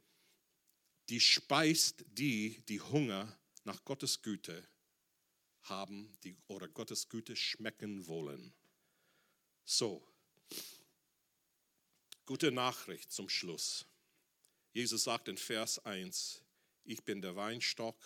die 1.09 1.21
speist 1.21 2.05
die, 2.13 2.63
die 2.69 2.81
Hunger 2.81 3.39
nach 3.65 3.85
Gottes 3.85 4.23
Güte 4.23 4.67
haben 5.63 6.17
die, 6.25 6.37
oder 6.47 6.69
Gottes 6.69 7.09
Güte 7.09 7.37
schmecken 7.37 8.07
wollen. 8.07 8.53
So, 9.65 10.07
gute 12.27 12.53
Nachricht 12.53 13.11
zum 13.11 13.31
Schluss. 13.31 13.87
Jesus 14.73 15.05
sagt 15.05 15.29
in 15.29 15.39
Vers 15.39 15.79
1, 15.85 16.43
ich 16.85 17.03
bin 17.03 17.23
der 17.23 17.37
Weinstock 17.37 17.97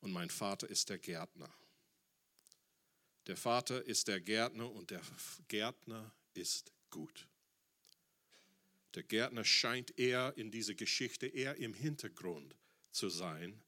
und 0.00 0.12
mein 0.12 0.30
Vater 0.30 0.68
ist 0.68 0.88
der 0.88 0.98
Gärtner. 0.98 1.52
Der 3.26 3.36
Vater 3.36 3.84
ist 3.84 4.08
der 4.08 4.20
Gärtner 4.20 4.70
und 4.70 4.90
der 4.90 5.02
Gärtner 5.48 6.14
ist 6.34 6.72
gut. 6.90 7.26
Der 8.94 9.02
Gärtner 9.02 9.44
scheint 9.44 9.98
eher 9.98 10.32
in 10.36 10.50
dieser 10.50 10.74
Geschichte 10.74 11.26
eher 11.26 11.56
im 11.56 11.74
Hintergrund 11.74 12.54
zu 12.92 13.08
sein, 13.08 13.60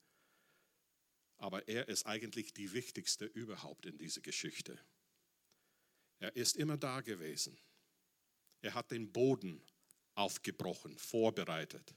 aber 1.39 1.68
er 1.68 1.89
ist 1.89 2.07
eigentlich 2.07 2.55
die 2.55 2.72
wichtigste 2.72 3.26
überhaupt 3.26 3.87
in 3.87 3.99
dieser 3.99 4.20
Geschichte. 4.20 4.79
Er 6.18 6.35
ist 6.35 6.57
immer 6.57 6.76
da 6.76 7.01
gewesen. 7.01 7.59
Er 8.61 8.74
hat 8.74 8.91
den 8.91 9.12
Boden 9.12 9.62
aufgebrochen, 10.14 10.99
vorbereitet. 10.99 11.95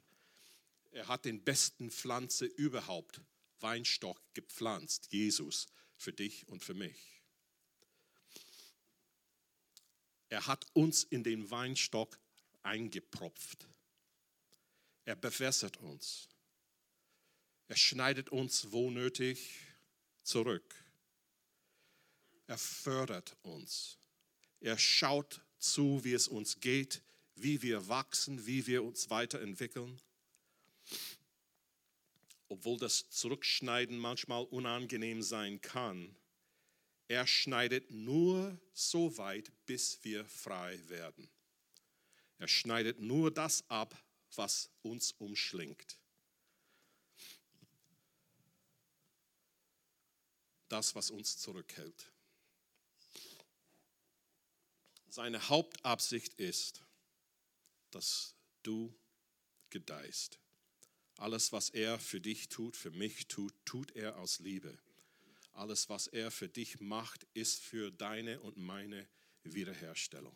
Er 0.92 1.08
hat 1.08 1.26
den 1.26 1.44
besten 1.44 1.90
Pflanze 1.90 2.46
überhaupt, 2.46 3.22
Weinstock, 3.62 4.22
gepflanzt, 4.34 5.12
Jesus, 5.12 5.68
für 5.96 6.14
dich 6.14 6.48
und 6.48 6.64
für 6.64 6.74
mich. 6.74 7.22
Er 10.30 10.48
hat 10.48 10.66
uns 10.74 11.04
in 11.04 11.24
den 11.24 11.52
Weinstock 11.52 12.18
eingepropft. 12.64 13.68
Er 15.04 15.16
bewässert 15.16 15.78
uns. 15.78 16.30
Er 17.68 17.76
schneidet 17.76 18.30
uns 18.30 18.72
wo 18.72 18.90
nötig 18.90 19.58
zurück. 20.24 20.76
Er 22.48 22.58
fördert 22.58 23.36
uns. 23.44 23.98
Er 24.60 24.78
schaut 24.78 25.42
zu, 25.58 26.04
wie 26.04 26.14
es 26.14 26.28
uns 26.28 26.60
geht, 26.60 27.02
wie 27.36 27.62
wir 27.62 27.88
wachsen, 27.88 28.46
wie 28.46 28.68
wir 28.68 28.84
uns 28.84 29.10
weiterentwickeln. 29.10 30.00
Obwohl 32.52 32.78
das 32.78 33.10
Zurückschneiden 33.10 33.98
manchmal 33.98 34.44
unangenehm 34.44 35.22
sein 35.22 35.62
kann, 35.62 36.14
er 37.08 37.26
schneidet 37.26 37.92
nur 37.92 38.60
so 38.74 39.18
weit, 39.18 39.54
bis 39.66 40.04
wir 40.04 40.26
frei 40.26 40.78
werden. 40.90 41.32
Er 42.40 42.50
schneidet 42.50 43.00
nur 43.00 43.32
das 43.32 43.64
ab, 43.70 43.98
was 44.36 44.70
uns 44.82 45.14
umschlingt. 45.14 45.98
Das, 50.68 50.94
was 50.94 51.10
uns 51.10 51.38
zurückhält. 51.38 52.12
Seine 55.08 55.48
Hauptabsicht 55.48 56.34
ist, 56.34 56.84
dass 57.92 58.36
du 58.62 58.94
gedeihst. 59.70 60.38
Alles, 61.22 61.52
was 61.52 61.70
er 61.70 62.00
für 62.00 62.20
dich 62.20 62.50
tut, 62.50 62.76
für 62.76 62.90
mich 62.90 63.28
tut, 63.28 63.54
tut 63.64 63.96
er 63.96 64.18
aus 64.18 64.40
Liebe. 64.40 64.76
Alles, 65.54 65.88
was 65.88 66.08
er 66.08 66.32
für 66.32 66.50
dich 66.50 66.80
macht, 66.80 67.28
ist 67.36 67.62
für 67.62 67.92
deine 67.92 68.40
und 68.40 68.58
meine 68.58 69.08
Wiederherstellung. 69.44 70.36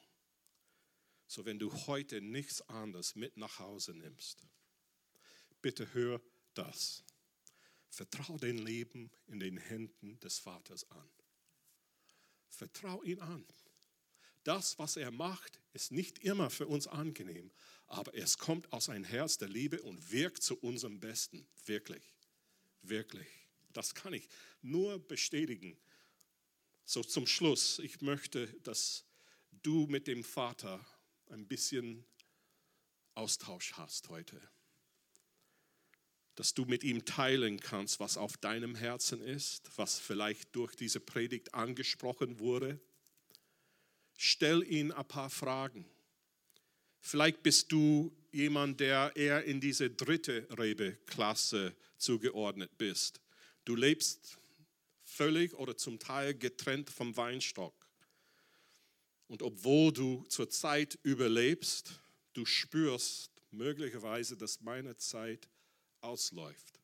So, 1.26 1.44
wenn 1.44 1.58
du 1.58 1.74
heute 1.88 2.22
nichts 2.22 2.62
anderes 2.70 3.16
mit 3.16 3.36
nach 3.36 3.58
Hause 3.58 3.96
nimmst, 3.96 4.46
bitte 5.60 5.92
hör 5.96 6.22
das. 6.54 7.04
Vertrau 7.90 8.38
dein 8.38 8.60
Leben 8.60 9.10
in 9.26 9.40
den 9.40 9.58
Händen 9.58 10.20
des 10.20 10.38
Vaters 10.38 10.88
an. 10.92 11.10
Vertrau 12.48 13.02
ihn 13.02 13.22
an. 13.22 13.44
Das, 14.44 14.78
was 14.78 14.98
er 14.98 15.10
macht, 15.10 15.60
ist 15.76 15.92
nicht 15.92 16.20
immer 16.20 16.50
für 16.50 16.68
uns 16.68 16.88
angenehm, 16.88 17.52
aber 17.88 18.16
es 18.16 18.38
kommt 18.38 18.72
aus 18.72 18.90
ein 18.90 19.04
Herz 19.04 19.38
der 19.38 19.50
Liebe 19.50 19.82
und 19.82 20.12
wirkt 20.12 20.42
zu 20.42 20.58
unserem 20.58 21.02
Besten. 21.02 21.46
Wirklich, 21.66 22.02
wirklich. 22.82 23.28
Das 23.74 23.94
kann 23.94 24.14
ich 24.14 24.30
nur 24.62 24.98
bestätigen. 25.00 25.78
So 26.86 27.04
zum 27.04 27.28
Schluss, 27.28 27.80
ich 27.80 28.00
möchte, 28.02 28.48
dass 28.64 29.04
du 29.64 29.86
mit 29.88 30.08
dem 30.08 30.24
Vater 30.24 30.84
ein 31.30 31.46
bisschen 31.46 32.06
Austausch 33.14 33.74
hast 33.74 34.08
heute. 34.08 34.42
Dass 36.36 36.54
du 36.54 36.64
mit 36.66 36.84
ihm 36.84 37.04
teilen 37.04 37.60
kannst, 37.60 38.00
was 38.00 38.18
auf 38.18 38.38
deinem 38.38 38.76
Herzen 38.76 39.22
ist, 39.22 39.70
was 39.78 40.00
vielleicht 40.00 40.56
durch 40.56 40.76
diese 40.76 41.02
Predigt 41.02 41.54
angesprochen 41.54 42.40
wurde 42.40 42.80
Stell 44.16 44.64
ihn 44.64 44.92
ein 44.92 45.08
paar 45.08 45.30
Fragen. 45.30 45.86
Vielleicht 47.00 47.44
bist 47.44 47.72
du 47.72 48.16
jemand, 48.32 48.80
der 48.80 49.16
eher 49.16 49.44
in 49.44 49.62
diese 49.62 49.90
dritte 49.90 50.48
Rebeklasse 50.58 51.76
zugeordnet 51.98 52.78
bist. 52.78 53.22
Du 53.64 53.76
lebst 53.76 54.38
völlig 55.04 55.54
oder 55.54 55.78
zum 55.78 56.00
Teil 56.00 56.34
getrennt 56.34 56.90
vom 56.90 57.16
Weinstock. 57.16 57.74
Und 59.28 59.42
obwohl 59.42 59.92
du 59.92 60.24
zurzeit 60.30 61.00
überlebst, 61.04 62.00
du 62.34 62.46
spürst 62.46 63.32
möglicherweise, 63.52 64.38
dass 64.38 64.62
meine 64.62 64.98
Zeit 64.98 65.48
ausläuft. 66.02 66.80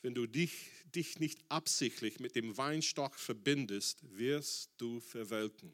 Wenn 0.00 0.14
du 0.14 0.26
dich, 0.26 0.70
dich 0.94 1.18
nicht 1.18 1.40
absichtlich 1.48 2.20
mit 2.20 2.36
dem 2.36 2.56
Weinstock 2.56 3.18
verbindest, 3.18 3.98
wirst 4.16 4.70
du 4.78 5.00
verwelken. 5.00 5.72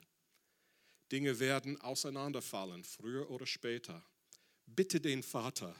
Dinge 1.14 1.38
werden 1.38 1.80
auseinanderfallen, 1.80 2.82
früher 2.82 3.30
oder 3.30 3.46
später. 3.46 4.04
Bitte 4.66 5.00
den 5.00 5.22
Vater, 5.22 5.72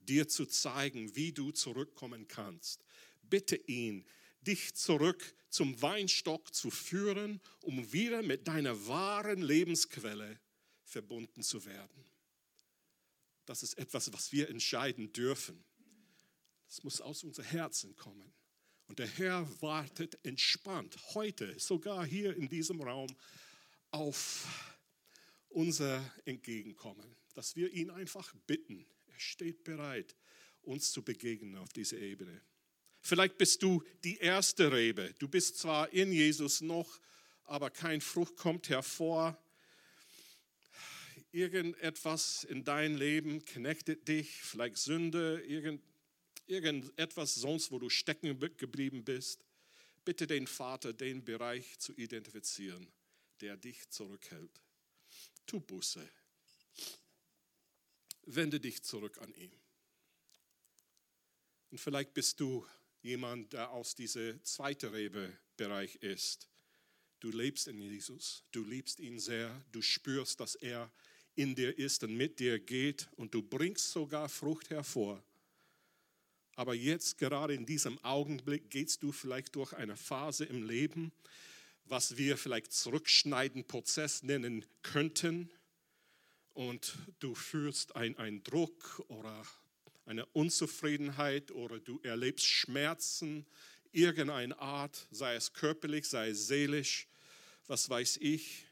dir 0.00 0.28
zu 0.28 0.46
zeigen, 0.46 1.14
wie 1.14 1.30
du 1.30 1.50
zurückkommen 1.50 2.26
kannst. 2.26 2.82
Bitte 3.20 3.56
ihn, 3.56 4.06
dich 4.40 4.74
zurück 4.76 5.34
zum 5.50 5.82
Weinstock 5.82 6.54
zu 6.54 6.70
führen, 6.70 7.42
um 7.60 7.92
wieder 7.92 8.22
mit 8.22 8.48
deiner 8.48 8.86
wahren 8.86 9.42
Lebensquelle 9.42 10.40
verbunden 10.84 11.42
zu 11.42 11.66
werden. 11.66 12.06
Das 13.44 13.62
ist 13.62 13.76
etwas, 13.76 14.10
was 14.14 14.32
wir 14.32 14.48
entscheiden 14.48 15.12
dürfen. 15.12 15.62
Das 16.66 16.82
muss 16.82 17.02
aus 17.02 17.24
unserem 17.24 17.46
Herzen 17.50 17.94
kommen. 17.94 18.32
Und 18.86 19.00
der 19.00 19.06
Herr 19.06 19.46
wartet 19.60 20.18
entspannt, 20.24 20.96
heute, 21.12 21.60
sogar 21.60 22.06
hier 22.06 22.34
in 22.34 22.48
diesem 22.48 22.80
Raum, 22.80 23.14
auf 23.90 24.46
unser 25.48 26.04
Entgegenkommen, 26.24 27.16
dass 27.34 27.56
wir 27.56 27.72
ihn 27.72 27.90
einfach 27.90 28.34
bitten. 28.46 28.86
Er 29.06 29.20
steht 29.20 29.64
bereit, 29.64 30.16
uns 30.62 30.92
zu 30.92 31.02
begegnen 31.02 31.56
auf 31.56 31.72
dieser 31.72 31.98
Ebene. 31.98 32.40
Vielleicht 33.00 33.38
bist 33.38 33.62
du 33.62 33.82
die 34.04 34.18
erste 34.18 34.72
Rebe. 34.72 35.14
Du 35.18 35.28
bist 35.28 35.58
zwar 35.58 35.92
in 35.92 36.12
Jesus 36.12 36.60
noch, 36.60 37.00
aber 37.44 37.70
kein 37.70 38.00
Frucht 38.00 38.36
kommt 38.36 38.68
hervor. 38.68 39.42
Irgendetwas 41.30 42.44
in 42.44 42.64
dein 42.64 42.96
Leben 42.96 43.44
knechtet 43.44 44.08
dich, 44.08 44.42
vielleicht 44.42 44.78
Sünde, 44.78 45.42
irgend, 45.46 45.82
irgendetwas 46.46 47.34
sonst, 47.34 47.70
wo 47.70 47.78
du 47.78 47.88
stecken 47.88 48.38
geblieben 48.56 49.04
bist. 49.04 49.44
Bitte 50.04 50.26
den 50.26 50.46
Vater, 50.46 50.92
den 50.92 51.24
Bereich 51.24 51.78
zu 51.78 51.94
identifizieren, 51.94 52.90
der 53.40 53.56
dich 53.56 53.88
zurückhält. 53.90 54.60
Tu 55.48 55.60
Buße. 55.60 56.06
Wende 58.26 58.60
dich 58.60 58.82
zurück 58.82 59.16
an 59.22 59.32
ihn. 59.34 59.50
Und 61.70 61.78
vielleicht 61.78 62.12
bist 62.12 62.38
du 62.38 62.66
jemand, 63.00 63.54
der 63.54 63.70
aus 63.70 63.94
diesem 63.94 64.44
zweiten 64.44 64.90
Rebebereich 64.90 65.96
ist. 65.96 66.48
Du 67.20 67.30
lebst 67.30 67.66
in 67.66 67.80
Jesus, 67.80 68.44
du 68.52 68.62
liebst 68.62 69.00
ihn 69.00 69.18
sehr, 69.18 69.64
du 69.72 69.80
spürst, 69.80 70.38
dass 70.38 70.54
er 70.54 70.92
in 71.34 71.54
dir 71.54 71.76
ist 71.78 72.04
und 72.04 72.14
mit 72.14 72.40
dir 72.40 72.58
geht 72.60 73.08
und 73.16 73.32
du 73.32 73.42
bringst 73.42 73.90
sogar 73.90 74.28
Frucht 74.28 74.68
hervor. 74.68 75.24
Aber 76.56 76.74
jetzt, 76.74 77.16
gerade 77.16 77.54
in 77.54 77.64
diesem 77.64 77.98
Augenblick, 78.04 78.68
gehst 78.68 79.02
du 79.02 79.12
vielleicht 79.12 79.56
durch 79.56 79.72
eine 79.72 79.96
Phase 79.96 80.44
im 80.44 80.62
Leben, 80.62 81.10
was 81.90 82.16
wir 82.16 82.36
vielleicht 82.36 82.72
zurückschneiden 82.72 83.66
Prozess 83.66 84.22
nennen 84.22 84.64
könnten. 84.82 85.50
Und 86.54 86.94
du 87.20 87.34
fühlst 87.34 87.96
einen 87.96 88.42
Druck 88.42 89.04
oder 89.08 89.46
eine 90.06 90.26
Unzufriedenheit 90.26 91.50
oder 91.50 91.78
du 91.78 92.00
erlebst 92.02 92.46
Schmerzen 92.46 93.46
irgendeiner 93.92 94.58
Art, 94.58 95.06
sei 95.10 95.34
es 95.34 95.52
körperlich, 95.52 96.08
sei 96.08 96.30
es 96.30 96.46
seelisch, 96.46 97.06
was 97.66 97.88
weiß 97.88 98.18
ich. 98.18 98.64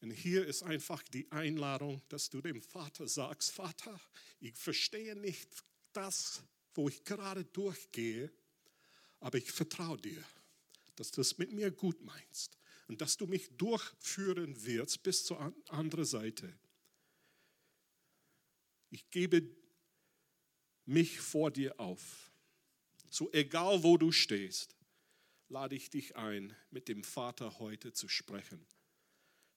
Und 0.00 0.10
hier 0.10 0.46
ist 0.46 0.62
einfach 0.62 1.02
die 1.02 1.30
Einladung, 1.30 2.00
dass 2.08 2.30
du 2.30 2.40
dem 2.40 2.62
Vater 2.62 3.06
sagst, 3.06 3.52
Vater, 3.52 4.00
ich 4.40 4.54
verstehe 4.56 5.14
nicht 5.14 5.48
das, 5.92 6.42
wo 6.74 6.88
ich 6.88 7.04
gerade 7.04 7.44
durchgehe, 7.44 8.30
aber 9.20 9.38
ich 9.38 9.52
vertraue 9.52 9.98
dir 9.98 10.24
dass 11.00 11.12
du 11.12 11.22
es 11.22 11.38
mit 11.38 11.50
mir 11.50 11.70
gut 11.70 11.98
meinst 12.02 12.58
und 12.86 13.00
dass 13.00 13.16
du 13.16 13.26
mich 13.26 13.48
durchführen 13.56 14.66
wirst 14.66 15.02
bis 15.02 15.24
zur 15.24 15.54
anderen 15.70 16.04
Seite. 16.04 16.52
Ich 18.90 19.08
gebe 19.08 19.48
mich 20.84 21.18
vor 21.18 21.50
dir 21.50 21.80
auf. 21.80 22.30
So 23.08 23.32
egal 23.32 23.82
wo 23.82 23.96
du 23.96 24.12
stehst, 24.12 24.76
lade 25.48 25.74
ich 25.74 25.88
dich 25.88 26.16
ein, 26.16 26.54
mit 26.70 26.86
dem 26.86 27.02
Vater 27.02 27.58
heute 27.60 27.94
zu 27.94 28.06
sprechen. 28.06 28.66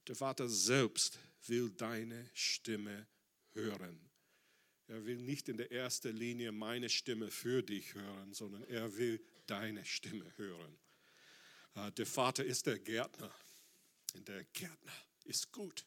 Der 0.07 0.15
Vater 0.15 0.47
selbst 0.47 1.19
will 1.47 1.71
deine 1.71 2.29
Stimme 2.33 3.05
hören. 3.51 3.99
Er 4.87 5.05
will 5.05 5.17
nicht 5.17 5.49
in 5.49 5.57
der 5.57 5.73
ersten 5.73 6.15
Linie 6.15 6.53
meine 6.53 6.87
Stimme 6.87 7.29
für 7.29 7.63
dich 7.63 7.95
hören, 7.95 8.33
sondern 8.33 8.63
er 8.63 8.95
will 8.95 9.21
deine 9.45 9.83
Stimme 9.83 10.31
hören. 10.37 10.79
Äh, 11.75 11.91
der 11.91 12.05
Vater 12.05 12.43
ist 12.43 12.65
der 12.65 12.79
Gärtner. 12.79 13.33
Und 14.13 14.27
der 14.27 14.43
Gärtner 14.45 14.93
ist 15.25 15.51
gut. 15.51 15.85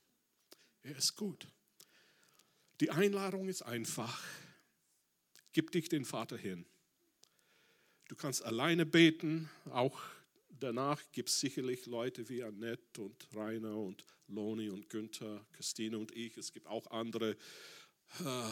Er 0.82 0.96
ist 0.96 1.16
gut. 1.16 1.46
Die 2.80 2.90
Einladung 2.90 3.48
ist 3.48 3.62
einfach. 3.62 4.22
Gib 5.52 5.70
dich 5.72 5.88
den 5.88 6.04
Vater 6.04 6.36
hin. 6.36 6.66
Du 8.08 8.16
kannst 8.16 8.44
alleine 8.44 8.86
beten. 8.86 9.50
Auch 9.70 10.00
danach 10.48 11.02
gibt 11.12 11.28
es 11.28 11.40
sicherlich 11.40 11.86
Leute 11.86 12.28
wie 12.28 12.42
Annette 12.42 13.02
und 13.02 13.28
Rainer 13.34 13.76
und 13.76 14.04
Loni 14.28 14.70
und 14.70 14.90
Günther, 14.90 15.44
Christine 15.52 15.98
und 15.98 16.12
ich. 16.12 16.36
Es 16.36 16.52
gibt 16.52 16.66
auch 16.66 16.90
andere 16.90 17.36
äh, 18.20 18.50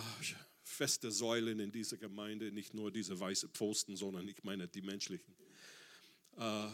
feste 0.62 1.10
Säulen 1.10 1.60
in 1.60 1.72
dieser 1.72 1.96
Gemeinde, 1.96 2.52
nicht 2.52 2.74
nur 2.74 2.90
diese 2.90 3.18
weißen 3.18 3.50
Pfosten, 3.50 3.96
sondern 3.96 4.26
ich 4.28 4.42
meine 4.44 4.66
die 4.66 4.82
menschlichen. 4.82 5.36
Äh, 6.36 6.68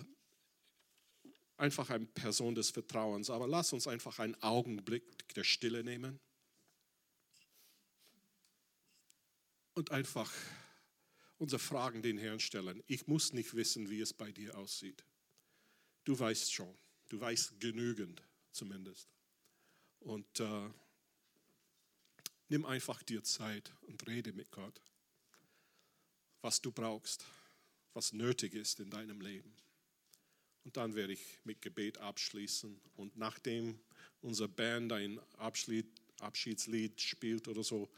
einfach 1.61 1.91
eine 1.91 2.07
Person 2.07 2.55
des 2.55 2.71
Vertrauens. 2.71 3.31
Aber 3.31 3.47
lass 3.47 3.73
uns 3.73 3.87
einfach 3.87 4.19
einen 4.19 4.41
Augenblick 4.43 5.35
der 5.35 5.45
Stille 5.45 5.85
nehmen 5.85 6.19
und 9.75 9.91
einfach 9.91 10.33
unsere 11.39 11.61
Fragen 11.61 12.03
den 12.03 12.19
Herrn 12.19 12.41
stellen. 12.41 12.83
Ich 12.87 13.07
muss 13.07 13.33
nicht 13.33 13.55
wissen, 13.55 13.89
wie 13.89 14.01
es 14.01 14.13
bei 14.13 14.33
dir 14.33 14.57
aussieht. 14.59 15.05
Du 16.05 16.19
weißt 16.19 16.53
schon, 16.53 16.77
du 17.09 17.21
weißt 17.21 17.61
genügend 17.61 18.23
zumindest. 18.53 19.09
Und 20.01 20.41
äh, 20.41 20.71
nimm 22.49 22.65
einfach 22.65 23.03
dir 23.03 23.23
Zeit 23.23 23.73
und 23.83 24.07
rede 24.07 24.33
mit 24.33 24.51
Gott, 24.51 24.81
was 26.41 26.61
du 26.61 26.73
brauchst, 26.73 27.25
was 27.93 28.13
nötig 28.13 28.55
ist 28.55 28.81
in 28.81 28.91
deinem 28.91 29.21
Leben. 29.21 29.55
Und 30.65 30.77
dann 30.77 30.95
werde 30.95 31.13
ich 31.13 31.39
mit 31.45 31.63
Gebet 31.63 31.99
abschließen. 31.99 32.81
Und 32.97 33.17
nachdem 33.17 33.81
unsere 34.21 34.49
Band 34.49 34.93
ein 34.93 35.21
Abschied, 35.39 35.87
Abschiedslied 36.21 37.01
spielt 37.01 37.49
oder 37.49 37.63
so, 37.63 37.89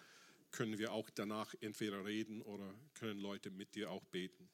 können 0.53 0.79
wir 0.79 0.93
auch 0.93 1.11
danach 1.11 1.55
entweder 1.61 2.05
reden 2.05 2.43
oder 2.43 2.73
können 2.95 3.21
Leute 3.21 3.51
mit 3.51 3.75
dir 3.75 3.91
auch 3.91 4.05
beten. 4.05 4.49